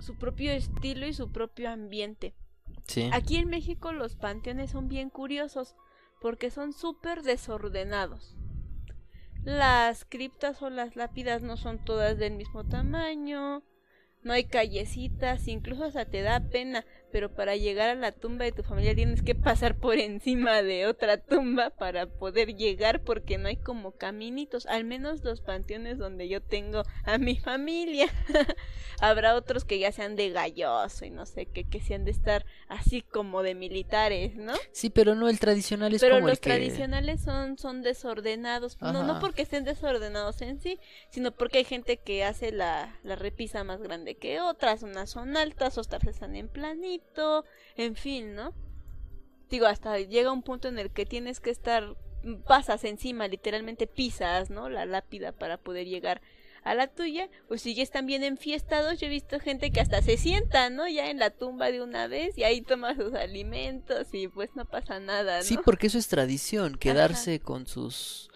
su 0.00 0.16
propio 0.18 0.50
estilo 0.52 1.06
y 1.06 1.12
su 1.12 1.30
propio 1.30 1.70
ambiente. 1.70 2.34
Aquí 3.12 3.36
en 3.36 3.48
México 3.48 3.92
los 3.92 4.16
panteones 4.16 4.70
son 4.70 4.88
bien 4.88 5.08
curiosos 5.08 5.76
porque 6.20 6.50
son 6.50 6.72
súper 6.72 7.22
desordenados. 7.22 8.36
Las 9.44 10.04
criptas 10.04 10.62
o 10.62 10.70
las 10.70 10.94
lápidas 10.94 11.42
no 11.42 11.56
son 11.56 11.84
todas 11.84 12.18
del 12.18 12.34
mismo 12.34 12.64
tamaño, 12.64 13.62
no 14.22 14.32
hay 14.32 14.44
callecitas, 14.44 15.48
incluso 15.48 15.84
hasta 15.84 16.04
te 16.04 16.22
da 16.22 16.40
pena 16.40 16.84
pero 17.12 17.32
para 17.32 17.56
llegar 17.56 17.90
a 17.90 17.94
la 17.94 18.10
tumba 18.10 18.44
de 18.44 18.52
tu 18.52 18.62
familia 18.62 18.94
tienes 18.94 19.22
que 19.22 19.34
pasar 19.34 19.76
por 19.76 19.98
encima 19.98 20.62
de 20.62 20.86
otra 20.86 21.18
tumba 21.18 21.70
para 21.70 22.06
poder 22.06 22.56
llegar 22.56 23.02
porque 23.02 23.38
no 23.38 23.48
hay 23.48 23.56
como 23.56 23.92
caminitos, 23.92 24.66
al 24.66 24.84
menos 24.84 25.22
los 25.22 25.42
panteones 25.42 25.98
donde 25.98 26.28
yo 26.28 26.40
tengo 26.40 26.82
a 27.04 27.18
mi 27.18 27.36
familia. 27.36 28.06
Habrá 29.00 29.34
otros 29.34 29.64
que 29.64 29.78
ya 29.78 29.92
sean 29.92 30.16
de 30.16 30.30
galloso 30.30 31.04
y 31.04 31.10
no 31.10 31.26
sé 31.26 31.46
qué, 31.46 31.64
que 31.64 31.80
sean 31.80 32.04
de 32.04 32.10
estar 32.10 32.46
así 32.68 33.02
como 33.02 33.42
de 33.42 33.54
militares, 33.54 34.34
¿no? 34.36 34.54
Sí, 34.72 34.90
pero 34.90 35.14
no 35.14 35.28
el 35.28 35.38
tradicional 35.38 35.94
es 35.94 36.00
pero 36.00 36.16
como 36.16 36.28
los 36.28 36.38
el 36.38 36.40
que... 36.40 36.50
tradicionales 36.50 37.20
son 37.20 37.58
son 37.58 37.82
desordenados, 37.82 38.80
no 38.80 39.02
no 39.02 39.20
porque 39.20 39.42
estén 39.42 39.64
desordenados 39.64 40.40
en 40.40 40.60
sí, 40.60 40.78
sino 41.10 41.32
porque 41.32 41.58
hay 41.58 41.64
gente 41.64 41.98
que 41.98 42.24
hace 42.24 42.52
la, 42.52 42.98
la 43.02 43.16
repisa 43.16 43.64
más 43.64 43.82
grande 43.82 44.16
que 44.16 44.40
otras, 44.40 44.82
unas 44.82 45.10
son 45.10 45.36
altas, 45.36 45.78
otras 45.78 46.04
están 46.06 46.36
en 46.36 46.48
en 47.76 47.96
fin, 47.96 48.34
¿no? 48.34 48.54
Digo, 49.50 49.66
hasta 49.66 49.98
llega 49.98 50.32
un 50.32 50.42
punto 50.42 50.68
en 50.68 50.78
el 50.78 50.90
que 50.90 51.06
tienes 51.06 51.40
que 51.40 51.50
estar, 51.50 51.96
pasas 52.46 52.84
encima, 52.84 53.28
literalmente 53.28 53.86
pisas, 53.86 54.50
¿no? 54.50 54.68
La 54.68 54.86
lápida 54.86 55.32
para 55.32 55.58
poder 55.58 55.86
llegar 55.86 56.22
a 56.64 56.74
la 56.74 56.86
tuya, 56.86 57.28
pues 57.48 57.62
si 57.62 57.74
ya 57.74 57.82
están 57.82 58.06
bien 58.06 58.22
enfiestados, 58.22 59.00
yo 59.00 59.08
he 59.08 59.10
visto 59.10 59.40
gente 59.40 59.70
que 59.72 59.80
hasta 59.80 60.00
se 60.00 60.16
sienta, 60.16 60.70
¿no? 60.70 60.88
Ya 60.88 61.10
en 61.10 61.18
la 61.18 61.30
tumba 61.30 61.70
de 61.70 61.82
una 61.82 62.06
vez 62.06 62.38
y 62.38 62.44
ahí 62.44 62.62
toma 62.62 62.94
sus 62.94 63.14
alimentos 63.14 64.08
y 64.12 64.28
pues 64.28 64.50
no 64.54 64.64
pasa 64.64 65.00
nada, 65.00 65.38
¿no? 65.38 65.44
Sí, 65.44 65.58
porque 65.64 65.88
eso 65.88 65.98
es 65.98 66.08
tradición, 66.08 66.76
quedarse 66.76 67.40
con 67.40 67.66
sus 67.66 68.30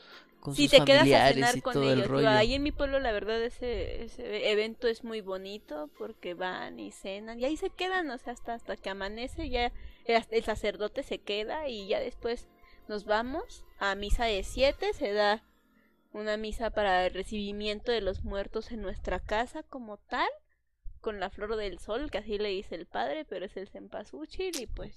si 0.54 0.68
te 0.68 0.84
quedas 0.84 1.10
a 1.10 1.32
cenar 1.32 1.62
con 1.62 1.82
ellos. 1.82 2.10
ahí 2.26 2.54
en 2.54 2.62
mi 2.62 2.72
pueblo 2.72 2.98
la 3.00 3.12
verdad 3.12 3.42
ese, 3.42 4.04
ese 4.04 4.50
evento 4.50 4.88
es 4.88 5.04
muy 5.04 5.20
bonito 5.20 5.90
porque 5.98 6.34
van 6.34 6.78
y 6.78 6.92
cenan 6.92 7.40
y 7.40 7.44
ahí 7.44 7.56
se 7.56 7.70
quedan, 7.70 8.10
o 8.10 8.18
sea, 8.18 8.32
hasta, 8.32 8.54
hasta 8.54 8.76
que 8.76 8.90
amanece 8.90 9.48
ya 9.48 9.72
el 10.04 10.44
sacerdote 10.44 11.02
se 11.02 11.18
queda 11.18 11.68
y 11.68 11.88
ya 11.88 12.00
después 12.00 12.46
nos 12.88 13.04
vamos 13.04 13.64
a 13.78 13.94
misa 13.94 14.26
de 14.26 14.42
siete, 14.42 14.92
se 14.92 15.12
da 15.12 15.42
una 16.12 16.36
misa 16.36 16.70
para 16.70 17.06
el 17.06 17.14
recibimiento 17.14 17.92
de 17.92 18.00
los 18.00 18.24
muertos 18.24 18.72
en 18.72 18.82
nuestra 18.82 19.20
casa 19.20 19.62
como 19.62 19.98
tal 19.98 20.28
con 21.00 21.20
la 21.20 21.30
flor 21.30 21.56
del 21.56 21.78
sol, 21.78 22.10
que 22.10 22.18
así 22.18 22.38
le 22.38 22.48
dice 22.48 22.74
el 22.74 22.86
padre, 22.86 23.24
pero 23.24 23.46
es 23.46 23.56
el 23.56 23.68
cempasúchil 23.68 24.60
y 24.60 24.66
pues 24.66 24.94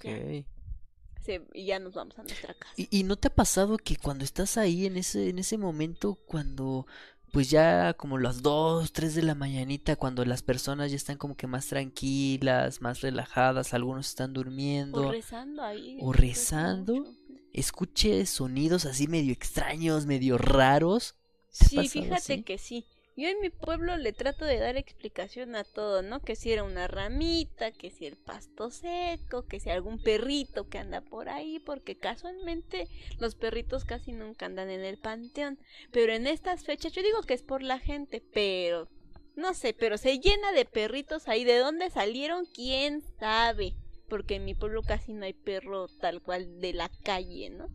y 1.53 1.65
ya 1.65 1.79
nos 1.79 1.93
vamos 1.93 2.17
a 2.17 2.23
nuestra 2.23 2.53
casa. 2.53 2.73
¿Y, 2.77 3.03
no 3.03 3.15
te 3.15 3.27
ha 3.27 3.33
pasado 3.33 3.77
que 3.77 3.95
cuando 3.97 4.23
estás 4.23 4.57
ahí 4.57 4.85
en 4.85 4.97
ese, 4.97 5.29
en 5.29 5.39
ese 5.39 5.57
momento, 5.57 6.15
cuando 6.25 6.85
pues 7.31 7.49
ya 7.49 7.93
como 7.93 8.17
las 8.17 8.41
2, 8.41 8.91
3 8.91 9.15
de 9.15 9.21
la 9.21 9.35
mañanita, 9.35 9.95
cuando 9.95 10.25
las 10.25 10.41
personas 10.41 10.89
ya 10.89 10.97
están 10.97 11.17
como 11.17 11.35
que 11.35 11.47
más 11.47 11.67
tranquilas, 11.67 12.81
más 12.81 13.01
relajadas, 13.01 13.73
algunos 13.73 14.07
están 14.07 14.33
durmiendo. 14.33 15.07
O 15.07 15.11
rezando 15.11 15.63
ahí. 15.63 15.97
O 16.01 16.11
rezando. 16.11 17.05
Escuche 17.53 18.25
sonidos 18.25 18.85
así 18.85 19.07
medio 19.07 19.31
extraños, 19.33 20.05
medio 20.05 20.37
raros. 20.37 21.15
Sí, 21.49 21.87
fíjate 21.87 22.43
que 22.43 22.57
sí. 22.57 22.85
Yo 23.19 23.27
en 23.27 23.41
mi 23.41 23.49
pueblo 23.49 23.97
le 23.97 24.13
trato 24.13 24.45
de 24.45 24.59
dar 24.59 24.77
explicación 24.77 25.57
a 25.57 25.65
todo, 25.65 26.01
¿no? 26.01 26.21
Que 26.21 26.37
si 26.37 26.53
era 26.53 26.63
una 26.63 26.87
ramita, 26.87 27.73
que 27.73 27.91
si 27.91 28.05
el 28.05 28.15
pasto 28.15 28.71
seco, 28.71 29.45
que 29.45 29.59
si 29.59 29.69
algún 29.69 30.01
perrito 30.01 30.69
que 30.69 30.77
anda 30.77 31.01
por 31.01 31.27
ahí, 31.27 31.59
porque 31.59 31.97
casualmente 31.97 32.87
los 33.19 33.35
perritos 33.35 33.83
casi 33.83 34.13
nunca 34.13 34.45
andan 34.45 34.69
en 34.69 34.85
el 34.85 34.97
panteón. 34.97 35.59
Pero 35.91 36.13
en 36.13 36.27
estas 36.27 36.63
fechas, 36.63 36.93
yo 36.93 37.03
digo 37.03 37.21
que 37.23 37.33
es 37.33 37.43
por 37.43 37.61
la 37.61 37.77
gente, 37.77 38.23
pero 38.33 38.87
no 39.35 39.53
sé, 39.53 39.73
pero 39.73 39.97
se 39.97 40.19
llena 40.19 40.53
de 40.53 40.63
perritos 40.63 41.27
ahí. 41.27 41.43
¿De 41.43 41.57
dónde 41.57 41.89
salieron? 41.89 42.45
¿Quién 42.45 43.01
sabe? 43.19 43.75
Porque 44.07 44.35
en 44.35 44.45
mi 44.45 44.55
pueblo 44.55 44.81
casi 44.81 45.11
no 45.11 45.25
hay 45.25 45.33
perro 45.33 45.89
tal 45.99 46.21
cual 46.21 46.61
de 46.61 46.71
la 46.71 46.89
calle, 47.03 47.49
¿no? 47.49 47.67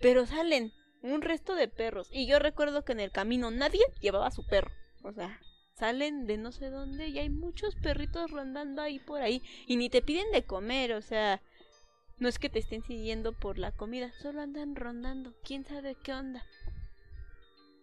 Pero 0.00 0.24
salen 0.24 0.72
un 1.04 1.22
resto 1.22 1.54
de 1.54 1.68
perros. 1.68 2.08
Y 2.10 2.26
yo 2.26 2.38
recuerdo 2.38 2.84
que 2.84 2.92
en 2.92 3.00
el 3.00 3.10
camino 3.10 3.50
nadie 3.50 3.82
llevaba 4.00 4.28
a 4.28 4.32
su 4.32 4.44
perro. 4.46 4.70
O 5.02 5.12
sea, 5.12 5.38
salen 5.74 6.26
de 6.26 6.38
no 6.38 6.50
sé 6.50 6.70
dónde 6.70 7.08
y 7.08 7.18
hay 7.18 7.28
muchos 7.28 7.74
perritos 7.76 8.30
rondando 8.30 8.80
ahí 8.80 8.98
por 8.98 9.20
ahí. 9.20 9.42
Y 9.66 9.76
ni 9.76 9.90
te 9.90 10.02
piden 10.02 10.30
de 10.32 10.44
comer, 10.44 10.94
o 10.94 11.02
sea, 11.02 11.42
no 12.18 12.28
es 12.28 12.38
que 12.38 12.48
te 12.48 12.58
estén 12.58 12.82
siguiendo 12.82 13.32
por 13.32 13.58
la 13.58 13.72
comida, 13.72 14.12
solo 14.22 14.40
andan 14.40 14.76
rondando. 14.76 15.34
¿Quién 15.44 15.64
sabe 15.64 15.94
qué 16.02 16.14
onda? 16.14 16.44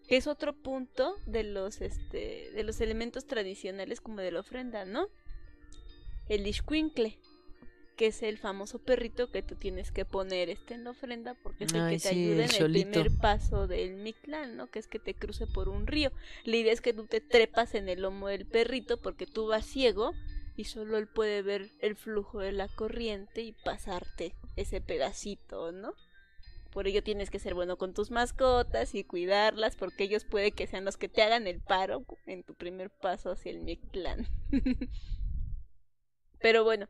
Es 0.07 0.25
otro 0.25 0.53
punto 0.53 1.15
de 1.27 1.43
los, 1.43 1.79
este, 1.79 2.51
de 2.51 2.63
los 2.63 2.81
elementos 2.81 3.27
tradicionales 3.27 4.01
como 4.01 4.17
de 4.17 4.31
la 4.31 4.39
ofrenda, 4.39 4.83
¿no? 4.83 5.07
El 6.27 6.47
ishquinkle 6.47 7.19
que 8.01 8.07
es 8.07 8.23
el 8.23 8.39
famoso 8.39 8.79
perrito 8.79 9.29
que 9.29 9.43
tú 9.43 9.53
tienes 9.53 9.91
que 9.91 10.05
poner 10.05 10.49
este 10.49 10.73
en 10.73 10.85
la 10.85 10.89
ofrenda 10.89 11.35
porque 11.35 11.65
es 11.65 11.73
el 11.75 11.87
que 11.87 11.99
te 11.99 12.09
ayuda 12.09 12.45
en 12.45 12.51
el 12.51 12.71
primer 12.71 13.15
paso 13.19 13.67
del 13.67 13.93
Mictlán, 13.93 14.57
¿no? 14.57 14.71
Que 14.71 14.79
es 14.79 14.87
que 14.87 14.97
te 14.97 15.13
cruce 15.13 15.45
por 15.45 15.69
un 15.69 15.85
río. 15.85 16.11
La 16.43 16.55
idea 16.55 16.73
es 16.73 16.81
que 16.81 16.93
tú 16.93 17.05
te 17.05 17.21
trepas 17.21 17.75
en 17.75 17.89
el 17.89 18.01
lomo 18.01 18.27
del 18.29 18.47
perrito 18.47 18.99
porque 18.99 19.27
tú 19.27 19.45
vas 19.45 19.67
ciego 19.67 20.13
y 20.55 20.63
solo 20.63 20.97
él 20.97 21.05
puede 21.05 21.43
ver 21.43 21.69
el 21.79 21.95
flujo 21.95 22.39
de 22.39 22.53
la 22.53 22.69
corriente 22.69 23.43
y 23.43 23.51
pasarte 23.51 24.33
ese 24.55 24.81
pedacito, 24.81 25.71
¿no? 25.71 25.93
Por 26.71 26.87
ello 26.87 27.03
tienes 27.03 27.29
que 27.29 27.37
ser 27.37 27.53
bueno 27.53 27.77
con 27.77 27.93
tus 27.93 28.09
mascotas 28.09 28.95
y 28.95 29.03
cuidarlas 29.03 29.75
porque 29.75 30.05
ellos 30.05 30.25
puede 30.25 30.53
que 30.53 30.65
sean 30.65 30.85
los 30.85 30.97
que 30.97 31.07
te 31.07 31.21
hagan 31.21 31.45
el 31.45 31.61
paro 31.61 32.03
en 32.25 32.41
tu 32.41 32.55
primer 32.55 32.89
paso 32.89 33.29
hacia 33.29 33.51
el 33.51 33.59
Mictlán. 33.59 34.25
Pero 36.39 36.63
bueno, 36.63 36.87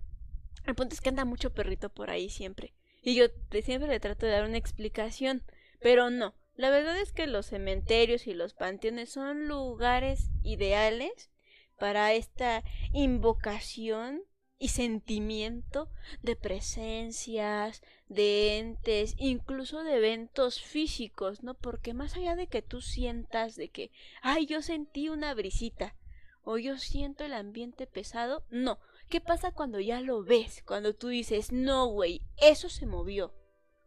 el 0.66 0.76
punto 0.76 0.94
es 0.94 1.02
que 1.02 1.10
anda 1.10 1.26
mucho 1.26 1.54
perrito 1.54 1.90
por 1.90 2.10
ahí 2.10 2.30
siempre. 2.30 2.74
Y 3.02 3.16
yo 3.16 3.26
siempre 3.64 3.90
le 3.90 4.00
trato 4.00 4.26
de 4.26 4.32
dar 4.32 4.46
una 4.46 4.58
explicación, 4.58 5.44
pero 5.80 6.10
no. 6.10 6.36
La 6.56 6.70
verdad 6.70 6.98
es 7.00 7.12
que 7.12 7.28
los 7.28 7.48
cementerios 7.48 8.28
y 8.28 8.34
los 8.34 8.54
panteones 8.54 9.10
son 9.10 9.48
lugares 9.48 10.30
ideales 10.44 11.32
para 11.80 12.14
esta 12.14 12.64
invocación 12.94 14.22
y 14.60 14.68
sentimiento 14.68 15.90
de 16.22 16.36
presencias, 16.36 17.82
de 18.08 18.60
entes, 18.60 19.16
incluso 19.18 19.84
de 19.84 19.96
eventos 19.96 20.62
físicos, 20.62 21.42
¿no? 21.42 21.56
Porque 21.56 21.96
más 21.96 22.16
allá 22.16 22.36
de 22.36 22.46
que 22.46 22.62
tú 22.62 22.82
sientas 22.82 23.56
de 23.56 23.70
que, 23.70 23.90
ay, 24.22 24.46
yo 24.46 24.62
sentí 24.62 25.10
una 25.10 25.34
brisita 25.34 25.96
o 26.44 26.60
yo 26.60 26.78
siento 26.78 27.24
el 27.24 27.34
ambiente 27.34 27.88
pesado, 27.88 28.46
no. 28.52 28.78
¿Qué 29.12 29.22
pasa 29.22 29.52
cuando 29.52 29.80
ya 29.80 30.02
lo 30.02 30.24
ves? 30.24 30.64
Cuando 30.66 30.96
tú 30.96 31.10
dices, 31.10 31.52
no, 31.52 31.86
güey, 31.86 32.24
eso 32.38 32.70
se 32.70 32.88
movió. 32.88 33.36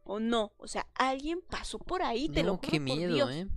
O 0.04 0.20
no, 0.20 0.52
o 0.58 0.68
sea, 0.68 0.86
alguien 0.94 1.40
pasó 1.40 1.78
por 1.78 2.02
ahí, 2.02 2.28
te 2.28 2.44
lo 2.44 2.58
juro 2.58 2.70
qué 2.70 2.76
por 2.76 2.80
miedo, 2.80 3.14
Dios 3.14 3.30
¿eh? 3.32 3.48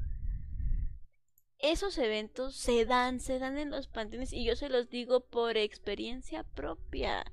esos 1.60 1.98
eventos 1.98 2.56
se 2.56 2.86
dan, 2.86 3.20
se 3.20 3.40
dan 3.40 3.58
en 3.58 3.72
los 3.72 3.88
panteones 3.88 4.34
y 4.34 4.46
yo 4.46 4.56
se 4.56 4.70
los 4.70 4.90
digo 4.90 5.22
por 5.22 5.58
experiencia 5.58 6.44
propia. 6.44 7.26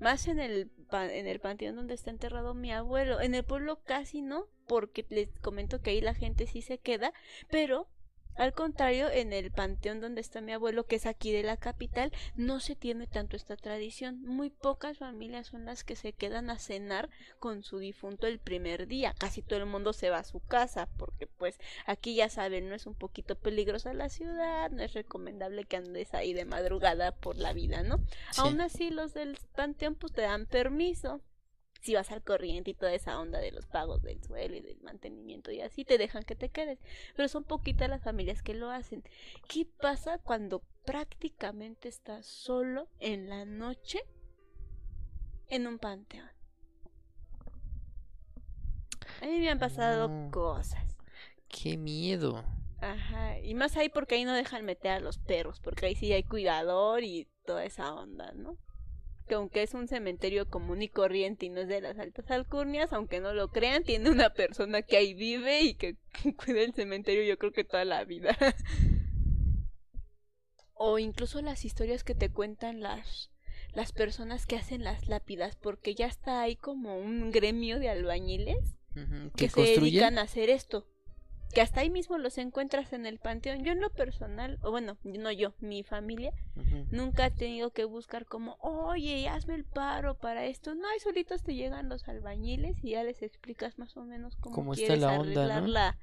Más 0.00 0.26
en 0.28 0.38
el, 0.38 0.70
en 0.92 1.26
el 1.26 1.40
panteón 1.40 1.76
donde 1.76 1.94
está 1.94 2.10
enterrado 2.10 2.54
mi 2.54 2.72
abuelo. 2.72 3.20
En 3.20 3.34
el 3.34 3.44
pueblo 3.44 3.82
casi 3.82 4.20
no, 4.20 4.48
porque 4.66 5.06
les 5.08 5.30
comento 5.40 5.80
que 5.80 5.90
ahí 5.90 6.00
la 6.00 6.14
gente 6.14 6.46
sí 6.46 6.60
se 6.60 6.78
queda, 6.78 7.12
pero 7.50 7.88
al 8.36 8.52
contrario, 8.52 9.10
en 9.10 9.32
el 9.32 9.50
panteón 9.50 10.00
donde 10.00 10.20
está 10.20 10.40
mi 10.40 10.52
abuelo, 10.52 10.84
que 10.84 10.96
es 10.96 11.06
aquí 11.06 11.32
de 11.32 11.42
la 11.42 11.56
capital, 11.56 12.12
no 12.36 12.60
se 12.60 12.76
tiene 12.76 13.06
tanto 13.06 13.36
esta 13.36 13.56
tradición. 13.56 14.22
Muy 14.22 14.50
pocas 14.50 14.98
familias 14.98 15.48
son 15.48 15.64
las 15.64 15.84
que 15.84 15.96
se 15.96 16.12
quedan 16.12 16.50
a 16.50 16.58
cenar 16.58 17.08
con 17.38 17.62
su 17.62 17.78
difunto 17.78 18.26
el 18.26 18.38
primer 18.38 18.86
día. 18.86 19.14
Casi 19.18 19.42
todo 19.42 19.58
el 19.60 19.66
mundo 19.66 19.92
se 19.92 20.10
va 20.10 20.18
a 20.18 20.24
su 20.24 20.40
casa, 20.40 20.88
porque 20.96 21.26
pues 21.26 21.58
aquí 21.86 22.14
ya 22.14 22.28
saben, 22.28 22.68
no 22.68 22.74
es 22.74 22.86
un 22.86 22.94
poquito 22.94 23.36
peligrosa 23.36 23.94
la 23.94 24.08
ciudad, 24.08 24.70
no 24.70 24.82
es 24.82 24.92
recomendable 24.94 25.64
que 25.64 25.76
andes 25.76 26.14
ahí 26.14 26.32
de 26.32 26.44
madrugada 26.44 27.12
por 27.12 27.36
la 27.36 27.52
vida, 27.52 27.82
¿no? 27.82 27.98
Sí. 28.30 28.40
Aún 28.40 28.60
así, 28.60 28.90
los 28.90 29.14
del 29.14 29.38
panteón 29.54 29.94
pues 29.94 30.12
te 30.12 30.22
dan 30.22 30.46
permiso. 30.46 31.20
Si 31.80 31.94
vas 31.94 32.10
al 32.10 32.22
corriente 32.22 32.70
y 32.70 32.74
toda 32.74 32.94
esa 32.94 33.18
onda 33.20 33.38
de 33.38 33.52
los 33.52 33.66
pagos 33.66 34.02
del 34.02 34.22
suelo 34.22 34.56
y 34.56 34.60
del 34.60 34.80
mantenimiento 34.80 35.50
y 35.50 35.60
así, 35.60 35.84
te 35.84 35.98
dejan 35.98 36.24
que 36.24 36.34
te 36.34 36.48
quedes. 36.48 36.78
Pero 37.14 37.28
son 37.28 37.44
poquitas 37.44 37.88
las 37.88 38.02
familias 38.02 38.42
que 38.42 38.54
lo 38.54 38.70
hacen. 38.70 39.04
¿Qué 39.48 39.66
pasa 39.80 40.18
cuando 40.18 40.62
prácticamente 40.84 41.88
estás 41.88 42.26
solo 42.26 42.88
en 43.00 43.28
la 43.28 43.44
noche 43.44 44.00
en 45.48 45.66
un 45.66 45.78
panteón? 45.78 46.30
A 49.22 49.26
mí 49.26 49.38
me 49.38 49.50
han 49.50 49.58
pasado 49.58 50.08
No. 50.08 50.30
cosas. 50.30 50.84
Qué 51.48 51.76
miedo. 51.76 52.44
Ajá, 52.80 53.38
y 53.40 53.54
más 53.54 53.76
ahí 53.76 53.88
porque 53.88 54.16
ahí 54.16 54.24
no 54.24 54.34
dejan 54.34 54.64
meter 54.64 54.92
a 54.92 55.00
los 55.00 55.18
perros, 55.18 55.60
porque 55.60 55.86
ahí 55.86 55.94
sí 55.94 56.12
hay 56.12 56.22
cuidador 56.22 57.02
y 57.04 57.26
toda 57.46 57.64
esa 57.64 57.94
onda, 57.94 58.32
¿no? 58.32 58.58
Que 59.26 59.34
aunque 59.34 59.62
es 59.62 59.74
un 59.74 59.88
cementerio 59.88 60.48
común 60.48 60.82
y 60.82 60.88
corriente 60.88 61.46
y 61.46 61.50
no 61.50 61.60
es 61.60 61.68
de 61.68 61.80
las 61.80 61.98
altas 61.98 62.30
alcurnias, 62.30 62.92
aunque 62.92 63.20
no 63.20 63.34
lo 63.34 63.50
crean, 63.50 63.84
tiene 63.84 64.10
una 64.10 64.30
persona 64.30 64.82
que 64.82 64.96
ahí 64.96 65.14
vive 65.14 65.62
y 65.62 65.74
que 65.74 65.96
cuida 66.36 66.62
el 66.62 66.74
cementerio 66.74 67.24
yo 67.24 67.38
creo 67.38 67.52
que 67.52 67.64
toda 67.64 67.84
la 67.84 68.04
vida. 68.04 68.36
o 70.74 70.98
incluso 70.98 71.40
las 71.42 71.64
historias 71.64 72.04
que 72.04 72.14
te 72.14 72.30
cuentan 72.30 72.80
las 72.80 73.30
las 73.72 73.92
personas 73.92 74.46
que 74.46 74.56
hacen 74.56 74.84
las 74.84 75.06
lápidas, 75.06 75.54
porque 75.56 75.94
ya 75.94 76.06
está 76.06 76.40
ahí 76.40 76.56
como 76.56 76.98
un 76.98 77.30
gremio 77.30 77.78
de 77.78 77.90
albañiles 77.90 78.56
que 79.36 79.36
¿Que 79.36 79.48
se 79.48 79.54
construyen? 79.54 79.84
dedican 79.84 80.18
a 80.18 80.22
hacer 80.22 80.48
esto. 80.48 80.86
Que 81.54 81.62
hasta 81.62 81.80
ahí 81.80 81.90
mismo 81.90 82.18
los 82.18 82.36
encuentras 82.38 82.92
en 82.92 83.06
el 83.06 83.18
panteón. 83.18 83.64
Yo 83.64 83.72
en 83.72 83.80
lo 83.80 83.90
personal, 83.90 84.58
o 84.62 84.70
bueno, 84.70 84.98
no 85.04 85.32
yo, 85.32 85.54
mi 85.60 85.82
familia, 85.82 86.32
nunca 86.90 87.26
ha 87.26 87.30
tenido 87.30 87.70
que 87.70 87.84
buscar 87.84 88.26
como, 88.26 88.56
oye, 88.60 89.28
hazme 89.28 89.54
el 89.54 89.64
paro 89.64 90.16
para 90.16 90.44
esto. 90.44 90.74
No, 90.74 90.86
ahí 90.88 91.00
solitos 91.00 91.42
te 91.42 91.54
llegan 91.54 91.88
los 91.88 92.08
albañiles 92.08 92.84
y 92.84 92.90
ya 92.90 93.04
les 93.04 93.22
explicas 93.22 93.78
más 93.78 93.96
o 93.96 94.04
menos 94.04 94.36
cómo, 94.36 94.54
Cómo 94.54 94.74
está 94.74 94.86
quieres 94.86 95.00
la 95.00 95.18
onda, 95.18 95.44
arreglar 95.44 95.62
¿no? 95.62 95.68
la, 95.68 95.96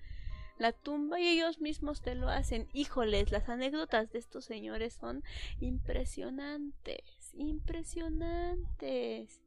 la 0.57 0.71
tumba 0.71 1.19
y 1.19 1.27
ellos 1.27 1.59
mismos 1.59 2.01
te 2.01 2.15
lo 2.15 2.29
hacen. 2.29 2.67
Híjoles, 2.73 3.31
las 3.31 3.47
anécdotas 3.49 4.11
de 4.11 4.17
estos 4.19 4.45
señores 4.45 4.95
son 4.95 5.23
impresionantes, 5.59 7.33
impresionantes. 7.35 9.42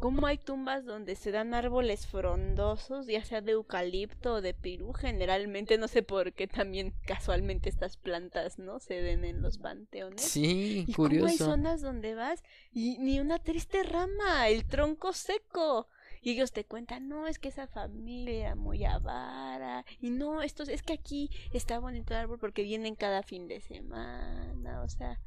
Como 0.00 0.26
hay 0.26 0.36
tumbas 0.36 0.84
donde 0.84 1.14
se 1.16 1.30
dan 1.30 1.54
árboles 1.54 2.06
frondosos, 2.06 3.06
ya 3.06 3.24
sea 3.24 3.40
de 3.40 3.52
eucalipto 3.52 4.34
o 4.34 4.40
de 4.42 4.52
pirú, 4.52 4.92
generalmente 4.92 5.78
no 5.78 5.88
sé 5.88 6.02
por 6.02 6.32
qué 6.34 6.46
también 6.46 6.92
casualmente 7.06 7.68
estas 7.70 7.96
plantas 7.96 8.58
no 8.58 8.80
se 8.80 9.00
den 9.00 9.24
en 9.24 9.40
los 9.40 9.56
panteones. 9.58 10.20
Sí, 10.20 10.84
Y 10.88 10.92
cómo 10.92 11.06
hay 11.08 11.10
curioso. 11.28 11.44
zonas 11.46 11.80
donde 11.80 12.14
vas 12.14 12.42
y 12.72 12.98
ni 12.98 13.18
una 13.20 13.38
triste 13.38 13.82
rama, 13.82 14.48
el 14.48 14.66
tronco 14.66 15.12
seco. 15.12 15.88
Y 16.20 16.30
ellos 16.32 16.52
te 16.52 16.64
cuentan, 16.64 17.08
no, 17.08 17.26
es 17.26 17.38
que 17.38 17.48
esa 17.48 17.66
familia 17.66 18.46
era 18.46 18.54
muy 18.54 18.84
avara. 18.84 19.84
Y 20.00 20.10
no, 20.10 20.40
esto 20.42 20.62
es 20.62 20.82
que 20.82 20.94
aquí 20.94 21.30
está 21.52 21.78
bonito 21.78 22.14
el 22.14 22.20
árbol 22.20 22.38
porque 22.38 22.62
vienen 22.62 22.94
cada 22.94 23.22
fin 23.22 23.46
de 23.46 23.60
semana. 23.60 24.82
O 24.82 24.88
sea, 24.88 25.20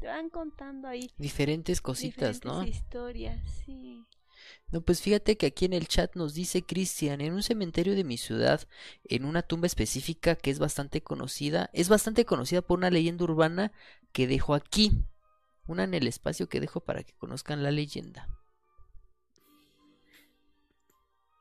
te 0.00 0.06
van 0.06 0.30
contando 0.30 0.88
ahí 0.88 1.10
Diferentes 1.16 1.80
cositas, 1.80 2.40
diferentes 2.40 2.44
¿no? 2.44 2.62
historias, 2.66 3.40
sí. 3.64 4.04
No, 4.70 4.80
pues 4.82 5.00
fíjate 5.00 5.36
que 5.36 5.46
aquí 5.46 5.64
en 5.64 5.72
el 5.72 5.86
chat 5.86 6.16
nos 6.16 6.34
dice 6.34 6.62
Cristian, 6.62 7.20
en 7.20 7.32
un 7.32 7.42
cementerio 7.42 7.94
de 7.94 8.04
mi 8.04 8.18
ciudad, 8.18 8.66
en 9.04 9.24
una 9.24 9.42
tumba 9.42 9.66
específica 9.66 10.34
que 10.36 10.50
es 10.50 10.58
bastante 10.58 11.02
conocida, 11.02 11.70
es 11.72 11.88
bastante 11.88 12.24
conocida 12.24 12.60
por 12.60 12.78
una 12.78 12.90
leyenda 12.90 13.24
urbana 13.24 13.72
que 14.12 14.26
dejo 14.26 14.54
aquí, 14.54 14.92
una 15.66 15.84
en 15.84 15.94
el 15.94 16.06
espacio 16.06 16.48
que 16.48 16.60
dejo 16.60 16.80
para 16.80 17.04
que 17.04 17.14
conozcan 17.14 17.62
la 17.62 17.70
leyenda. 17.70 18.28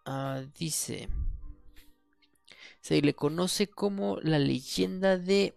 Ah, 0.05 0.43
dice, 0.57 1.09
se 2.81 3.01
le 3.01 3.15
conoce 3.15 3.67
como 3.67 4.19
la 4.21 4.37
leyenda 4.37 5.17
de 5.17 5.55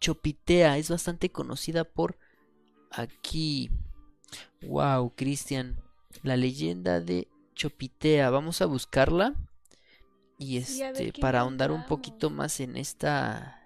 Chopitea, 0.00 0.78
es 0.78 0.90
bastante 0.90 1.30
conocida 1.30 1.84
por 1.84 2.18
aquí. 2.90 3.70
Wow, 4.62 5.12
Cristian. 5.14 5.76
La 6.22 6.36
leyenda 6.36 7.00
de 7.00 7.28
Chopitea. 7.54 8.30
Vamos 8.30 8.60
a 8.62 8.66
buscarla. 8.66 9.34
Y 10.38 10.58
este, 10.58 11.12
para 11.20 11.40
ahondar 11.40 11.72
un 11.72 11.86
poquito 11.86 12.30
más 12.30 12.60
en 12.60 12.76
esta. 12.76 13.65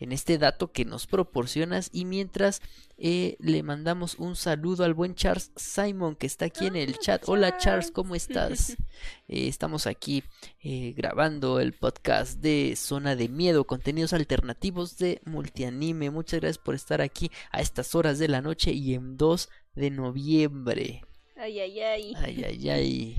En 0.00 0.12
este 0.12 0.38
dato 0.38 0.72
que 0.72 0.84
nos 0.84 1.06
proporcionas. 1.06 1.90
Y 1.92 2.06
mientras 2.06 2.62
eh, 2.96 3.36
le 3.38 3.62
mandamos 3.62 4.16
un 4.16 4.34
saludo 4.34 4.84
al 4.84 4.94
buen 4.94 5.14
Charles 5.14 5.52
Simon 5.56 6.16
que 6.16 6.26
está 6.26 6.46
aquí 6.46 6.66
en 6.66 6.74
el 6.76 6.94
Ah, 6.94 6.98
chat. 7.00 7.22
Hola 7.28 7.50
Charles, 7.50 7.62
Charles. 7.62 7.90
¿cómo 7.92 8.14
estás? 8.14 8.76
Eh, 9.28 9.46
estamos 9.46 9.86
aquí 9.86 10.24
eh, 10.62 10.92
grabando 10.96 11.60
el 11.60 11.72
podcast 11.72 12.40
de 12.40 12.74
Zona 12.76 13.14
de 13.14 13.28
Miedo, 13.28 13.64
contenidos 13.64 14.12
alternativos 14.12 14.98
de 14.98 15.20
multianime. 15.24 16.10
Muchas 16.10 16.40
gracias 16.40 16.58
por 16.58 16.74
estar 16.74 17.00
aquí 17.00 17.30
a 17.52 17.60
estas 17.60 17.94
horas 17.94 18.18
de 18.18 18.26
la 18.28 18.42
noche 18.42 18.72
y 18.72 18.94
en 18.94 19.16
2 19.16 19.48
de 19.76 19.90
noviembre. 19.90 21.04
Ay, 21.36 21.60
ay, 21.60 21.80
ay. 21.80 22.14
Ay, 22.16 22.44
ay, 22.44 22.68
ay. 22.70 23.16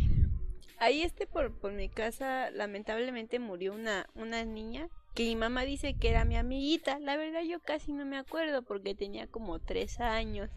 Ahí 0.80 1.02
este 1.04 1.26
por, 1.28 1.54
por 1.58 1.72
mi 1.72 1.88
casa 1.90 2.52
lamentablemente 2.52 3.40
murió 3.40 3.74
una, 3.74 4.08
una 4.16 4.44
niña 4.44 4.90
que 5.14 5.24
mi 5.26 5.36
mamá 5.36 5.64
dice 5.64 5.94
que 5.96 6.10
era 6.10 6.26
mi 6.26 6.38
amiguita. 6.38 7.00
La 7.00 7.18
verdad 7.18 7.42
yo 7.44 7.60
casi 7.62 7.92
no 7.94 8.06
me 8.06 8.18
acuerdo 8.18 8.62
porque 8.64 8.96
tenía 8.96 9.28
como 9.28 9.60
tres 9.60 10.00
años. 10.00 10.50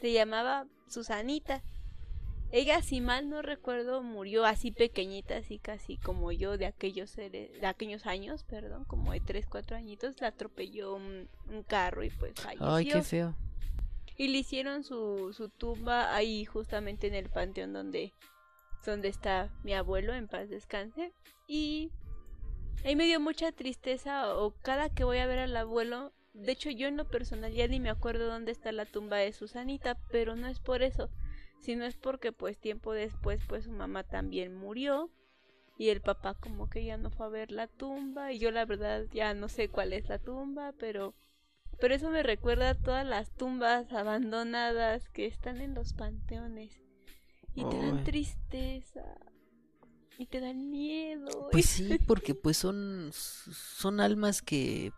Se 0.00 0.12
llamaba 0.12 0.66
Susanita. 0.88 1.62
Ella, 2.52 2.82
si 2.82 3.00
mal 3.00 3.28
no 3.28 3.42
recuerdo, 3.42 4.00
murió 4.02 4.44
así 4.44 4.70
pequeñita, 4.70 5.38
así 5.38 5.58
casi 5.58 5.96
como 5.96 6.30
yo 6.30 6.56
de 6.56 6.66
aquellos 6.66 7.10
seres- 7.10 7.60
de 7.60 7.66
aquellos 7.66 8.06
años, 8.06 8.44
perdón, 8.44 8.84
como 8.84 9.10
de 9.12 9.18
tres, 9.20 9.46
cuatro 9.48 9.76
añitos, 9.76 10.20
la 10.20 10.28
atropelló 10.28 10.94
un, 10.94 11.28
un 11.48 11.62
carro 11.64 12.04
y 12.04 12.10
pues 12.10 12.34
falleció. 12.34 12.72
Ay, 12.74 12.84
qué 12.86 13.02
feo. 13.02 13.34
Y 14.16 14.28
le 14.28 14.38
hicieron 14.38 14.84
su, 14.84 15.32
su 15.32 15.48
tumba 15.48 16.14
ahí 16.14 16.44
justamente 16.44 17.08
en 17.08 17.14
el 17.14 17.28
panteón 17.28 17.72
donde, 17.72 18.12
donde 18.86 19.08
está 19.08 19.50
mi 19.64 19.72
abuelo, 19.74 20.14
en 20.14 20.28
paz 20.28 20.48
descanse. 20.48 21.12
Y 21.48 21.90
ahí 22.84 22.96
me 22.96 23.04
dio 23.04 23.20
mucha 23.20 23.52
tristeza 23.52 24.34
o 24.36 24.54
cada 24.62 24.88
que 24.90 25.04
voy 25.04 25.18
a 25.18 25.26
ver 25.26 25.38
al 25.38 25.56
abuelo, 25.56 26.12
de 26.32 26.52
hecho 26.52 26.70
yo 26.70 26.88
en 26.88 26.96
lo 26.96 27.08
personal 27.08 27.52
ya 27.52 27.68
ni 27.68 27.80
me 27.80 27.90
acuerdo 27.90 28.26
dónde 28.26 28.52
está 28.52 28.72
la 28.72 28.86
tumba 28.86 29.18
de 29.18 29.32
Susanita, 29.32 29.96
pero 30.10 30.34
no 30.36 30.48
es 30.48 30.58
por 30.60 30.82
eso, 30.82 31.10
sino 31.60 31.84
es 31.84 31.96
porque 31.96 32.32
pues 32.32 32.58
tiempo 32.58 32.92
después 32.92 33.40
pues 33.46 33.64
su 33.64 33.72
mamá 33.72 34.04
también 34.04 34.54
murió. 34.54 35.10
Y 35.76 35.88
el 35.88 36.00
papá 36.00 36.34
como 36.34 36.70
que 36.70 36.84
ya 36.84 36.96
no 36.96 37.10
fue 37.10 37.26
a 37.26 37.30
ver 37.30 37.50
la 37.50 37.66
tumba 37.66 38.32
y 38.32 38.38
yo 38.38 38.52
la 38.52 38.64
verdad 38.64 39.06
ya 39.12 39.34
no 39.34 39.48
sé 39.48 39.68
cuál 39.68 39.92
es 39.92 40.08
la 40.08 40.20
tumba, 40.20 40.72
pero 40.78 41.14
pero 41.80 41.94
eso 41.94 42.10
me 42.10 42.22
recuerda 42.22 42.70
a 42.70 42.74
todas 42.74 43.04
las 43.04 43.30
tumbas 43.30 43.92
abandonadas 43.92 45.08
que 45.08 45.26
están 45.26 45.60
en 45.60 45.74
los 45.74 45.92
panteones. 45.92 46.80
y 47.56 47.64
te 47.64 47.76
dan 47.76 48.04
tristeza 48.04 49.04
y 50.18 50.26
te 50.26 50.40
dan 50.40 50.70
miedo. 50.70 51.48
Pues 51.50 51.66
sí, 51.66 51.98
porque 52.06 52.34
pues 52.34 52.56
son 52.56 53.10
son 53.12 54.00
almas 54.00 54.42
que 54.42 54.92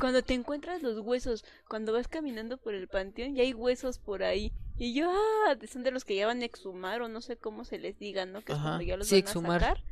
Cuando 0.00 0.22
te 0.22 0.34
encuentras 0.34 0.82
los 0.82 0.98
huesos, 1.00 1.44
cuando 1.68 1.92
vas 1.92 2.08
caminando 2.08 2.58
por 2.58 2.74
el 2.74 2.88
panteón, 2.88 3.34
ya 3.34 3.42
hay 3.42 3.54
huesos 3.54 3.98
por 3.98 4.22
ahí. 4.22 4.52
Y 4.76 4.94
yo, 4.94 5.10
ah, 5.10 5.56
son 5.70 5.82
de 5.82 5.90
los 5.90 6.04
que 6.04 6.16
ya 6.16 6.26
van 6.26 6.42
a 6.42 6.44
exhumar 6.44 7.02
o 7.02 7.08
no 7.08 7.20
sé 7.20 7.36
cómo 7.36 7.64
se 7.64 7.78
les 7.78 7.98
diga, 7.98 8.26
¿no? 8.26 8.42
Que 8.42 8.52
es 8.52 8.58
cuando 8.58 8.82
ya 8.82 8.96
los 8.96 9.10
van 9.10 9.18
exhumar. 9.18 9.62
a 9.62 9.68
sacar. 9.68 9.84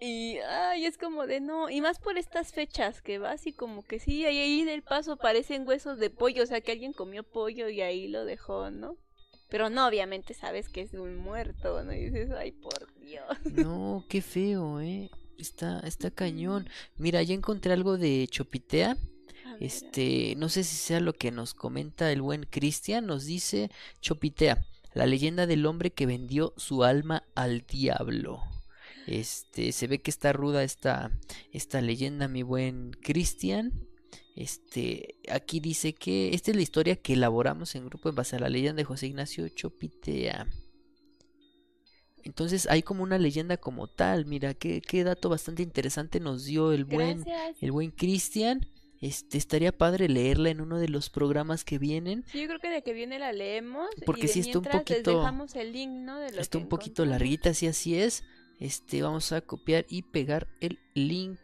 Y 0.00 0.38
ay, 0.38 0.86
es 0.86 0.98
como 0.98 1.26
de 1.26 1.40
no, 1.40 1.70
y 1.70 1.80
más 1.80 1.98
por 1.98 2.18
estas 2.18 2.52
fechas 2.52 3.00
que 3.00 3.18
vas 3.18 3.46
y 3.46 3.52
como 3.52 3.84
que 3.84 3.98
sí, 3.98 4.26
ahí, 4.26 4.60
en 4.60 4.68
el 4.68 4.82
paso 4.82 5.16
parecen 5.16 5.66
huesos 5.66 5.98
de 5.98 6.10
pollo, 6.10 6.42
o 6.42 6.46
sea 6.46 6.60
que 6.60 6.72
alguien 6.72 6.92
comió 6.92 7.22
pollo 7.22 7.68
y 7.68 7.80
ahí 7.80 8.08
lo 8.08 8.24
dejó, 8.24 8.70
¿no? 8.70 8.98
Pero 9.54 9.70
no, 9.70 9.86
obviamente 9.86 10.34
sabes 10.34 10.68
que 10.68 10.80
es 10.80 10.94
un 10.94 11.16
muerto, 11.16 11.84
¿no? 11.84 11.92
Y 11.92 12.06
dices, 12.06 12.32
ay, 12.32 12.50
por 12.50 12.92
Dios. 12.98 13.24
No, 13.52 14.04
qué 14.08 14.20
feo, 14.20 14.80
¿eh? 14.80 15.12
Está, 15.38 15.78
está 15.86 16.10
cañón. 16.10 16.68
Mira, 16.96 17.22
ya 17.22 17.34
encontré 17.34 17.72
algo 17.72 17.96
de 17.96 18.26
Chopitea. 18.28 18.96
Este, 19.60 20.34
no 20.38 20.48
sé 20.48 20.64
si 20.64 20.74
sea 20.74 20.98
lo 20.98 21.12
que 21.12 21.30
nos 21.30 21.54
comenta 21.54 22.10
el 22.10 22.20
buen 22.20 22.46
Cristian, 22.46 23.06
nos 23.06 23.26
dice 23.26 23.70
Chopitea, 24.00 24.66
la 24.92 25.06
leyenda 25.06 25.46
del 25.46 25.66
hombre 25.66 25.92
que 25.92 26.06
vendió 26.06 26.52
su 26.56 26.82
alma 26.82 27.22
al 27.36 27.60
diablo. 27.60 28.42
Este, 29.06 29.70
se 29.70 29.86
ve 29.86 30.00
que 30.00 30.10
está 30.10 30.32
ruda 30.32 30.64
esta, 30.64 31.12
esta 31.52 31.80
leyenda, 31.80 32.26
mi 32.26 32.42
buen 32.42 32.90
Cristian. 32.90 33.86
Este, 34.36 35.16
aquí 35.30 35.60
dice 35.60 35.94
que 35.94 36.34
esta 36.34 36.50
es 36.50 36.56
la 36.56 36.62
historia 36.62 36.96
que 36.96 37.12
elaboramos 37.12 37.74
en 37.74 37.86
grupo 37.86 38.08
en 38.08 38.14
base 38.14 38.36
a 38.36 38.40
la 38.40 38.48
leyenda 38.48 38.78
de 38.78 38.84
José 38.84 39.06
Ignacio 39.06 39.48
Chopitea. 39.48 40.46
Entonces 42.24 42.66
hay 42.70 42.82
como 42.82 43.02
una 43.02 43.18
leyenda 43.18 43.56
como 43.56 43.86
tal. 43.86 44.24
Mira, 44.24 44.54
qué, 44.54 44.80
qué 44.80 45.04
dato 45.04 45.28
bastante 45.28 45.62
interesante 45.62 46.20
nos 46.20 46.44
dio 46.44 46.72
el 46.72 46.84
buen, 46.84 47.24
el 47.60 47.72
buen 47.72 47.90
Cristian. 47.90 48.66
Este, 49.00 49.36
estaría 49.36 49.70
padre 49.76 50.08
leerla 50.08 50.48
en 50.48 50.62
uno 50.62 50.78
de 50.78 50.88
los 50.88 51.10
programas 51.10 51.62
que 51.62 51.78
vienen. 51.78 52.24
Sí, 52.32 52.40
yo 52.40 52.46
creo 52.46 52.58
que 52.60 52.70
de 52.70 52.82
que 52.82 52.94
viene 52.94 53.18
la 53.18 53.32
leemos. 53.32 53.88
Porque 54.06 54.28
si 54.28 54.40
está 54.40 54.58
un 54.58 54.64
poquito. 54.64 55.26
está 56.38 56.58
un 56.58 56.68
poquito 56.68 57.04
larguita, 57.04 57.52
si 57.52 57.66
así 57.66 57.96
es. 57.96 58.24
Este, 58.58 59.02
vamos 59.02 59.32
a 59.32 59.42
copiar 59.42 59.84
y 59.90 60.02
pegar 60.02 60.48
el 60.60 60.78
link. 60.94 61.38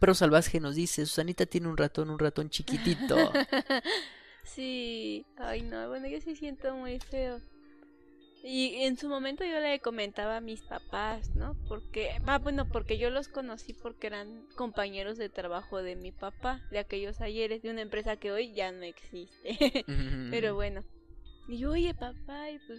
Pero 0.00 0.14
Salvaje 0.14 0.60
nos 0.60 0.74
dice, 0.74 1.06
Susanita 1.06 1.46
tiene 1.46 1.68
un 1.68 1.76
ratón, 1.76 2.10
un 2.10 2.18
ratón 2.18 2.50
chiquitito. 2.50 3.16
sí, 4.44 5.24
ay 5.36 5.62
no, 5.62 5.88
bueno, 5.88 6.06
yo 6.06 6.20
sí 6.20 6.36
siento 6.36 6.74
muy 6.74 6.98
feo. 6.98 7.40
Y 8.48 8.84
en 8.84 8.96
su 8.96 9.08
momento 9.08 9.44
yo 9.44 9.58
le 9.58 9.80
comentaba 9.80 10.36
a 10.36 10.40
mis 10.40 10.62
papás, 10.62 11.34
¿no? 11.34 11.56
Porque, 11.68 12.10
ah, 12.26 12.38
bueno, 12.38 12.68
porque 12.68 12.96
yo 12.96 13.10
los 13.10 13.26
conocí 13.26 13.72
porque 13.72 14.06
eran 14.06 14.46
compañeros 14.54 15.18
de 15.18 15.28
trabajo 15.28 15.82
de 15.82 15.96
mi 15.96 16.12
papá, 16.12 16.62
de 16.70 16.78
aquellos 16.78 17.20
ayeres, 17.20 17.62
de 17.62 17.70
una 17.70 17.80
empresa 17.80 18.16
que 18.16 18.30
hoy 18.30 18.52
ya 18.54 18.70
no 18.70 18.84
existe. 18.84 19.84
Pero 20.30 20.54
bueno. 20.54 20.84
Y 21.48 21.58
yo, 21.58 21.72
oye, 21.72 21.92
papá, 21.92 22.50
y 22.50 22.60
pues 22.68 22.78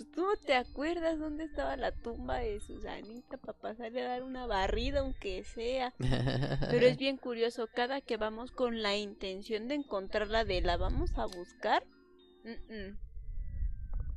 pues 0.00 0.12
tú 0.12 0.22
no 0.22 0.36
te 0.36 0.54
acuerdas 0.54 1.18
dónde 1.18 1.44
estaba 1.44 1.76
la 1.76 1.92
tumba 1.92 2.38
de 2.38 2.58
Susanita 2.60 3.36
para 3.36 3.58
pasarle 3.58 4.00
a 4.02 4.08
dar 4.08 4.22
una 4.22 4.46
barrida 4.46 5.00
aunque 5.00 5.44
sea. 5.44 5.92
Pero 5.98 6.86
es 6.86 6.96
bien 6.98 7.18
curioso, 7.18 7.68
cada 7.74 8.00
que 8.00 8.16
vamos 8.16 8.50
con 8.50 8.80
la 8.80 8.96
intención 8.96 9.68
de 9.68 9.74
encontrarla 9.74 10.44
de 10.44 10.62
la 10.62 10.78
vamos 10.78 11.10
a 11.18 11.26
buscar, 11.26 11.84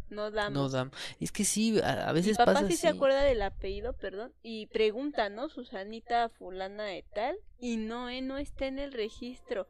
no 0.10 0.32
damos. 0.32 0.54
No 0.54 0.70
damos. 0.70 0.96
Es 1.20 1.34
que 1.34 1.44
sí, 1.44 1.78
a, 1.84 2.14
veces 2.14 2.40
Mi 2.40 2.46
papá 2.46 2.66
sí 2.66 2.78
se 2.78 2.88
acuerda 2.88 3.22
del 3.24 3.42
apellido, 3.42 3.92
perdón, 3.92 4.32
y 4.42 4.68
pregunta, 4.68 5.28
¿no? 5.28 5.50
Susanita 5.50 6.30
fulana 6.30 6.86
de 6.86 7.04
tal, 7.14 7.36
y 7.60 7.76
no, 7.76 8.10
eh, 8.10 8.22
no 8.22 8.38
está 8.38 8.68
en 8.68 8.80
el 8.80 8.94
registro. 8.94 9.68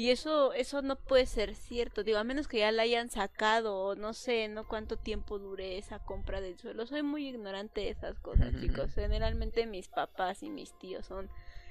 Y 0.00 0.08
eso, 0.08 0.54
eso 0.54 0.80
no 0.80 0.96
puede 0.96 1.26
ser 1.26 1.54
cierto, 1.54 2.02
digo, 2.02 2.16
a 2.16 2.24
menos 2.24 2.48
que 2.48 2.60
ya 2.60 2.72
la 2.72 2.84
hayan 2.84 3.10
sacado, 3.10 3.76
o 3.76 3.96
no 3.96 4.14
sé, 4.14 4.48
no 4.48 4.66
cuánto 4.66 4.96
tiempo 4.96 5.38
dure 5.38 5.76
esa 5.76 5.98
compra 5.98 6.40
del 6.40 6.56
suelo. 6.56 6.86
Soy 6.86 7.02
muy 7.02 7.28
ignorante 7.28 7.82
de 7.82 7.90
esas 7.90 8.18
cosas, 8.18 8.58
chicos. 8.58 8.90
Generalmente 8.94 9.66
mis 9.66 9.88
papás 9.88 10.42
y 10.42 10.48
mis 10.48 10.72
tíos 10.78 11.04
son 11.04 11.28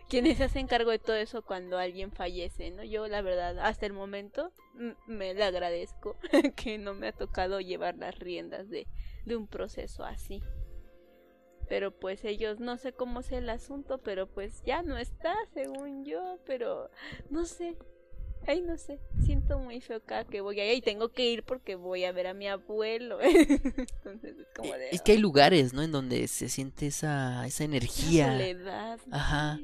quienes 0.09 0.37
se 0.37 0.43
hacen 0.43 0.67
cargo 0.67 0.91
de 0.91 0.99
todo 0.99 1.15
eso 1.15 1.41
cuando 1.41 1.79
alguien 1.79 2.11
fallece, 2.11 2.69
¿no? 2.69 2.83
Yo, 2.83 3.07
la 3.07 3.23
verdad, 3.23 3.57
hasta 3.61 3.87
el 3.87 3.93
momento 3.93 4.51
me 5.07 5.33
le 5.33 5.43
agradezco 5.43 6.15
que 6.55 6.77
no 6.77 6.93
me 6.93 7.07
ha 7.07 7.13
tocado 7.13 7.59
llevar 7.61 7.97
las 7.97 8.19
riendas 8.19 8.69
de, 8.69 8.85
de 9.25 9.37
un 9.37 9.47
proceso 9.47 10.03
así. 10.03 10.43
Pero 11.67 11.97
pues 11.97 12.23
ellos, 12.25 12.59
no 12.59 12.77
sé 12.77 12.93
cómo 12.93 13.21
es 13.21 13.31
el 13.31 13.49
asunto, 13.49 13.97
pero 13.99 14.27
pues 14.27 14.61
ya 14.65 14.83
no 14.83 14.99
está, 14.99 15.35
según 15.51 16.05
yo, 16.05 16.37
pero 16.45 16.91
no 17.31 17.45
sé, 17.45 17.75
Ay, 18.47 18.61
no 18.61 18.77
sé, 18.77 18.99
siento 19.23 19.59
muy 19.59 19.79
feo 19.81 20.01
cada 20.03 20.25
que 20.25 20.41
voy 20.41 20.59
ahí 20.59 20.77
y 20.77 20.81
tengo 20.81 21.09
que 21.09 21.29
ir 21.29 21.43
porque 21.43 21.75
voy 21.75 22.05
a 22.05 22.11
ver 22.11 22.27
a 22.27 22.33
mi 22.33 22.47
abuelo. 22.47 23.19
Entonces 23.21 24.37
es 24.39 24.47
como 24.55 24.73
de... 24.73 24.89
Es 24.89 25.01
que 25.01 25.11
hay 25.13 25.17
lugares, 25.17 25.73
¿no? 25.73 25.83
En 25.83 25.91
donde 25.91 26.27
se 26.27 26.49
siente 26.49 26.87
esa, 26.87 27.45
esa 27.45 27.63
energía. 27.63 28.31
soledad. 28.31 28.99
Ajá. 29.11 29.59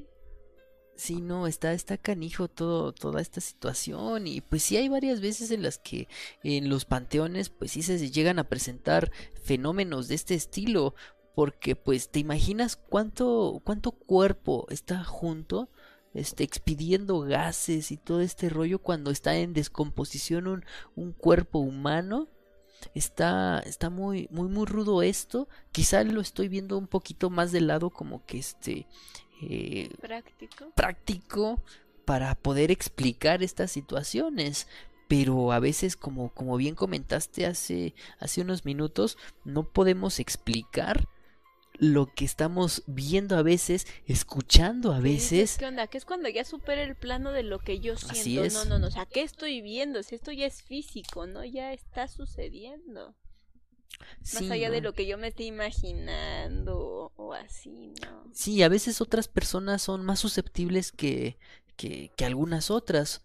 Sí, 0.95 1.19
no, 1.19 1.45
está, 1.45 1.73
está 1.73 1.97
canijo 1.97 2.47
todo, 2.47 2.93
toda 2.93 3.21
esta 3.21 3.41
situación 3.41 4.27
y 4.27 4.39
pues 4.39 4.63
sí 4.63 4.77
hay 4.77 4.87
varias 4.87 5.19
veces 5.19 5.51
en 5.51 5.61
las 5.61 5.77
que 5.77 6.07
en 6.41 6.69
los 6.69 6.85
panteones 6.85 7.49
pues 7.49 7.71
sí 7.71 7.81
se 7.81 8.09
llegan 8.11 8.39
a 8.39 8.47
presentar 8.47 9.11
fenómenos 9.43 10.07
de 10.07 10.15
este 10.15 10.35
estilo 10.35 10.95
porque 11.35 11.75
pues 11.75 12.09
te 12.09 12.19
imaginas 12.19 12.77
cuánto, 12.77 13.61
cuánto 13.65 13.91
cuerpo 13.91 14.67
está 14.69 15.03
junto 15.03 15.69
este, 16.15 16.43
expidiendo 16.43 17.19
gases 17.19 17.91
y 17.91 17.97
todo 17.97 18.21
este 18.21 18.49
rollo 18.49 18.79
cuando 18.79 19.11
está 19.11 19.35
en 19.35 19.53
descomposición 19.53 20.47
un, 20.47 20.65
un 20.95 21.11
cuerpo 21.11 21.59
humano. 21.59 22.27
Está, 22.93 23.59
está 23.59 23.89
muy, 23.89 24.27
muy, 24.31 24.47
muy 24.47 24.65
rudo 24.65 25.01
esto. 25.01 25.47
Quizá 25.71 26.03
lo 26.03 26.21
estoy 26.21 26.47
viendo 26.47 26.77
un 26.77 26.87
poquito 26.87 27.29
más 27.29 27.51
de 27.51 27.61
lado 27.61 27.89
como 27.89 28.25
que 28.25 28.39
este... 28.39 28.87
Eh, 29.41 29.89
práctico. 29.99 30.71
Práctico 30.75 31.61
para 32.05 32.35
poder 32.35 32.71
explicar 32.71 33.43
estas 33.43 33.71
situaciones 33.71 34.67
pero 35.07 35.51
a 35.51 35.59
veces 35.59 35.95
como, 35.95 36.29
como 36.29 36.57
bien 36.57 36.75
comentaste 36.75 37.45
hace, 37.45 37.93
hace 38.19 38.41
unos 38.41 38.65
minutos 38.65 39.17
no 39.43 39.63
podemos 39.69 40.19
explicar 40.19 41.07
lo 41.79 42.07
que 42.07 42.25
estamos 42.25 42.83
viendo 42.87 43.37
a 43.37 43.43
veces, 43.43 43.87
escuchando 44.05 44.93
a 44.93 44.99
veces. 44.99 45.57
¿Qué 45.57 45.65
onda? 45.65 45.87
Que 45.87 45.97
es 45.97 46.05
cuando 46.05 46.29
ya 46.29 46.43
supera 46.43 46.83
el 46.83 46.95
plano 46.95 47.31
de 47.31 47.43
lo 47.43 47.59
que 47.59 47.79
yo 47.79 47.97
siento. 47.97 48.53
No, 48.53 48.65
no, 48.65 48.79
no. 48.79 48.87
O 48.87 48.91
sea, 48.91 49.05
¿qué 49.05 49.21
estoy 49.21 49.61
viendo? 49.61 50.01
Si 50.03 50.15
esto 50.15 50.31
ya 50.31 50.45
es 50.45 50.61
físico, 50.63 51.27
¿no? 51.27 51.43
Ya 51.43 51.73
está 51.73 52.07
sucediendo. 52.07 53.15
Más 54.33 54.51
allá 54.51 54.69
de 54.69 54.81
lo 54.81 54.93
que 54.93 55.05
yo 55.05 55.17
me 55.17 55.29
estoy 55.29 55.45
imaginando 55.45 57.13
o 57.15 57.33
así, 57.33 57.93
¿no? 58.01 58.29
Sí, 58.33 58.61
a 58.63 58.69
veces 58.69 58.99
otras 58.99 59.27
personas 59.27 59.81
son 59.81 60.03
más 60.03 60.19
susceptibles 60.19 60.91
que, 60.91 61.37
que, 61.77 62.11
que 62.15 62.25
algunas 62.25 62.71
otras. 62.71 63.21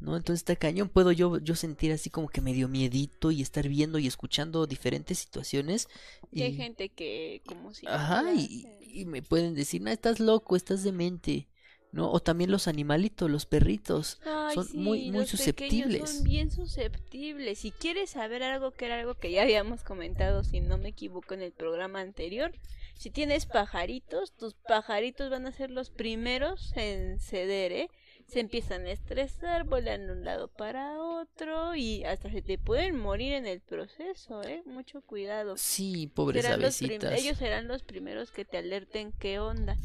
¿No? 0.00 0.16
Entonces 0.16 0.40
está 0.40 0.56
cañón, 0.56 0.88
puedo 0.88 1.12
yo, 1.12 1.38
yo 1.38 1.54
sentir 1.54 1.92
así 1.92 2.10
como 2.10 2.28
que 2.28 2.40
medio 2.40 2.68
miedito 2.68 3.30
y 3.30 3.42
estar 3.42 3.68
viendo 3.68 3.98
y 3.98 4.06
escuchando 4.06 4.66
diferentes 4.66 5.18
situaciones. 5.18 5.88
Y, 6.30 6.42
hay 6.42 6.54
gente 6.54 6.90
que 6.90 7.42
como 7.46 7.72
si... 7.72 7.86
Ajá, 7.86 8.32
y, 8.34 8.66
y, 8.80 9.04
me 9.06 9.22
pueden 9.22 9.54
decir, 9.54 9.80
no, 9.80 9.90
estás 9.90 10.20
loco, 10.20 10.56
estás 10.56 10.82
demente, 10.82 11.48
¿no? 11.92 12.10
O 12.10 12.20
también 12.20 12.50
los 12.50 12.68
animalitos, 12.68 13.30
los 13.30 13.46
perritos, 13.46 14.20
son 14.54 14.68
muy, 14.74 15.10
muy 15.10 15.26
susceptibles. 15.26 16.10
Son 16.10 16.24
bien 16.24 16.50
susceptibles. 16.50 17.58
Si 17.58 17.70
quieres 17.70 18.10
saber 18.10 18.42
algo 18.42 18.72
que 18.72 18.86
era 18.86 19.00
algo 19.00 19.14
que 19.14 19.30
ya 19.30 19.42
habíamos 19.42 19.82
comentado, 19.82 20.44
si 20.44 20.60
no 20.60 20.76
me 20.76 20.90
equivoco, 20.90 21.34
en 21.34 21.42
el 21.42 21.52
programa 21.52 22.00
anterior, 22.00 22.52
si 22.94 23.10
tienes 23.10 23.46
pajaritos, 23.46 24.32
tus 24.32 24.54
pajaritos 24.54 25.30
van 25.30 25.46
a 25.46 25.52
ser 25.52 25.70
los 25.70 25.90
primeros 25.90 26.72
en 26.76 27.18
ceder, 27.18 27.72
¿eh? 27.72 27.90
Se 28.26 28.40
empiezan 28.40 28.86
a 28.86 28.90
estresar, 28.90 29.64
volan 29.64 30.06
de 30.06 30.12
un 30.12 30.24
lado 30.24 30.48
para 30.48 31.00
otro 31.00 31.74
y 31.76 32.04
hasta 32.04 32.30
se 32.30 32.42
te 32.42 32.58
pueden 32.58 32.96
morir 32.96 33.32
en 33.34 33.46
el 33.46 33.60
proceso, 33.60 34.42
¿eh? 34.42 34.62
Mucho 34.66 35.00
cuidado. 35.00 35.56
Sí, 35.56 36.10
pobres 36.12 36.44
avesitas. 36.46 37.20
Ellos 37.20 37.38
serán 37.38 37.68
los 37.68 37.82
primeros 37.82 38.32
que 38.32 38.44
te 38.44 38.58
alerten 38.58 39.12
qué 39.12 39.38
onda. 39.38 39.76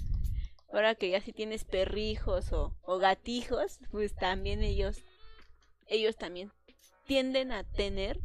Ahora 0.74 0.96
que 0.96 1.10
ya 1.10 1.22
si 1.22 1.34
tienes 1.34 1.66
perrijos 1.66 2.52
o, 2.54 2.76
o 2.84 2.98
gatijos, 2.98 3.80
pues 3.92 4.16
también 4.16 4.64
ellos, 4.64 5.04
ellos 5.88 6.16
también 6.16 6.52
tienden 7.06 7.52
a 7.52 7.64
tener 7.64 8.20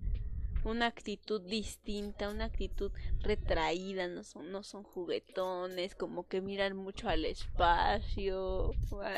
una 0.67 0.87
actitud 0.87 1.41
distinta, 1.41 2.29
una 2.29 2.47
actitud 2.47 2.91
retraída, 3.21 4.09
no 4.09 4.25
son, 4.25 4.51
no 4.51 4.63
son 4.63 4.83
juguetones, 4.83 5.95
como 5.95 6.27
que 6.27 6.41
miran 6.41 6.77
mucho 6.77 7.09
al 7.09 7.25
espacio, 7.25 8.73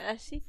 así. 0.07 0.45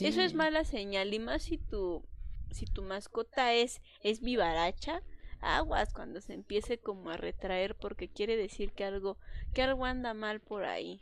Eso 0.00 0.20
es 0.20 0.34
mala 0.34 0.64
señal 0.64 1.12
y 1.14 1.18
más 1.18 1.44
si 1.44 1.58
tu 1.58 2.04
si 2.52 2.64
tu 2.64 2.82
mascota 2.82 3.52
es 3.52 3.80
es 4.02 4.20
vivaracha, 4.20 5.02
aguas 5.40 5.92
cuando 5.92 6.20
se 6.20 6.32
empiece 6.32 6.78
como 6.78 7.10
a 7.10 7.16
retraer 7.16 7.74
porque 7.76 8.08
quiere 8.08 8.36
decir 8.36 8.72
que 8.72 8.84
algo, 8.84 9.18
que 9.52 9.62
algo 9.62 9.84
anda 9.84 10.14
mal 10.14 10.40
por 10.40 10.64
ahí. 10.64 11.00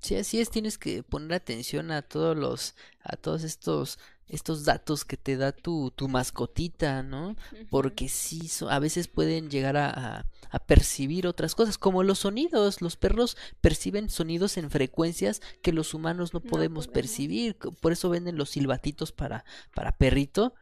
Sí, 0.00 0.14
así 0.16 0.40
es, 0.40 0.50
tienes 0.50 0.78
que 0.78 1.02
poner 1.02 1.32
atención 1.32 1.90
a 1.90 2.02
todos 2.02 2.36
los, 2.36 2.74
a 3.00 3.16
todos 3.16 3.42
estos, 3.44 3.98
estos 4.28 4.64
datos 4.64 5.04
que 5.04 5.16
te 5.16 5.36
da 5.36 5.52
tu, 5.52 5.92
tu 5.92 6.08
mascotita, 6.08 7.02
¿no? 7.02 7.36
Porque 7.70 8.08
sí, 8.08 8.50
a 8.68 8.78
veces 8.78 9.06
pueden 9.08 9.50
llegar 9.50 9.76
a, 9.76 10.26
a, 10.50 10.58
percibir 10.58 11.26
otras 11.26 11.54
cosas, 11.54 11.78
como 11.78 12.02
los 12.02 12.20
sonidos. 12.20 12.82
Los 12.82 12.96
perros 12.96 13.36
perciben 13.60 14.10
sonidos 14.10 14.56
en 14.56 14.70
frecuencias 14.70 15.40
que 15.62 15.72
los 15.72 15.94
humanos 15.94 16.34
no 16.34 16.40
podemos 16.40 16.88
percibir. 16.88 17.56
Por 17.56 17.92
eso 17.92 18.10
venden 18.10 18.36
los 18.36 18.50
silbatitos 18.50 19.12
para, 19.12 19.44
para 19.74 19.96
perrito, 19.96 20.54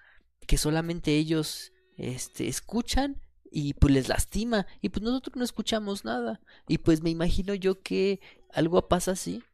que 0.47 0.59
solamente 0.59 1.17
ellos 1.17 1.73
este, 1.97 2.49
escuchan 2.49 3.21
y 3.51 3.75
pues 3.75 3.95
les 3.95 4.09
lastima 4.09 4.67
y 4.83 4.89
pues 4.89 5.03
nosotros 5.03 5.37
no 5.37 5.45
escuchamos 5.45 6.05
nada 6.05 6.41
y 6.67 6.79
pues 6.79 7.03
me 7.03 7.11
imagino 7.11 7.55
yo 7.55 7.83
que 7.83 8.21
algo 8.53 8.89
pasa 8.89 9.13
así 9.13 9.45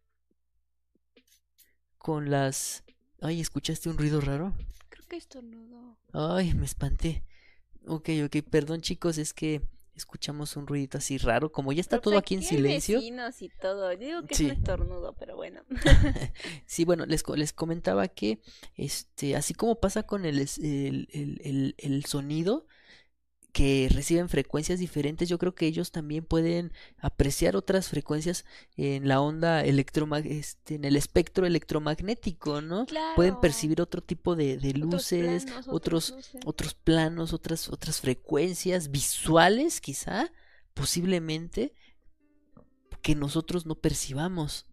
con 1.98 2.30
las 2.30 2.82
ay 3.20 3.40
escuchaste 3.40 3.88
un 3.88 3.98
ruido 3.98 4.20
raro 4.20 4.54
creo 4.88 5.04
que 5.08 5.16
estornudo 5.16 5.98
ay 6.12 6.54
me 6.54 6.66
espanté. 6.66 7.24
Ok 7.86 8.10
ok 8.24 8.36
perdón 8.48 8.80
chicos 8.80 9.18
es 9.18 9.32
que 9.32 9.62
escuchamos 9.94 10.56
un 10.56 10.66
ruidito 10.66 10.98
así 10.98 11.18
raro 11.18 11.52
como 11.52 11.72
ya 11.72 11.80
está 11.80 12.00
todo 12.00 12.16
aquí 12.16 12.34
en 12.34 12.42
silencio. 12.42 13.00
y 13.00 13.10
todo. 13.60 13.88
Digo 13.96 14.22
que 14.22 14.34
es 14.34 14.40
un 14.40 14.50
estornudo 14.50 15.14
pero 15.18 15.36
bueno. 15.36 15.62
Sí 16.66 16.84
bueno 16.84 17.06
les, 17.06 17.22
les 17.36 17.52
comentaba 17.52 18.08
que 18.08 18.40
este 18.76 19.36
así 19.36 19.54
como 19.54 19.80
pasa 19.80 20.04
con 20.04 20.24
el, 20.24 20.38
el, 20.38 21.08
el, 21.12 21.74
el 21.78 22.04
sonido 22.04 22.66
que 23.52 23.88
reciben 23.92 24.28
frecuencias 24.28 24.78
diferentes, 24.78 25.28
yo 25.28 25.38
creo 25.38 25.54
que 25.54 25.66
ellos 25.66 25.90
también 25.90 26.24
pueden 26.24 26.72
apreciar 26.98 27.56
otras 27.56 27.88
frecuencias 27.88 28.44
en 28.76 29.08
la 29.08 29.20
onda 29.20 29.64
electromagnética, 29.64 30.40
este, 30.40 30.74
en 30.76 30.84
el 30.84 30.96
espectro 30.96 31.46
electromagnético, 31.46 32.60
¿no? 32.60 32.86
Pueden 33.16 33.40
percibir 33.40 33.80
otro 33.80 34.02
tipo 34.02 34.36
de, 34.36 34.56
de 34.56 34.72
luces, 34.74 35.46
otros, 35.66 36.14
otros, 36.44 36.74
planos, 36.74 37.32
otras, 37.32 37.68
otras 37.68 38.00
frecuencias 38.00 38.90
visuales, 38.90 39.80
quizá, 39.80 40.30
posiblemente, 40.74 41.74
que 43.02 43.14
nosotros 43.14 43.66
no 43.66 43.74
percibamos. 43.74 44.66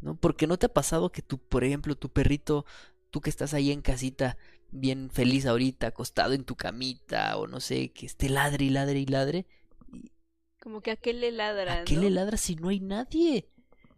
¿No? 0.00 0.16
Porque 0.16 0.46
no 0.46 0.58
te 0.58 0.66
ha 0.66 0.72
pasado 0.72 1.10
que 1.10 1.22
tu, 1.22 1.38
por 1.38 1.64
ejemplo, 1.64 1.96
tu 1.96 2.10
perrito, 2.10 2.66
tú 3.08 3.22
que 3.22 3.30
estás 3.30 3.54
ahí 3.54 3.70
en 3.70 3.80
casita, 3.80 4.36
bien 4.74 5.10
feliz 5.10 5.46
ahorita, 5.46 5.86
acostado 5.86 6.34
en 6.34 6.44
tu 6.44 6.56
camita, 6.56 7.36
o 7.38 7.46
no 7.46 7.60
sé, 7.60 7.92
que 7.92 8.06
esté 8.06 8.28
ladre 8.28 8.66
y 8.66 8.70
ladre 8.70 8.98
y 8.98 9.06
ladre. 9.06 9.46
Como 10.60 10.80
que 10.80 10.90
a 10.90 10.96
qué 10.96 11.12
le 11.12 11.30
ladra. 11.30 11.80
¿A 11.80 11.84
qué 11.84 11.96
le 11.96 12.10
ladra 12.10 12.36
si 12.36 12.56
no 12.56 12.68
hay 12.68 12.80
nadie? 12.80 13.48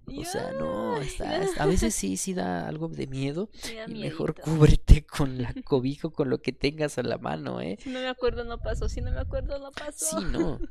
O 0.06 0.24
sea, 0.24 0.52
no, 0.52 0.98
está, 0.98 1.40
a 1.58 1.66
veces 1.66 1.94
sí, 1.94 2.16
sí 2.16 2.32
da 2.32 2.68
algo 2.68 2.88
de 2.88 3.06
miedo. 3.08 3.50
y 3.88 3.94
mejor 3.94 4.40
cúbrete 4.40 5.04
con 5.04 5.42
la 5.42 5.52
cobija 5.64 6.08
con 6.10 6.30
lo 6.30 6.40
que 6.40 6.52
tengas 6.52 6.98
a 6.98 7.02
la 7.02 7.18
mano, 7.18 7.60
¿eh? 7.60 7.76
Si 7.80 7.90
no 7.90 7.98
me 8.00 8.08
acuerdo, 8.08 8.44
no 8.44 8.58
pasó. 8.58 8.88
Si 8.88 9.00
no 9.00 9.10
me 9.10 9.20
acuerdo, 9.20 9.58
no 9.58 9.72
pasó. 9.72 10.20
Sí, 10.20 10.26
no. 10.30 10.58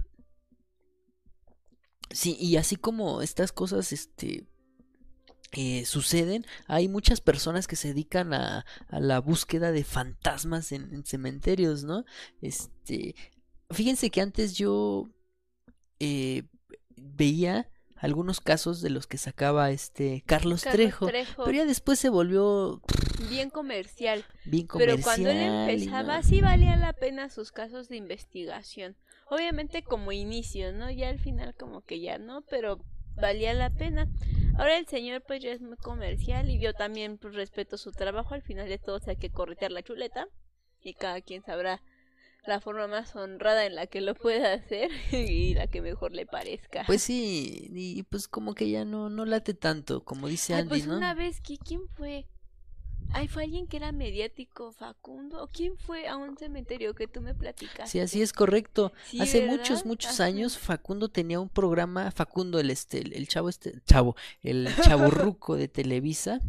Sí, 2.12 2.38
y 2.40 2.56
así 2.56 2.78
como 2.78 3.22
estas 3.22 3.52
cosas, 3.52 3.92
este, 3.92 4.46
eh, 5.52 5.86
suceden, 5.86 6.46
hay 6.68 6.88
muchas 6.88 7.22
personas 7.22 7.68
que 7.68 7.76
se 7.76 7.90
dedican 7.90 8.34
a, 8.34 8.66
a 8.88 9.00
la 9.00 9.20
búsqueda 9.20 9.72
de 9.72 9.84
fantasmas 9.84 10.72
en, 10.72 11.06
cementerios, 11.06 11.84
¿no? 11.84 12.04
Este, 12.42 13.16
fíjense 13.70 14.10
que 14.10 14.22
antes 14.22 14.56
yo 14.56 15.10
eh, 16.00 16.44
veía 16.98 17.70
algunos 17.96 18.42
casos 18.42 18.82
de 18.82 18.90
los 18.90 19.08
que 19.08 19.18
sacaba 19.18 19.72
este 19.72 20.24
Carlos, 20.26 20.62
Trejo, 20.62 21.08
pero 21.08 21.52
ya 21.52 21.66
después 21.66 22.00
se 22.00 22.10
volvió 22.10 22.82
bien 23.30 23.50
comercial. 23.50 24.26
Bien 24.46 24.68
comercial. 24.68 24.98
Pero 24.98 25.04
cuando 25.04 25.30
él 25.30 25.38
empezaba 25.38 26.22
sí 26.22 26.42
valía 26.42 26.76
la 26.76 26.94
pena 26.94 27.30
sus 27.30 27.52
casos 27.52 27.88
de 27.88 27.96
investigación. 27.98 28.98
Obviamente 29.28 29.84
como 29.84 30.12
inicio, 30.12 30.72
¿no? 30.74 30.92
Ya 30.92 31.10
al 31.10 31.20
final 31.20 31.56
como 31.56 31.82
que 31.82 32.00
ya 32.00 32.18
no, 32.18 32.44
pero 32.44 32.84
valía 33.16 33.54
la 33.54 33.70
pena. 33.70 34.08
Ahora 34.58 34.78
el 34.78 34.88
señor 34.88 35.24
pues 35.26 35.42
ya 35.42 35.52
es 35.52 35.62
muy 35.62 35.78
comercial 35.78 36.50
y 36.50 36.60
yo 36.60 36.74
también 36.74 37.18
pues, 37.18 37.36
respeto 37.36 37.78
su 37.78 37.92
trabajo. 37.92 38.34
Al 38.34 38.42
final 38.42 38.70
de 38.70 38.78
todo 38.78 39.00
hay 39.08 39.18
que 39.18 39.30
corretear 39.30 39.72
la 39.72 39.84
chuleta 39.84 40.28
y 40.82 40.94
cada 40.94 41.22
quien 41.22 41.44
sabrá 41.44 41.82
la 42.46 42.60
forma 42.62 42.88
más 42.88 43.16
honrada 43.16 43.66
en 43.66 43.76
la 43.76 43.88
que 43.88 44.02
lo 44.02 44.14
pueda 44.14 44.54
hacer 44.54 44.92
y 45.12 45.54
la 45.56 45.68
que 45.68 45.82
mejor 45.82 46.14
le 46.14 46.26
parezca. 46.26 46.84
Pues 46.86 47.02
sí, 47.02 47.70
y 47.72 48.04
pues 48.04 48.28
como 48.28 48.54
que 48.54 48.70
ya 48.70 48.86
no 48.86 49.10
no 49.10 49.26
late 49.26 49.54
tanto, 49.54 50.04
como 50.04 50.28
dice 50.28 50.54
Andy, 50.54 50.70
pues 50.70 50.88
¿no? 50.88 50.98
una 50.98 51.14
vez, 51.14 51.42
¿quién 51.42 51.88
fue? 51.96 52.28
Ay, 53.16 53.30
fue 53.30 53.44
alguien 53.44 53.66
que 53.66 53.78
era 53.78 53.94
mediático, 53.94 54.74
Facundo. 54.74 55.42
¿O 55.42 55.48
quién 55.48 55.78
fue 55.78 56.06
a 56.10 56.18
un 56.18 56.38
cementerio 56.38 56.94
que 56.94 57.08
tú 57.08 57.22
me 57.22 57.34
platicas? 57.34 57.90
Sí, 57.90 58.02
así 58.02 58.22
es 58.22 58.34
correcto. 58.34 58.92
Hace 59.22 59.48
muchos, 59.48 59.86
muchos 59.86 60.20
años 60.20 60.58
Facundo 60.58 61.08
tenía 61.08 61.40
un 61.40 61.48
programa, 61.48 62.12
Facundo, 62.12 62.60
el 62.60 62.70
este, 62.72 63.00
el, 63.00 63.26
chavo 63.30 63.48
este, 63.48 63.80
chavo, 63.86 64.18
el 64.44 64.68
chavo 64.84 65.10
ruco 65.10 65.56
de 65.56 65.70
Televisa. 65.70 66.42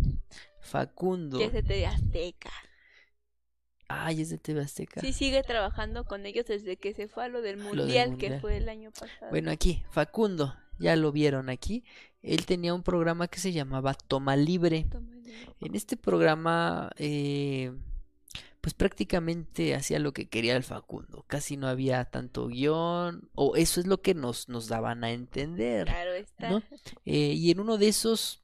Facundo. 0.61 1.39
Que 1.39 1.45
es 1.45 1.53
de 1.53 1.63
TV 1.63 1.87
Azteca. 1.87 2.51
Ay, 3.87 4.23
es 4.23 4.31
de 4.31 4.39
TV 4.39 4.61
Azteca. 4.61 5.01
Sí, 5.01 5.13
sigue 5.13 5.45
trabajando 5.45 6.05
con 6.05 6.27
ellos 6.27 6.47
desde 6.47 6.77
que 6.77 6.95
se 6.95 7.07
fue 7.07 7.27
a 7.27 7.29
lo 7.29 7.43
del 7.43 7.59
mundial, 7.59 8.19
que 8.19 8.41
fue 8.41 8.57
el 8.57 8.69
año 8.69 8.91
pasado. 8.91 9.31
Bueno, 9.31 9.53
aquí, 9.53 9.85
Facundo, 9.91 10.57
ya 10.79 10.97
lo 10.97 11.13
vieron 11.13 11.49
aquí. 11.49 11.85
Él 12.23 12.47
tenía 12.47 12.75
un 12.75 12.83
programa 12.83 13.29
que 13.29 13.39
se 13.39 13.53
llamaba 13.53 13.95
Toma 13.95 14.37
Libre. 14.37 14.87
Toma 14.91 15.17
en 15.61 15.75
este 15.75 15.97
programa, 15.97 16.91
eh, 16.99 17.73
pues 18.61 18.75
prácticamente 18.75 19.75
hacía 19.75 19.99
lo 19.99 20.13
que 20.13 20.29
quería 20.29 20.57
el 20.57 20.65
Facundo. 20.65 21.25
Casi 21.27 21.57
no 21.57 21.69
había 21.69 22.05
tanto 22.05 22.49
guion, 22.49 23.29
o 23.35 23.57
eso 23.57 23.81
es 23.81 23.87
lo 23.87 24.03
que 24.03 24.15
nos, 24.15 24.49
nos 24.49 24.69
daban 24.69 25.05
a 25.05 25.13
entender. 25.13 25.87
Claro 25.87 26.13
está. 26.15 26.63
Eh, 27.05 27.35
y 27.35 27.51
en 27.51 27.61
uno 27.61 27.79
de 27.79 27.89
esos 27.89 28.43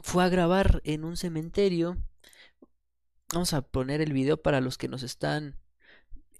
fue 0.00 0.24
a 0.24 0.28
grabar 0.28 0.80
en 0.84 1.04
un 1.04 1.16
cementerio. 1.16 1.96
Vamos 3.32 3.52
a 3.52 3.62
poner 3.62 4.00
el 4.00 4.12
video 4.12 4.40
para 4.40 4.60
los 4.60 4.78
que 4.78 4.88
nos 4.88 5.02
están. 5.02 5.56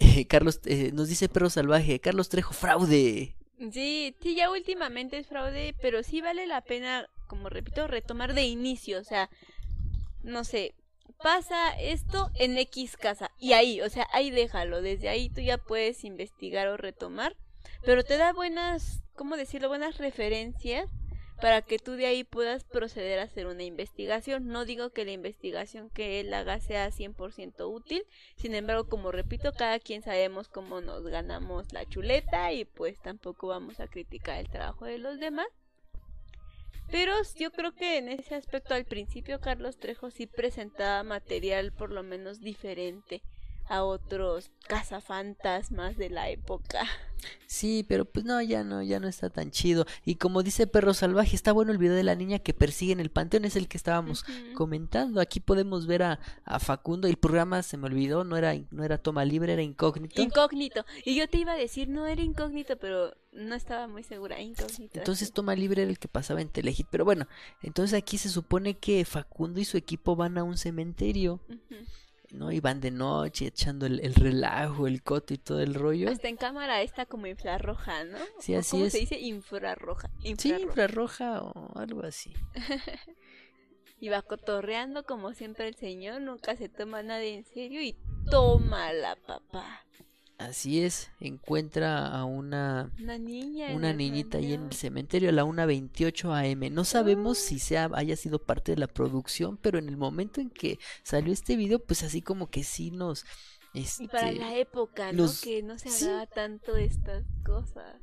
Eh, 0.00 0.26
Carlos 0.26 0.60
nos 0.92 1.08
dice 1.08 1.28
perro 1.28 1.48
salvaje. 1.48 2.00
Carlos 2.00 2.28
Trejo, 2.28 2.52
fraude. 2.52 3.36
Sí, 3.72 4.16
sí, 4.20 4.34
ya 4.34 4.50
últimamente 4.50 5.18
es 5.18 5.26
fraude, 5.26 5.74
pero 5.80 6.02
sí 6.02 6.20
vale 6.20 6.46
la 6.46 6.60
pena 6.60 7.08
como 7.26 7.48
repito, 7.48 7.86
retomar 7.86 8.34
de 8.34 8.44
inicio, 8.44 9.00
o 9.00 9.04
sea, 9.04 9.30
no 10.22 10.44
sé, 10.44 10.74
pasa 11.22 11.70
esto 11.80 12.30
en 12.34 12.56
X 12.58 12.96
casa 12.96 13.30
y 13.38 13.52
ahí, 13.52 13.80
o 13.80 13.88
sea, 13.88 14.06
ahí 14.12 14.30
déjalo, 14.30 14.82
desde 14.82 15.08
ahí 15.08 15.30
tú 15.30 15.40
ya 15.40 15.58
puedes 15.58 16.04
investigar 16.04 16.68
o 16.68 16.76
retomar, 16.76 17.36
pero 17.84 18.04
te 18.04 18.16
da 18.16 18.32
buenas, 18.32 19.02
¿cómo 19.14 19.36
decirlo? 19.36 19.68
Buenas 19.68 19.98
referencias 19.98 20.88
para 21.44 21.60
que 21.60 21.78
tú 21.78 21.92
de 21.92 22.06
ahí 22.06 22.24
puedas 22.24 22.64
proceder 22.64 23.18
a 23.18 23.24
hacer 23.24 23.46
una 23.46 23.64
investigación. 23.64 24.46
No 24.46 24.64
digo 24.64 24.94
que 24.94 25.04
la 25.04 25.12
investigación 25.12 25.90
que 25.90 26.18
él 26.18 26.32
haga 26.32 26.58
sea 26.58 26.88
100% 26.88 27.70
útil, 27.70 28.02
sin 28.34 28.54
embargo, 28.54 28.88
como 28.88 29.12
repito, 29.12 29.52
cada 29.52 29.78
quien 29.78 30.00
sabemos 30.00 30.48
cómo 30.48 30.80
nos 30.80 31.04
ganamos 31.06 31.70
la 31.74 31.84
chuleta 31.84 32.50
y 32.54 32.64
pues 32.64 32.98
tampoco 33.02 33.48
vamos 33.48 33.78
a 33.78 33.88
criticar 33.88 34.38
el 34.38 34.48
trabajo 34.48 34.86
de 34.86 34.96
los 34.96 35.20
demás. 35.20 35.48
Pero 36.90 37.12
yo 37.38 37.50
creo 37.50 37.74
que 37.74 37.98
en 37.98 38.08
ese 38.08 38.36
aspecto 38.36 38.72
al 38.72 38.86
principio 38.86 39.38
Carlos 39.38 39.76
Trejo 39.76 40.10
sí 40.10 40.26
presentaba 40.26 41.02
material 41.02 41.74
por 41.74 41.90
lo 41.90 42.02
menos 42.02 42.40
diferente 42.40 43.20
a 43.68 43.84
otros 43.84 44.50
cazafantasmas 44.66 45.96
de 45.96 46.10
la 46.10 46.30
época. 46.30 46.86
Sí, 47.46 47.84
pero 47.88 48.04
pues 48.04 48.24
no, 48.24 48.40
ya 48.42 48.64
no, 48.64 48.82
ya 48.82 49.00
no 49.00 49.08
está 49.08 49.30
tan 49.30 49.50
chido. 49.50 49.86
Y 50.04 50.16
como 50.16 50.42
dice 50.42 50.66
Perro 50.66 50.94
Salvaje, 50.94 51.36
está 51.36 51.52
bueno 51.52 51.72
el 51.72 51.78
video 51.78 51.94
de 51.94 52.02
la 52.02 52.14
niña 52.14 52.38
que 52.38 52.52
persigue 52.54 52.92
en 52.92 53.00
el 53.00 53.10
panteón, 53.10 53.44
es 53.44 53.56
el 53.56 53.68
que 53.68 53.76
estábamos 53.76 54.24
comentando. 54.54 55.20
Aquí 55.20 55.40
podemos 55.40 55.86
ver 55.86 56.02
a, 56.02 56.20
a, 56.44 56.58
Facundo, 56.58 57.08
el 57.08 57.16
programa 57.16 57.62
se 57.62 57.76
me 57.76 57.86
olvidó, 57.86 58.24
no 58.24 58.36
era, 58.36 58.54
no 58.70 58.84
era 58.84 58.98
toma 58.98 59.24
libre, 59.24 59.52
era 59.52 59.62
incógnito. 59.62 60.20
Incógnito. 60.20 60.84
Y 61.04 61.14
yo 61.14 61.28
te 61.28 61.38
iba 61.38 61.52
a 61.52 61.56
decir, 61.56 61.88
no 61.88 62.06
era 62.06 62.22
incógnito, 62.22 62.76
pero 62.76 63.14
no 63.32 63.54
estaba 63.54 63.86
muy 63.88 64.02
segura, 64.02 64.40
incógnito. 64.40 64.98
Entonces 64.98 65.32
toma 65.32 65.54
libre 65.54 65.82
era 65.82 65.90
el 65.90 65.98
que 65.98 66.08
pasaba 66.08 66.40
en 66.40 66.48
Telehit. 66.48 66.86
Pero 66.90 67.04
bueno, 67.04 67.26
entonces 67.62 67.96
aquí 67.96 68.18
se 68.18 68.28
supone 68.28 68.74
que 68.74 69.04
Facundo 69.04 69.60
y 69.60 69.64
su 69.64 69.76
equipo 69.76 70.16
van 70.16 70.38
a 70.38 70.44
un 70.44 70.56
cementerio. 70.56 71.40
¿No? 72.34 72.52
Y 72.52 72.60
van 72.60 72.80
de 72.80 72.90
noche 72.90 73.46
echando 73.46 73.86
el, 73.86 74.14
relajo, 74.14 74.86
el 74.86 75.02
coto 75.02 75.34
y 75.34 75.38
todo 75.38 75.60
el 75.60 75.74
rollo. 75.74 76.10
Hasta 76.10 76.28
en 76.28 76.36
cámara 76.36 76.82
está 76.82 77.06
como 77.06 77.26
infrarroja, 77.26 78.04
¿no? 78.04 78.18
Sí, 78.38 78.54
así 78.54 78.72
¿cómo 78.72 78.84
es. 78.86 78.92
se 78.92 78.98
dice? 78.98 79.18
Infrarroja. 79.18 80.10
Sí, 80.38 80.52
infrarroja 80.52 81.42
o 81.42 81.78
algo 81.78 82.02
así. 82.02 82.32
y 84.00 84.08
va 84.08 84.22
cotorreando 84.22 85.04
como 85.04 85.32
siempre 85.32 85.68
el 85.68 85.76
señor, 85.76 86.20
nunca 86.20 86.56
se 86.56 86.68
toma 86.68 87.02
nada 87.02 87.22
en 87.22 87.44
serio 87.44 87.80
y 87.82 87.96
toma 88.30 88.92
la 88.92 89.16
papá. 89.16 89.84
Así 90.36 90.82
es, 90.82 91.10
encuentra 91.20 92.08
a 92.08 92.24
una 92.24 92.90
Una 93.00 93.18
niña. 93.18 93.68
una 93.72 93.92
niñita 93.92 94.38
ahí 94.38 94.52
en 94.52 94.64
el 94.66 94.72
cementerio 94.72 95.28
a 95.28 95.32
la 95.32 95.44
1.28 95.44 96.32
am. 96.34 96.74
No 96.74 96.84
sabemos 96.84 97.38
Ah. 97.38 97.40
si 97.40 97.58
sea 97.60 97.88
haya 97.94 98.16
sido 98.16 98.40
parte 98.40 98.72
de 98.72 98.78
la 98.78 98.88
producción, 98.88 99.56
pero 99.56 99.78
en 99.78 99.88
el 99.88 99.96
momento 99.96 100.40
en 100.40 100.50
que 100.50 100.78
salió 101.04 101.32
este 101.32 101.54
video, 101.56 101.78
pues 101.78 102.02
así 102.02 102.20
como 102.20 102.50
que 102.50 102.64
sí 102.64 102.90
nos 102.90 103.24
Y 103.72 104.08
para 104.08 104.28
este 104.30 104.40
la 104.40 104.56
época, 104.56 105.12
¿no? 105.12 105.22
los- 105.22 105.40
Que 105.40 105.62
no 105.62 105.78
se 105.78 105.88
sí. 105.90 106.04
hablaba 106.04 106.26
tanto 106.26 106.74
de 106.74 106.84
estas 106.86 107.24
cosas. 107.44 107.94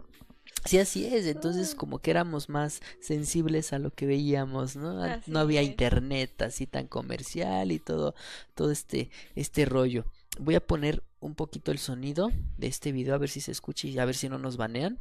Sí, 0.65 0.77
así 0.79 1.05
es. 1.07 1.25
Entonces, 1.25 1.71
Ah. 1.73 1.77
como 1.77 1.99
que 1.99 2.11
éramos 2.11 2.47
más 2.49 2.81
sensibles 3.01 3.73
a 3.73 3.79
lo 3.79 3.91
que 3.91 4.05
veíamos, 4.05 4.75
¿no? 4.75 5.01
Así 5.03 5.31
No 5.31 5.39
había 5.39 5.61
es. 5.61 5.67
internet 5.67 6.41
así 6.43 6.65
tan 6.67 6.87
comercial 6.87 7.71
y 7.71 7.79
todo, 7.79 8.15
todo 8.55 8.71
este, 8.71 9.09
este 9.35 9.65
rollo. 9.65 10.05
Voy 10.39 10.55
a 10.55 10.65
poner 10.65 11.03
un 11.19 11.35
poquito 11.35 11.71
el 11.71 11.77
sonido 11.77 12.31
de 12.57 12.67
este 12.67 12.91
video 12.91 13.13
a 13.15 13.17
ver 13.19 13.29
si 13.29 13.41
se 13.41 13.51
escucha 13.51 13.87
y 13.87 13.97
a 13.99 14.05
ver 14.05 14.15
si 14.15 14.29
no 14.29 14.37
nos 14.37 14.57
banean. 14.57 14.97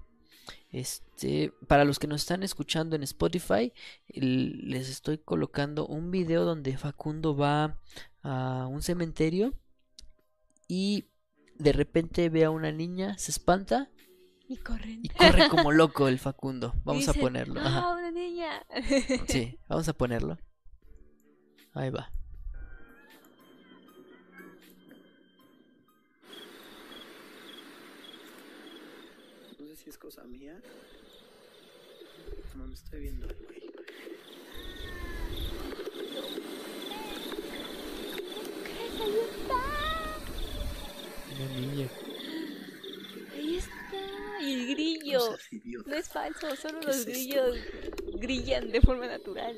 Este, 0.71 1.53
para 1.69 1.85
los 1.85 1.99
que 1.99 2.07
nos 2.09 2.23
están 2.23 2.43
escuchando 2.43 2.97
en 2.97 3.03
Spotify, 3.05 3.73
el- 4.09 4.69
les 4.69 4.89
estoy 4.91 5.19
colocando 5.19 5.87
un 5.87 6.11
video 6.11 6.45
donde 6.45 6.77
Facundo 6.77 7.37
va 7.37 7.81
a 8.23 8.67
un 8.69 8.83
cementerio 8.83 9.55
y 10.69 11.07
de 11.59 11.73
repente 11.73 12.29
ve 12.29 12.45
a 12.45 12.51
una 12.51 12.73
niña, 12.73 13.17
se 13.19 13.31
espanta 13.31 13.91
Y 14.49 14.57
corren. 14.57 15.01
y 15.03 15.09
corre 15.11 15.49
como 15.49 15.71
loco 15.73 16.09
el 16.09 16.19
Facundo. 16.19 16.75
Vamos 16.85 17.09
a 17.09 17.15
ponerlo. 17.15 17.61
¡Ah, 17.63 17.95
una 17.97 18.11
niña! 18.11 18.65
Sí, 19.29 19.59
vamos 19.69 19.89
a 19.89 19.93
ponerlo. 19.93 20.39
Ahí 21.73 21.91
va. 21.91 22.11
Si 29.91 29.95
es 29.95 29.99
cosa 29.99 30.23
mía. 30.23 30.57
No 32.57 32.67
me 32.67 32.75
estoy 32.75 33.01
viendo 33.01 33.27
algo 33.27 33.41
ahí. 33.51 33.71
Una 41.35 41.61
niña. 41.61 41.89
Ahí 43.33 43.57
está. 43.57 44.43
Y 44.43 44.53
el 44.53 44.67
grillo. 44.69 45.19
No 45.19 45.27
seas 45.27 45.53
idiota. 45.53 45.91
No 45.91 45.97
es 45.97 46.09
falso, 46.09 46.57
solo 46.57 46.81
¿Qué 46.81 46.87
los 46.87 46.97
es 46.97 47.07
esto? 47.07 47.11
grillos 47.11 47.57
grillan 48.21 48.71
de 48.71 48.81
forma 48.81 49.07
natural. 49.09 49.57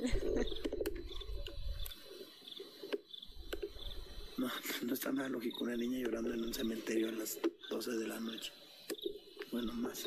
No, 4.39 4.51
no 4.83 4.95
está 4.95 5.13
nada 5.13 5.29
lógico 5.29 5.65
una 5.65 5.77
niña 5.77 5.99
llorando 5.99 6.33
en 6.33 6.43
un 6.43 6.55
cementerio 6.55 7.11
a 7.11 7.13
las 7.13 7.39
12 7.71 7.93
de 7.93 8.07
la 8.09 8.19
noche. 8.19 8.51
Bueno, 9.53 9.73
más. 9.75 10.07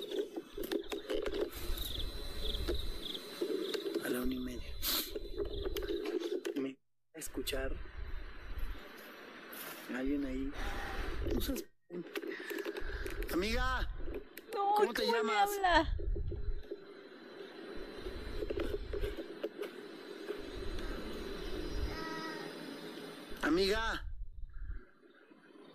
A 4.04 4.10
la 4.10 4.22
una 4.22 4.34
y 4.34 4.39
media. 4.39 4.74
Me 6.56 6.78
a 7.16 7.20
escuchar 7.20 7.72
alguien 9.96 10.26
ahí. 10.26 10.52
No 11.34 11.41
seas- 11.41 11.64
Amiga, 13.32 13.88
No, 14.54 14.76
¿Cómo 14.76 14.93
te 14.93 15.06
me 15.06 15.12
llamas? 15.12 15.50
habla? 15.56 15.96
amiga. 23.41 24.04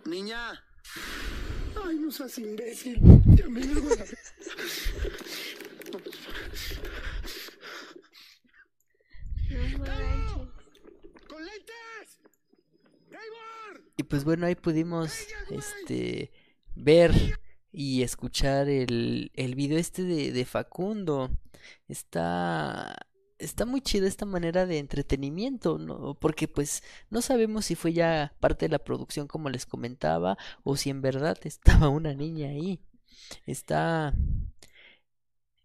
Niña. 0.05 0.63
Ay, 1.85 1.95
no 1.99 2.11
seas 2.11 2.37
imbécil. 2.39 2.99
Y 13.97 14.03
pues 14.03 14.23
bueno, 14.23 14.45
ahí 14.45 14.55
pudimos 14.55 15.13
este 15.49 16.31
ver 16.75 17.11
y 17.71 18.01
escuchar 18.03 18.67
el, 18.69 19.31
el 19.35 19.55
video 19.55 19.77
este 19.77 20.03
de, 20.03 20.31
de 20.31 20.45
Facundo. 20.45 21.29
Está 21.87 22.97
está 23.41 23.65
muy 23.65 23.81
chida 23.81 24.07
esta 24.07 24.25
manera 24.25 24.65
de 24.65 24.77
entretenimiento, 24.79 25.77
¿no? 25.77 26.15
Porque 26.19 26.47
pues 26.47 26.83
no 27.09 27.21
sabemos 27.21 27.65
si 27.65 27.75
fue 27.75 27.93
ya 27.93 28.33
parte 28.39 28.65
de 28.65 28.71
la 28.71 28.79
producción 28.79 29.27
como 29.27 29.49
les 29.49 29.65
comentaba 29.65 30.37
o 30.63 30.77
si 30.77 30.89
en 30.89 31.01
verdad 31.01 31.37
estaba 31.43 31.89
una 31.89 32.13
niña 32.13 32.49
ahí. 32.49 32.79
Está 33.45 34.13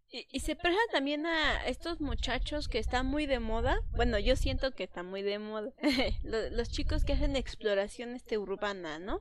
Y, 0.09 0.27
y 0.31 0.41
se 0.41 0.55
presta 0.57 0.81
también 0.93 1.27
a 1.27 1.67
estos 1.67 2.01
muchachos 2.01 2.69
que 2.69 2.79
están 2.79 3.07
muy 3.07 3.27
de 3.27 3.41
moda. 3.41 3.79
Bueno, 3.97 4.19
yo 4.19 4.37
siento 4.37 4.71
que 4.73 4.85
está 4.85 5.03
muy 5.03 5.23
de 5.23 5.39
moda. 5.39 5.73
Lo- 6.23 6.49
Los 6.51 6.71
chicos 6.71 7.05
que 7.05 7.13
hacen 7.15 7.37
exploración 7.37 8.15
este 8.15 8.39
urbana, 8.39 8.99
¿no? 8.99 9.21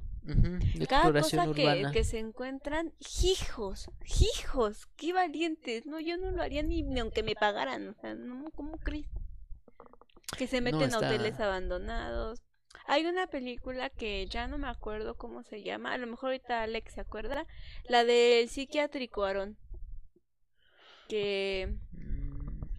Cada 0.87 1.03
cosa 1.21 1.45
que, 1.91 2.03
se 2.03 2.19
encuentran, 2.19 2.93
hijos, 3.23 3.89
hijos, 4.21 4.87
qué 4.95 5.13
valientes. 5.13 5.85
No, 5.85 5.99
yo 5.99 6.17
no 6.17 6.31
lo 6.31 6.41
haría 6.41 6.63
ni, 6.63 6.81
ni 6.83 6.99
aunque 6.99 7.23
me 7.23 7.35
pagaran. 7.35 7.89
O 7.89 7.93
sea, 8.01 8.13
no, 8.15 8.49
¿cómo 8.55 8.77
crees? 8.77 9.05
Que 10.37 10.47
se 10.47 10.61
No, 10.61 10.65
meten 10.65 10.81
a 10.81 10.85
está- 10.85 10.97
hoteles 11.09 11.39
abandonados. 11.39 12.41
Hay 12.87 13.05
una 13.05 13.27
película 13.27 13.89
que 13.89 14.27
ya 14.27 14.47
no 14.47 14.57
me 14.57 14.67
acuerdo 14.67 15.15
cómo 15.15 15.43
se 15.43 15.63
llama. 15.63 15.93
A 15.93 15.97
lo 15.97 16.07
mejor 16.07 16.29
ahorita 16.29 16.63
Alex 16.63 16.93
se 16.93 17.01
acuerda. 17.01 17.47
La 17.87 18.03
del 18.03 18.47
psiquiátrico 18.47 19.23
Aarón. 19.23 19.57
Que 21.07 21.75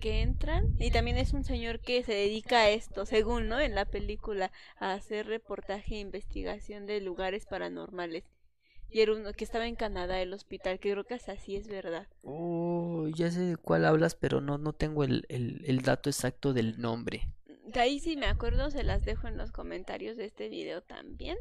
que 0.01 0.21
entran 0.21 0.75
y 0.79 0.91
también 0.91 1.17
es 1.17 1.33
un 1.33 1.45
señor 1.45 1.81
que 1.81 2.03
se 2.03 2.13
dedica 2.13 2.59
a 2.59 2.71
esto, 2.71 3.07
según, 3.07 3.49
¿no? 3.49 3.61
En 3.61 3.75
la 3.75 3.87
película, 3.87 4.53
a 4.79 4.93
hacer 4.93 5.27
reportaje 5.27 5.95
e 5.95 6.01
investigación 6.01 6.87
de 6.87 7.01
lugares 7.01 7.47
paranormales. 7.47 8.25
Y 8.91 9.01
era 9.01 9.15
uno 9.15 9.33
que 9.33 9.45
estaba 9.45 9.67
en 9.67 9.75
Canadá, 9.75 10.21
el 10.21 10.33
hospital, 10.33 10.79
que 10.79 10.93
creo 10.93 11.05
que 11.05 11.15
hasta 11.15 11.33
así 11.33 11.57
es 11.57 11.67
verdad. 11.67 12.07
Oh, 12.23 13.09
ya 13.09 13.31
sé 13.31 13.41
de 13.41 13.57
cuál 13.57 13.85
hablas, 13.85 14.15
pero 14.15 14.41
no, 14.41 14.59
no 14.59 14.73
tengo 14.73 15.03
el, 15.03 15.25
el 15.29 15.81
dato 15.83 16.09
exacto 16.09 16.53
del 16.53 16.81
nombre. 16.81 17.29
De 17.67 17.81
ahí 17.81 17.99
si 18.01 18.17
me 18.17 18.27
acuerdo, 18.27 18.71
se 18.71 18.83
las 18.85 19.05
dejo 19.05 19.27
en 19.29 19.37
los 19.37 19.51
comentarios 19.53 20.17
de 20.17 20.25
este 20.25 20.49
video 20.49 20.83
también. 20.83 21.37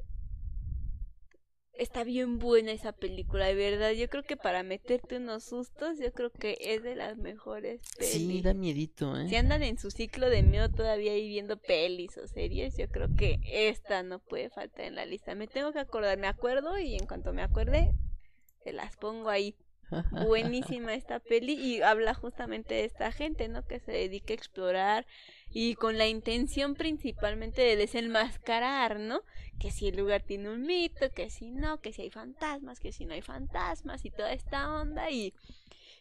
Está 1.77 2.05
bien 2.05 2.39
buena 2.39 2.71
esa 2.71 2.93
película, 2.93 3.47
de 3.47 3.53
verdad. 3.55 3.91
Yo 3.91 4.07
creo 4.09 4.23
que 4.23 4.37
para 4.37 4.63
meterte 4.63 5.17
unos 5.17 5.43
sustos, 5.43 5.99
yo 5.99 6.13
creo 6.13 6.31
que 6.31 6.57
es 6.61 6.81
de 6.83 6.95
las 6.95 7.17
mejores 7.17 7.81
Sí, 7.99 8.27
pelis. 8.27 8.43
da 8.43 8.53
miedito, 8.53 9.19
¿eh? 9.19 9.27
Si 9.27 9.35
andan 9.35 9.61
en 9.61 9.77
su 9.77 9.91
ciclo 9.91 10.29
de 10.29 10.41
miedo 10.41 10.69
todavía 10.69 11.11
ahí 11.11 11.27
viendo 11.27 11.57
pelis 11.57 12.17
o 12.17 12.27
series, 12.27 12.77
yo 12.77 12.87
creo 12.87 13.09
que 13.17 13.39
esta 13.43 14.03
no 14.03 14.19
puede 14.19 14.49
faltar 14.49 14.85
en 14.85 14.95
la 14.95 15.05
lista. 15.05 15.35
Me 15.35 15.47
tengo 15.47 15.73
que 15.73 15.79
acordar, 15.79 16.17
me 16.17 16.27
acuerdo 16.27 16.79
y 16.79 16.95
en 16.95 17.05
cuanto 17.07 17.33
me 17.33 17.41
acuerde, 17.41 17.91
se 18.63 18.71
las 18.71 18.95
pongo 18.95 19.29
ahí. 19.29 19.53
Buenísima 20.27 20.93
esta 20.93 21.19
peli 21.19 21.53
y 21.53 21.81
habla 21.81 22.13
justamente 22.13 22.73
de 22.73 22.85
esta 22.85 23.11
gente, 23.11 23.49
¿no? 23.49 23.65
Que 23.67 23.81
se 23.81 23.91
dedica 23.91 24.31
a 24.33 24.37
explorar 24.37 25.05
y 25.51 25.75
con 25.75 25.97
la 25.97 26.07
intención 26.07 26.75
principalmente 26.75 27.61
de 27.61 27.75
desenmascarar, 27.75 28.99
¿no? 28.99 29.21
Que 29.59 29.71
si 29.71 29.87
el 29.87 29.97
lugar 29.97 30.21
tiene 30.21 30.49
un 30.49 30.63
mito, 30.63 31.11
que 31.11 31.29
si 31.29 31.51
no, 31.51 31.79
que 31.79 31.93
si 31.93 32.03
hay 32.03 32.09
fantasmas, 32.09 32.79
que 32.79 32.91
si 32.91 33.05
no 33.05 33.13
hay 33.13 33.21
fantasmas 33.21 34.05
y 34.05 34.11
toda 34.11 34.33
esta 34.33 34.71
onda 34.71 35.09
y... 35.09 35.33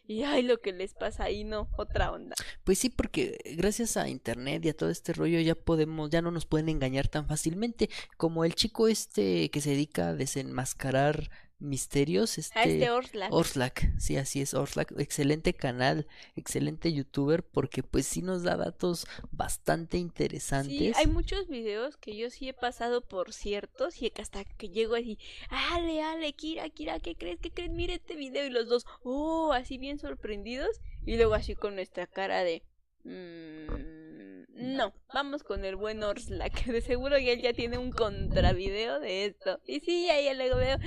Y 0.07 0.21
ay, 0.21 0.43
lo 0.43 0.61
que 0.61 0.71
les 0.71 0.93
pasa 0.93 1.23
ahí, 1.23 1.43
no, 1.43 1.67
otra 1.77 2.11
onda. 2.11 2.35
Pues 2.63 2.77
sí, 2.77 2.89
porque 2.89 3.39
gracias 3.57 3.97
a 3.97 4.07
internet 4.07 4.63
y 4.63 4.69
a 4.69 4.77
todo 4.77 4.91
este 4.91 5.13
rollo 5.13 5.39
ya 5.39 5.55
podemos, 5.55 6.11
ya 6.11 6.21
no 6.21 6.29
nos 6.29 6.45
pueden 6.45 6.69
engañar 6.69 7.07
tan 7.07 7.27
fácilmente 7.27 7.89
como 8.15 8.45
el 8.45 8.53
chico 8.53 8.87
este 8.87 9.49
que 9.49 9.61
se 9.61 9.71
dedica 9.71 10.09
a 10.09 10.13
desenmascarar 10.13 11.31
misterios, 11.59 12.37
A 12.37 12.41
este 12.41 12.73
este 12.73 12.89
Orslac. 12.89 13.31
Orslac, 13.33 13.99
sí, 13.99 14.17
así 14.17 14.41
es, 14.41 14.53
Orslac, 14.53 14.91
excelente 14.99 15.53
canal, 15.53 16.07
excelente 16.35 16.91
youtuber, 16.93 17.43
porque 17.43 17.81
pues 17.81 18.05
sí 18.05 18.21
nos 18.21 18.43
da 18.43 18.57
datos 18.57 19.07
bastante 19.31 19.97
Sí, 19.97 20.01
interesantes. 20.01 20.95
hay 20.97 21.07
muchos 21.07 21.47
videos 21.47 21.97
que 21.97 22.15
yo 22.17 22.29
sí 22.29 22.49
he 22.49 22.53
pasado 22.53 23.01
por 23.01 23.33
ciertos 23.33 24.01
y 24.01 24.11
hasta 24.19 24.43
que 24.43 24.69
llego 24.69 24.95
así, 24.95 25.17
Ale, 25.49 26.01
Ale, 26.01 26.33
Kira, 26.33 26.69
Kira, 26.69 26.99
¿qué 26.99 27.15
crees? 27.15 27.39
¿Qué 27.39 27.51
crees? 27.51 27.71
Mira 27.71 27.93
este 27.93 28.15
video 28.15 28.45
y 28.45 28.49
los 28.49 28.67
dos, 28.67 28.85
oh, 29.03 29.53
así 29.53 29.77
bien 29.77 29.97
sorprendidos 29.97 30.81
y 31.05 31.15
luego 31.17 31.33
así 31.35 31.55
con 31.55 31.75
nuestra 31.75 32.05
cara 32.07 32.43
de, 32.43 32.63
"Mm, 33.03 34.75
no, 34.77 34.93
vamos 35.13 35.43
con 35.43 35.65
el 35.65 35.75
buen 35.75 36.03
Orslac, 36.03 36.53
de 36.65 36.81
seguro 36.81 37.17
que 37.17 37.33
él 37.33 37.41
ya 37.41 37.53
tiene 37.53 37.77
un 37.77 37.91
contravideo 37.91 38.99
de 38.99 39.25
esto. 39.25 39.59
Y 39.65 39.79
sí, 39.81 40.09
ahí 40.09 40.33
luego 40.35 40.57
veo, 40.57 40.77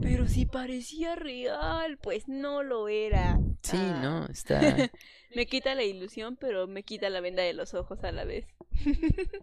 pero 0.00 0.26
si 0.28 0.46
parecía 0.46 1.14
real, 1.16 1.98
pues 1.98 2.28
no 2.28 2.62
lo 2.62 2.88
era. 2.88 3.38
Sí, 3.62 3.76
Ah. 3.78 4.00
no, 4.02 4.26
está 4.26 4.60
Me 5.34 5.46
quita 5.46 5.74
la 5.74 5.82
ilusión, 5.82 6.36
pero 6.36 6.66
me 6.68 6.82
quita 6.84 7.10
la 7.10 7.20
venda 7.20 7.42
de 7.42 7.54
los 7.54 7.74
ojos 7.74 8.02
a 8.04 8.12
la 8.12 8.24
vez. 8.24 8.46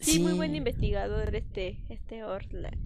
Sí, 0.00 0.20
muy 0.20 0.32
buen 0.34 0.54
investigador 0.54 1.34
este, 1.34 1.84
este 1.88 2.22
Orlac. 2.22 2.78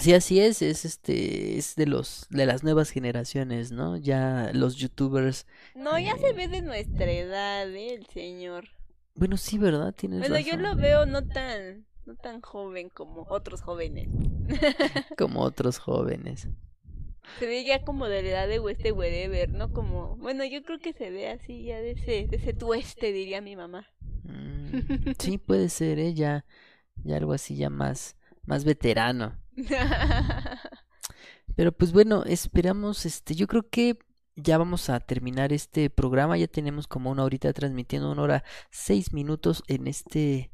Sí, 0.00 0.12
así 0.12 0.40
es, 0.40 0.60
es 0.60 0.84
este, 0.84 1.56
es 1.56 1.76
de 1.76 1.86
los, 1.86 2.26
de 2.30 2.46
las 2.46 2.64
nuevas 2.64 2.90
generaciones, 2.90 3.70
¿no? 3.70 3.96
Ya 3.96 4.50
los 4.52 4.74
youtubers. 4.74 5.46
No, 5.76 5.96
ya 6.00 6.16
se 6.18 6.30
Eh. 6.30 6.32
ve 6.32 6.48
de 6.48 6.62
nuestra 6.62 7.08
edad, 7.12 7.72
¿eh? 7.72 7.94
El 7.94 8.06
señor. 8.06 8.70
Bueno, 9.14 9.36
sí, 9.36 9.56
¿verdad? 9.56 9.94
Tienes 9.94 10.18
Bueno, 10.18 10.38
yo 10.40 10.56
razón. 10.56 10.62
lo 10.62 10.76
veo 10.76 11.06
no 11.06 11.24
tan, 11.24 11.86
no 12.06 12.16
tan 12.16 12.40
joven 12.40 12.90
como 12.90 13.26
otros 13.28 13.62
jóvenes. 13.62 14.08
Como 15.18 15.40
otros 15.40 15.78
jóvenes. 15.78 16.48
Se 17.38 17.46
ve 17.46 17.64
ya 17.64 17.82
como 17.82 18.06
de 18.06 18.22
la 18.22 18.28
edad 18.28 18.48
de 18.48 18.60
este 18.70 18.92
wherever, 18.92 19.50
¿no? 19.50 19.72
Como, 19.72 20.16
bueno, 20.16 20.44
yo 20.44 20.62
creo 20.62 20.78
que 20.78 20.92
se 20.92 21.10
ve 21.10 21.30
así 21.30 21.64
ya 21.64 21.80
de 21.80 21.92
ese, 21.92 22.28
de 22.28 22.36
ese 22.36 22.52
tueste, 22.52 23.12
diría 23.12 23.40
mi 23.40 23.56
mamá. 23.56 23.86
Mm, 24.24 25.12
sí, 25.18 25.38
puede 25.46 25.70
ser, 25.70 25.98
¿eh? 25.98 26.12
Ya, 26.12 26.44
ya 27.02 27.16
algo 27.16 27.32
así, 27.32 27.56
ya 27.56 27.70
más, 27.70 28.16
más 28.44 28.64
veterano. 28.64 29.40
Pero 31.56 31.72
pues 31.72 31.92
bueno, 31.92 32.24
esperamos, 32.24 33.06
este, 33.06 33.34
yo 33.34 33.46
creo 33.46 33.68
que 33.68 33.98
ya 34.36 34.58
vamos 34.58 34.90
a 34.90 35.00
terminar 35.00 35.52
este 35.52 35.90
programa, 35.90 36.36
ya 36.36 36.48
tenemos 36.48 36.88
como 36.88 37.10
una 37.10 37.24
horita 37.24 37.52
transmitiendo, 37.52 38.10
una 38.10 38.22
hora 38.22 38.44
seis 38.70 39.12
minutos 39.12 39.62
en 39.68 39.86
este, 39.86 40.50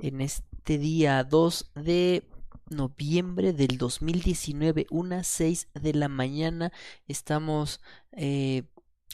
en 0.00 0.20
este 0.20 0.47
día 0.76 1.24
2 1.24 1.70
de 1.76 2.28
noviembre 2.68 3.54
del 3.54 3.78
2019, 3.78 4.86
unas 4.90 5.26
6 5.28 5.68
de 5.72 5.94
la 5.94 6.08
mañana, 6.08 6.70
estamos 7.06 7.80
eh, 8.12 8.64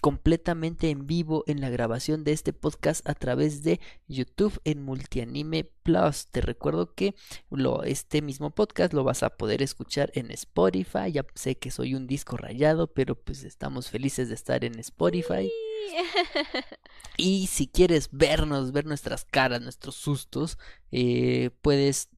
completamente 0.01 0.91
en 0.91 1.07
vivo 1.07 1.45
en 1.47 1.61
la 1.61 1.71
grabación 1.71 2.25
de 2.25 2.33
este 2.33 2.53
podcast 2.53 3.09
a 3.09 3.15
través 3.15 3.63
de 3.63 3.81
YouTube 4.09 4.61
en 4.65 4.83
Multianime 4.83 5.71
Plus. 5.83 6.27
Te 6.27 6.41
recuerdo 6.41 6.95
que 6.95 7.15
lo, 7.51 7.85
este 7.85 8.21
mismo 8.21 8.51
podcast 8.51 8.93
lo 8.93 9.05
vas 9.05 9.23
a 9.23 9.31
poder 9.31 9.63
escuchar 9.63 10.11
en 10.15 10.31
Spotify. 10.33 11.13
Ya 11.13 11.25
sé 11.35 11.57
que 11.57 11.71
soy 11.71 11.95
un 11.95 12.07
disco 12.07 12.37
rayado, 12.37 12.89
pero 12.89 13.15
pues 13.15 13.45
estamos 13.45 13.89
felices 13.89 14.29
de 14.29 14.35
estar 14.35 14.65
en 14.65 14.79
Spotify. 14.81 15.51
Y 17.17 17.47
si 17.47 17.69
quieres 17.69 18.09
vernos, 18.11 18.73
ver 18.73 18.87
nuestras 18.87 19.25
caras, 19.25 19.63
nuestros 19.63 19.95
sustos, 19.95 20.59
eh, 20.91 21.51
puedes 21.63 22.09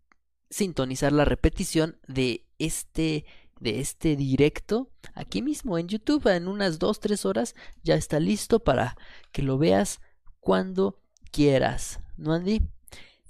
sintonizar 0.48 1.12
la 1.12 1.26
repetición 1.26 1.98
de 2.06 2.46
este 2.58 3.26
de 3.60 3.80
este 3.80 4.16
directo 4.16 4.90
aquí 5.14 5.42
mismo 5.42 5.78
en 5.78 5.88
YouTube 5.88 6.26
en 6.28 6.46
unas 6.46 6.78
2 6.78 7.00
3 7.00 7.24
horas 7.24 7.54
ya 7.82 7.94
está 7.94 8.20
listo 8.20 8.60
para 8.60 8.96
que 9.32 9.42
lo 9.42 9.58
veas 9.58 10.00
cuando 10.40 11.00
quieras 11.32 12.00
¿no 12.16 12.32
Andy? 12.32 12.62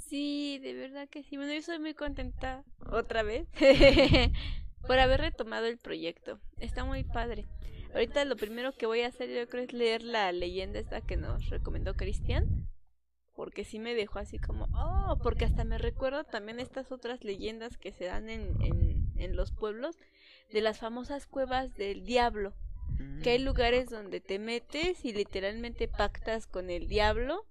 Sí, 0.08 0.58
de 0.62 0.72
verdad 0.74 1.08
que 1.08 1.24
sí. 1.24 1.36
Bueno, 1.36 1.52
yo 1.52 1.62
soy 1.62 1.78
muy 1.78 1.94
contenta 1.94 2.64
otra 2.90 3.22
vez 3.22 3.48
por 4.86 4.98
haber 4.98 5.20
retomado 5.20 5.66
el 5.66 5.78
proyecto. 5.78 6.38
Está 6.58 6.84
muy 6.84 7.02
padre. 7.02 7.44
Ahorita 7.92 8.24
lo 8.24 8.36
primero 8.36 8.74
que 8.76 8.86
voy 8.86 9.02
a 9.02 9.08
hacer 9.08 9.30
yo 9.30 9.48
creo 9.48 9.64
es 9.64 9.72
leer 9.72 10.02
la 10.02 10.30
leyenda 10.32 10.78
esta 10.78 11.00
que 11.00 11.16
nos 11.16 11.48
recomendó 11.48 11.94
Cristian. 11.94 12.68
Porque 13.34 13.64
sí 13.64 13.78
me 13.78 13.94
dejó 13.94 14.18
así 14.18 14.38
como, 14.38 14.66
oh, 14.74 15.18
porque 15.22 15.44
hasta 15.44 15.64
me 15.64 15.76
recuerdo 15.76 16.24
también 16.24 16.58
estas 16.58 16.90
otras 16.90 17.22
leyendas 17.22 17.76
que 17.76 17.92
se 17.92 18.06
dan 18.06 18.30
en, 18.30 18.56
en, 18.62 19.12
en 19.16 19.36
los 19.36 19.52
pueblos 19.52 19.96
de 20.52 20.62
las 20.62 20.78
famosas 20.78 21.26
cuevas 21.26 21.74
del 21.74 22.04
diablo. 22.04 22.54
Que 23.22 23.30
hay 23.30 23.38
Mm, 23.38 23.44
lugares 23.44 23.90
donde 23.90 24.20
te 24.20 24.38
metes 24.38 25.04
y 25.04 25.12
literalmente 25.12 25.86
pactas 25.88 26.46
con 26.46 26.70
el 26.70 26.88
diablo. 26.88 27.44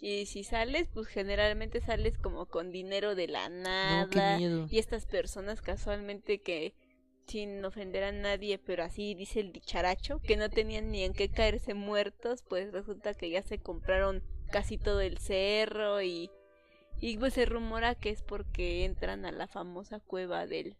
Y 0.00 0.26
si 0.26 0.42
sales, 0.42 0.88
pues 0.92 1.06
generalmente 1.06 1.80
sales 1.80 2.18
como 2.18 2.46
con 2.46 2.72
dinero 2.72 3.14
de 3.14 3.28
la 3.28 3.48
nada. 3.48 4.40
y 4.40 4.78
estas 4.78 5.06
personas 5.06 5.62
casualmente 5.62 6.40
que, 6.40 6.74
sin 7.26 7.64
ofender 7.64 8.04
a 8.04 8.12
nadie, 8.12 8.58
pero 8.58 8.84
así 8.84 9.14
dice 9.14 9.40
el 9.40 9.52
dicharacho, 9.52 10.20
que 10.20 10.36
no 10.36 10.50
tenían 10.50 10.90
ni 10.90 11.02
en 11.02 11.12
qué 11.12 11.30
caerse 11.30 11.74
muertos, 11.74 12.42
pues 12.48 12.72
resulta 12.72 13.14
que 13.14 13.30
ya 13.30 13.42
se 13.42 13.58
compraron 13.58 14.22
casi 14.50 14.78
todo 14.78 15.00
el 15.00 15.18
cerro 15.18 16.02
y, 16.02 16.30
y 17.00 17.16
pues 17.18 17.34
se 17.34 17.46
rumora 17.46 17.94
que 17.94 18.10
es 18.10 18.22
porque 18.22 18.84
entran 18.84 19.24
a 19.24 19.32
la 19.32 19.46
famosa 19.46 20.00
cueva 20.00 20.46
del, 20.46 20.76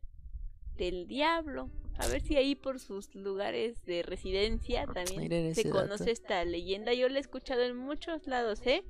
del 0.76 1.06
diablo. 1.06 1.70
A 1.98 2.06
ver 2.08 2.22
si 2.22 2.36
ahí 2.36 2.54
por 2.54 2.80
sus 2.80 3.14
lugares 3.14 3.84
de 3.84 4.02
residencia 4.02 4.86
también 4.86 5.20
Miren 5.20 5.54
se 5.54 5.68
conoce 5.68 6.10
esta 6.10 6.42
leyenda. 6.44 6.94
Yo 6.94 7.08
la 7.08 7.18
he 7.18 7.20
escuchado 7.20 7.62
en 7.62 7.76
muchos 7.76 8.26
lados, 8.26 8.66
¿eh? 8.66 8.82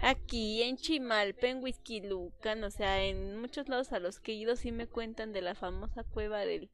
Aquí, 0.00 0.62
en 0.62 0.76
Chimalpa, 0.76 1.48
en 1.48 1.62
Huizquilucan, 1.62 2.62
o 2.62 2.70
sea, 2.70 3.04
en 3.04 3.40
muchos 3.40 3.68
lados 3.68 3.92
a 3.92 3.98
los 3.98 4.20
que 4.20 4.32
he 4.32 4.36
ido 4.36 4.54
sí 4.54 4.70
me 4.70 4.86
cuentan 4.86 5.32
de 5.32 5.42
la 5.42 5.56
famosa 5.56 6.04
cueva 6.04 6.46
del, 6.46 6.70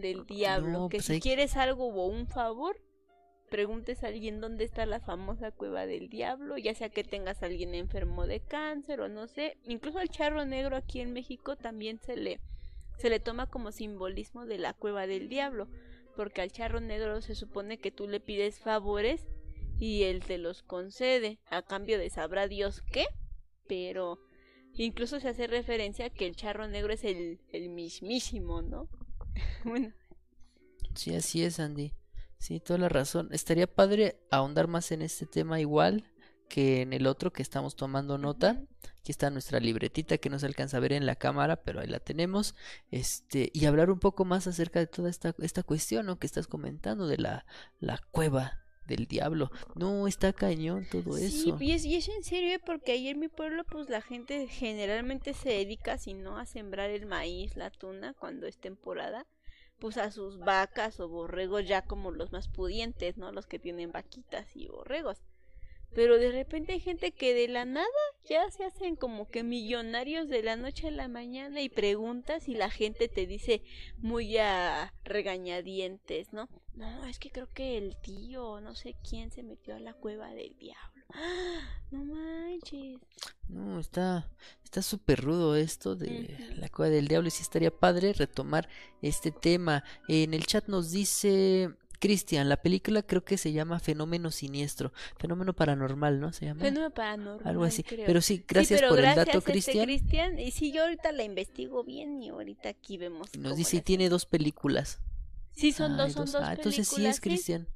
del 0.00 0.26
diablo. 0.26 0.70
No, 0.70 0.88
que 0.88 0.98
pues 0.98 1.06
si 1.06 1.12
hay- 1.14 1.20
quieres 1.20 1.56
algo 1.56 1.88
o 1.88 2.06
un 2.06 2.26
favor, 2.26 2.80
preguntes 3.50 4.04
a 4.04 4.08
alguien 4.08 4.40
dónde 4.40 4.64
está 4.64 4.84
la 4.86 5.00
famosa 5.00 5.50
cueva 5.52 5.86
del 5.86 6.08
diablo, 6.08 6.58
ya 6.58 6.74
sea 6.74 6.90
que 6.90 7.04
tengas 7.04 7.42
a 7.42 7.46
alguien 7.46 7.74
enfermo 7.74 8.26
de 8.26 8.40
cáncer 8.40 9.00
o 9.00 9.08
no 9.08 9.26
sé. 9.26 9.56
Incluso 9.64 9.98
al 9.98 10.10
charro 10.10 10.44
negro 10.44 10.76
aquí 10.76 11.00
en 11.00 11.12
México 11.12 11.56
también 11.56 11.98
se 12.00 12.16
le, 12.16 12.40
se 12.98 13.08
le 13.10 13.20
toma 13.20 13.46
como 13.46 13.72
simbolismo 13.72 14.44
de 14.46 14.58
la 14.58 14.74
cueva 14.74 15.06
del 15.06 15.28
diablo. 15.28 15.68
Porque 16.14 16.42
al 16.42 16.50
charro 16.50 16.80
negro 16.80 17.20
se 17.22 17.34
supone 17.36 17.78
que 17.78 17.90
tú 17.92 18.08
le 18.08 18.18
pides 18.20 18.58
favores 18.58 19.28
y 19.78 20.02
él 20.02 20.22
te 20.24 20.36
los 20.36 20.62
concede 20.64 21.38
a 21.48 21.62
cambio 21.62 21.96
de 21.98 22.10
sabrá 22.10 22.48
Dios 22.48 22.82
qué, 22.92 23.06
pero 23.68 24.18
incluso 24.74 25.20
se 25.20 25.28
hace 25.28 25.46
referencia 25.46 26.06
a 26.06 26.10
que 26.10 26.26
el 26.26 26.34
charro 26.34 26.66
negro 26.66 26.92
es 26.92 27.04
el, 27.04 27.38
el 27.52 27.68
mismísimo, 27.68 28.62
¿no? 28.62 28.88
bueno, 29.64 29.92
Sí, 30.98 31.14
así 31.14 31.44
es, 31.44 31.60
Andy. 31.60 31.94
Sí, 32.38 32.58
toda 32.58 32.78
la 32.78 32.88
razón. 32.88 33.28
Estaría 33.30 33.72
padre 33.72 34.18
ahondar 34.32 34.66
más 34.66 34.90
en 34.90 35.02
este 35.02 35.26
tema 35.26 35.60
igual 35.60 36.04
que 36.48 36.82
en 36.82 36.92
el 36.92 37.06
otro 37.06 37.32
que 37.32 37.42
estamos 37.42 37.76
tomando 37.76 38.18
nota. 38.18 38.60
Aquí 38.98 39.12
está 39.12 39.30
nuestra 39.30 39.60
libretita 39.60 40.18
que 40.18 40.28
no 40.28 40.40
se 40.40 40.46
alcanza 40.46 40.78
a 40.78 40.80
ver 40.80 40.92
en 40.92 41.06
la 41.06 41.14
cámara, 41.14 41.62
pero 41.62 41.80
ahí 41.80 41.86
la 41.86 42.00
tenemos. 42.00 42.56
Este, 42.90 43.50
y 43.54 43.66
hablar 43.66 43.90
un 43.90 44.00
poco 44.00 44.24
más 44.24 44.48
acerca 44.48 44.80
de 44.80 44.88
toda 44.88 45.08
esta, 45.08 45.36
esta 45.38 45.62
cuestión, 45.62 46.06
¿no? 46.06 46.18
que 46.18 46.26
estás 46.26 46.48
comentando 46.48 47.06
de 47.06 47.18
la, 47.18 47.46
la 47.78 48.00
cueva 48.10 48.58
del 48.88 49.06
diablo. 49.06 49.52
No, 49.76 50.08
está 50.08 50.32
cañón 50.32 50.86
todo 50.90 51.16
sí, 51.16 51.26
eso. 51.26 51.56
y 51.60 51.72
es, 51.72 51.84
y 51.84 51.94
es 51.94 52.08
en 52.08 52.24
serio, 52.24 52.54
¿eh? 52.54 52.60
porque 52.64 52.92
ahí 52.92 53.08
en 53.08 53.20
mi 53.20 53.28
pueblo 53.28 53.64
pues 53.64 53.88
la 53.88 54.00
gente 54.00 54.48
generalmente 54.48 55.34
se 55.34 55.50
dedica, 55.50 55.98
si 55.98 56.14
no 56.14 56.38
a 56.38 56.46
sembrar 56.46 56.90
el 56.90 57.06
maíz, 57.06 57.56
la 57.56 57.70
tuna, 57.70 58.14
cuando 58.14 58.46
es 58.46 58.58
temporada, 58.58 59.26
pues 59.78 59.96
a 59.98 60.10
sus 60.10 60.38
vacas 60.40 60.98
o 60.98 61.08
borregos 61.08 61.66
ya 61.66 61.82
como 61.82 62.10
los 62.10 62.32
más 62.32 62.48
pudientes, 62.48 63.16
¿no? 63.16 63.30
Los 63.30 63.46
que 63.46 63.60
tienen 63.60 63.92
vaquitas 63.92 64.56
y 64.56 64.66
borregos. 64.66 65.22
Pero 65.94 66.18
de 66.18 66.30
repente 66.30 66.72
hay 66.72 66.80
gente 66.80 67.12
que 67.12 67.34
de 67.34 67.48
la 67.48 67.64
nada 67.64 67.88
ya 68.28 68.50
se 68.50 68.64
hacen 68.64 68.94
como 68.96 69.28
que 69.28 69.42
millonarios 69.42 70.28
de 70.28 70.42
la 70.42 70.56
noche 70.56 70.88
a 70.88 70.92
la 70.92 71.08
mañana 71.08 71.60
y 71.60 71.68
preguntas 71.68 72.48
y 72.48 72.54
la 72.54 72.70
gente 72.70 73.08
te 73.08 73.26
dice 73.26 73.62
muy 73.96 74.36
a 74.36 74.92
regañadientes, 75.04 76.32
¿no? 76.32 76.48
No, 76.74 77.06
es 77.06 77.18
que 77.18 77.30
creo 77.30 77.48
que 77.52 77.76
el 77.76 77.96
tío, 77.96 78.60
no 78.60 78.74
sé 78.74 78.94
quién, 79.08 79.32
se 79.32 79.42
metió 79.42 79.74
a 79.74 79.80
la 79.80 79.94
cueva 79.94 80.32
del 80.32 80.56
diablo. 80.58 81.04
¡Ah! 81.14 81.82
No 81.90 82.04
manches. 82.04 83.00
No, 83.48 83.80
está 83.80 84.30
está 84.68 84.82
súper 84.82 85.22
rudo 85.22 85.56
esto 85.56 85.96
de 85.96 86.36
la 86.56 86.68
cueva 86.68 86.90
del 86.90 87.08
diablo 87.08 87.28
y 87.28 87.30
sí 87.30 87.42
estaría 87.42 87.70
padre 87.70 88.12
retomar 88.12 88.68
este 89.00 89.32
tema. 89.32 89.82
En 90.08 90.34
el 90.34 90.44
chat 90.44 90.68
nos 90.68 90.90
dice 90.90 91.70
Cristian, 91.98 92.48
la 92.48 92.56
película 92.58 93.02
creo 93.02 93.24
que 93.24 93.36
se 93.38 93.52
llama 93.52 93.80
Fenómeno 93.80 94.30
Siniestro, 94.30 94.92
Fenómeno 95.18 95.52
Paranormal, 95.54 96.20
¿no? 96.20 96.32
Se 96.32 96.46
llama 96.46 96.60
Fenómeno 96.60 96.90
paranormal. 96.90 97.46
algo 97.46 97.64
así. 97.64 97.82
creo. 97.82 98.06
Pero 98.06 98.20
sí, 98.20 98.36
Sí, 98.38 98.44
gracias 98.46 98.80
pero 98.80 98.90
por 98.90 98.98
el 98.98 99.04
gracias, 99.04 99.26
dato, 99.26 99.38
este, 99.38 99.50
Cristian. 99.52 99.84
Cristian. 99.84 100.38
Y 100.38 100.50
sí, 100.50 100.72
yo 100.72 100.82
ahorita 100.82 101.12
la 101.12 101.24
investigo 101.24 101.84
bien 101.84 102.22
y 102.22 102.28
ahorita 102.28 102.68
aquí 102.68 102.98
vemos. 102.98 103.34
Nos 103.36 103.56
dice, 103.56 103.78
y 103.78 103.80
tiene 103.80 104.08
dos 104.08 104.26
películas. 104.26 105.00
Sí, 105.52 105.72
son 105.72 105.96
dos, 105.96 106.12
son 106.12 106.26
dos. 106.26 106.36
Ah, 106.36 106.54
entonces 106.54 106.86
sí 106.88 107.04
es 107.06 107.20
Cristian. 107.20 107.66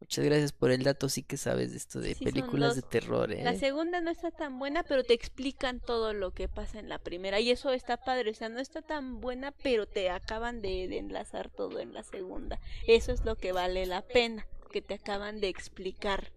Muchas 0.00 0.24
gracias 0.24 0.52
por 0.52 0.70
el 0.70 0.82
dato, 0.82 1.08
sí 1.08 1.22
que 1.22 1.36
sabes 1.36 1.72
de 1.72 1.76
esto 1.76 2.00
de 2.00 2.14
Sí, 2.14 2.24
películas 2.24 2.74
de 2.74 2.82
terror, 2.82 3.30
¿eh? 3.32 3.44
La 3.44 3.54
segunda 3.54 4.00
no 4.00 4.10
está 4.10 4.30
tan 4.30 4.58
buena, 4.58 4.82
pero 4.82 5.04
te 5.04 5.12
explican 5.12 5.78
todo 5.78 6.14
lo 6.14 6.32
que 6.32 6.48
pasa 6.48 6.78
en 6.78 6.88
la 6.88 6.98
primera. 6.98 7.38
Y 7.38 7.50
eso 7.50 7.70
está 7.70 7.98
padre. 7.98 8.30
O 8.30 8.34
sea, 8.34 8.48
no 8.48 8.60
está 8.60 8.80
tan 8.80 9.20
buena, 9.20 9.52
pero 9.62 9.86
te 9.86 10.08
acaban 10.10 10.62
de, 10.62 10.88
de 10.88 10.98
enlazar 10.98 11.50
todo 11.50 11.78
en 11.80 11.92
la 11.92 12.02
segunda. 12.02 12.58
Eso 12.86 13.12
es 13.12 13.24
lo 13.24 13.36
que 13.36 13.52
vale 13.52 13.84
la 13.86 14.02
pena. 14.02 14.46
Que 14.72 14.80
te 14.80 14.94
acaban 14.94 15.40
de 15.40 15.48
explicar 15.48 16.32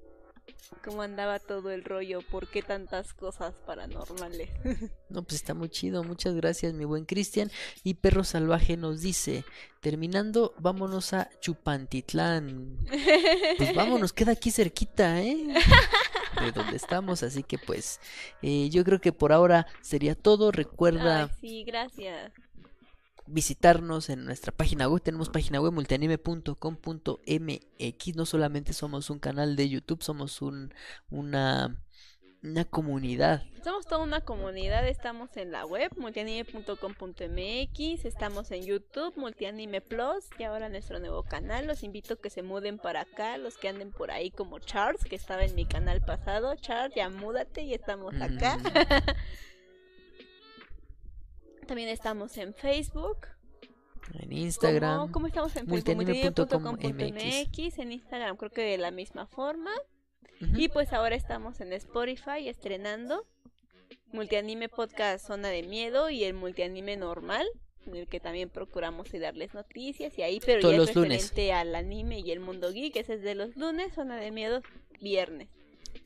cómo 0.83 1.01
andaba 1.01 1.39
todo 1.39 1.71
el 1.71 1.83
rollo, 1.83 2.21
por 2.21 2.47
qué 2.47 2.61
tantas 2.61 3.13
cosas 3.13 3.53
paranormales. 3.65 4.49
No, 5.09 5.21
pues 5.21 5.35
está 5.35 5.53
muy 5.53 5.69
chido. 5.69 6.03
Muchas 6.03 6.33
gracias, 6.33 6.73
mi 6.73 6.85
buen 6.85 7.05
Cristian. 7.05 7.51
Y 7.83 7.93
Perro 7.93 8.23
Salvaje 8.23 8.77
nos 8.77 9.01
dice, 9.01 9.45
terminando, 9.79 10.55
vámonos 10.57 11.13
a 11.13 11.29
Chupantitlán. 11.39 12.79
Pues 13.59 13.75
vámonos, 13.75 14.11
queda 14.11 14.31
aquí 14.31 14.49
cerquita, 14.49 15.21
¿eh? 15.21 15.53
De 16.41 16.51
donde 16.51 16.77
estamos, 16.77 17.21
así 17.21 17.43
que 17.43 17.59
pues 17.59 17.99
eh, 18.41 18.69
yo 18.71 18.83
creo 18.83 18.99
que 18.99 19.13
por 19.13 19.33
ahora 19.33 19.67
sería 19.81 20.15
todo. 20.15 20.51
Recuerda 20.51 21.25
Ay, 21.25 21.29
sí, 21.39 21.63
gracias. 21.63 22.33
Visitarnos 23.27 24.09
en 24.09 24.25
nuestra 24.25 24.51
página 24.51 24.87
web. 24.87 25.01
Tenemos 25.01 25.29
página 25.29 25.61
web 25.61 25.73
multianime.com.mx. 25.73 28.15
No 28.15 28.25
solamente 28.25 28.73
somos 28.73 29.09
un 29.09 29.19
canal 29.19 29.55
de 29.55 29.69
YouTube, 29.69 30.03
somos 30.03 30.41
un, 30.41 30.73
una, 31.09 31.81
una 32.41 32.65
comunidad. 32.65 33.43
Somos 33.63 33.85
toda 33.85 34.03
una 34.03 34.19
comunidad, 34.21 34.85
estamos 34.87 35.37
en 35.37 35.51
la 35.53 35.65
web 35.65 35.89
multianime.com.mx, 35.95 38.05
estamos 38.05 38.51
en 38.51 38.65
YouTube, 38.65 39.15
Multianime 39.15 39.79
Plus 39.79 40.25
y 40.37 40.43
ahora 40.43 40.67
nuestro 40.67 40.99
nuevo 40.99 41.23
canal. 41.23 41.65
Los 41.65 41.83
invito 41.83 42.15
a 42.15 42.17
que 42.17 42.29
se 42.29 42.43
muden 42.43 42.77
para 42.77 42.99
acá, 43.01 43.37
los 43.37 43.57
que 43.57 43.69
anden 43.69 43.93
por 43.93 44.11
ahí 44.11 44.31
como 44.31 44.59
Charles, 44.59 45.05
que 45.05 45.15
estaba 45.15 45.45
en 45.45 45.55
mi 45.55 45.65
canal 45.65 46.01
pasado. 46.01 46.53
Charles, 46.57 46.93
ya 46.95 47.09
múdate 47.09 47.61
y 47.61 47.73
estamos 47.73 48.13
acá. 48.19 48.57
Mm. 48.57 48.63
También 51.73 51.89
estamos 51.89 52.37
en 52.37 52.53
Facebook. 52.53 53.25
En 54.19 54.31
Instagram. 54.31 54.99
¿Cómo, 54.99 55.11
cómo 55.11 55.25
estamos 55.25 55.55
en 55.55 55.65
Facebook? 55.65 55.95
Multianime.com.mx. 55.95 57.79
En 57.79 57.91
Instagram 57.91 58.37
creo 58.37 58.51
que 58.51 58.61
de 58.61 58.77
la 58.77 58.91
misma 58.91 59.25
forma. 59.25 59.71
Y 60.39 60.67
pues 60.67 60.93
ahora 60.93 61.15
estamos 61.15 61.61
en 61.61 61.73
Spotify 61.73 62.47
estrenando 62.47 63.25
Multianime 64.11 64.69
Podcast 64.69 65.25
Zona 65.25 65.47
de 65.47 65.63
Miedo 65.63 66.11
y 66.11 66.25
el 66.25 66.35
Multianime 66.35 66.95
normal, 66.95 67.47
en 67.87 67.95
el 67.95 68.07
que 68.07 68.19
también 68.19 68.51
procuramos 68.51 69.11
y 69.15 69.17
darles 69.17 69.55
noticias 69.55 70.15
y 70.19 70.21
ahí, 70.21 70.39
pero 70.45 70.61
Todos 70.61 70.73
ya 70.73 70.77
los 70.77 70.89
es 70.91 70.95
lunes. 70.95 71.23
referente 71.23 71.53
al 71.53 71.73
anime 71.73 72.19
y 72.19 72.29
el 72.29 72.39
mundo 72.39 72.71
geek, 72.71 72.97
ese 72.97 73.15
es 73.15 73.23
de 73.23 73.33
los 73.33 73.55
lunes, 73.55 73.95
Zona 73.95 74.17
de 74.17 74.29
Miedo 74.29 74.61
viernes. 75.01 75.49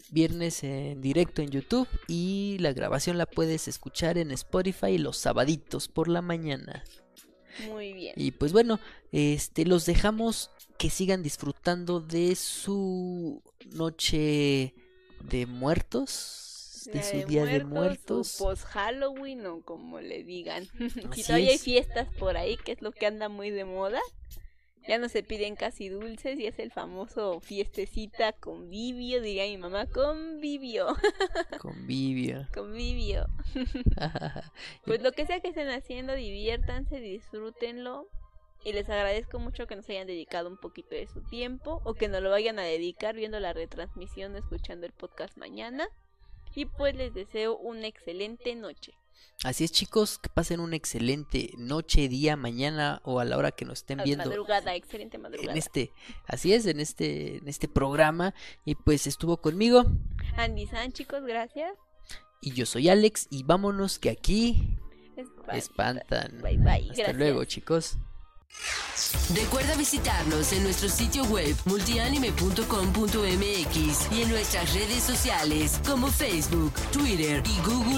Viernes 0.09 0.63
en 0.63 1.01
directo 1.01 1.41
en 1.41 1.49
YouTube 1.49 1.87
y 2.07 2.57
la 2.59 2.73
grabación 2.73 3.17
la 3.17 3.25
puedes 3.25 3.67
escuchar 3.67 4.17
en 4.17 4.31
Spotify 4.31 4.97
los 4.97 5.17
sabaditos 5.17 5.87
por 5.87 6.07
la 6.07 6.21
mañana. 6.21 6.83
Muy 7.67 7.93
bien. 7.93 8.13
Y 8.15 8.31
pues 8.31 8.53
bueno, 8.53 8.79
este 9.11 9.65
los 9.65 9.85
dejamos 9.85 10.51
que 10.77 10.89
sigan 10.89 11.23
disfrutando 11.23 11.99
de 11.99 12.35
su 12.35 13.41
noche 13.71 14.75
de 15.21 15.45
muertos, 15.45 16.89
de 16.93 17.03
su 17.03 17.27
día 17.27 17.45
de 17.45 17.63
muertos. 17.63 18.37
Post 18.37 18.63
Halloween 18.65 19.45
o 19.45 19.61
como 19.61 19.99
le 19.99 20.23
digan. 20.23 20.67
Si 21.13 21.23
todavía 21.23 21.49
hay 21.49 21.55
es. 21.55 21.63
fiestas 21.63 22.07
por 22.19 22.37
ahí, 22.37 22.57
que 22.57 22.73
es 22.73 22.81
lo 22.81 22.91
que 22.91 23.07
anda 23.07 23.29
muy 23.29 23.49
de 23.49 23.65
moda. 23.65 23.99
Ya 24.87 24.97
no 24.99 25.09
se 25.09 25.21
piden 25.21 25.55
casi 25.55 25.89
dulces 25.89 26.39
y 26.39 26.47
es 26.47 26.59
el 26.59 26.71
famoso 26.71 27.39
fiestecita 27.41 28.31
convivio, 28.33 29.21
diría 29.21 29.43
mi 29.43 29.57
mamá, 29.57 29.85
convivio, 29.87 30.87
Convivio. 31.61 32.47
convivio. 32.53 33.25
Pues 34.85 35.01
lo 35.01 35.11
que 35.11 35.25
sea 35.25 35.41
que 35.41 35.49
estén 35.49 35.69
haciendo, 35.69 36.13
diviértanse, 36.13 36.99
disfrútenlo. 36.99 38.07
Y 38.63 38.73
les 38.73 38.89
agradezco 38.89 39.39
mucho 39.39 39.67
que 39.67 39.75
nos 39.75 39.89
hayan 39.89 40.07
dedicado 40.07 40.49
un 40.49 40.57
poquito 40.57 40.89
de 40.95 41.07
su 41.07 41.21
tiempo 41.21 41.81
o 41.85 41.93
que 41.93 42.07
nos 42.07 42.21
lo 42.21 42.29
vayan 42.29 42.57
a 42.59 42.63
dedicar 42.63 43.15
viendo 43.15 43.39
la 43.39 43.53
retransmisión, 43.53 44.35
escuchando 44.35 44.85
el 44.85 44.93
podcast 44.93 45.37
mañana. 45.37 45.87
Y 46.55 46.65
pues 46.65 46.95
les 46.95 47.13
deseo 47.13 47.55
una 47.57 47.87
excelente 47.87 48.55
noche. 48.55 48.93
Así 49.43 49.63
es 49.63 49.71
chicos, 49.71 50.17
que 50.17 50.29
pasen 50.29 50.59
una 50.59 50.75
excelente 50.75 51.51
noche, 51.57 52.07
día, 52.07 52.35
mañana 52.35 53.01
o 53.03 53.19
a 53.19 53.25
la 53.25 53.37
hora 53.37 53.51
que 53.51 53.65
nos 53.65 53.79
estén 53.79 53.99
viendo. 54.03 54.25
Madrugada, 54.25 54.73
excelente 54.73 55.19
madrugada. 55.19 55.51
En 55.51 55.57
este, 55.57 55.91
así 56.25 56.53
es, 56.53 56.65
en 56.65 56.79
este, 56.79 57.37
en 57.37 57.47
este 57.47 57.67
programa. 57.67 58.33
Y 58.65 58.73
pues 58.75 59.05
estuvo 59.05 59.37
conmigo. 59.37 59.85
Andy 60.35 60.65
San, 60.65 60.91
chicos, 60.91 61.23
gracias. 61.23 61.71
Y 62.41 62.53
yo 62.53 62.65
soy 62.65 62.89
Alex. 62.89 63.27
Y 63.29 63.43
vámonos 63.43 63.99
que 63.99 64.09
aquí 64.09 64.77
Espanta. 65.15 65.57
espantan. 65.57 66.41
Bye, 66.41 66.57
bye. 66.57 66.71
Hasta 66.89 66.93
Gracias. 66.95 67.15
luego, 67.15 67.45
chicos. 67.45 67.97
Recuerda 69.35 69.75
visitarnos 69.75 70.53
en 70.53 70.63
nuestro 70.63 70.89
sitio 70.89 71.23
web 71.25 71.55
multianime.com.mx 71.65 74.11
y 74.11 74.21
en 74.21 74.29
nuestras 74.29 74.73
redes 74.73 75.03
sociales 75.03 75.79
como 75.85 76.07
Facebook, 76.07 76.73
Twitter 76.91 77.43
y 77.45 77.59
Google. 77.65 77.97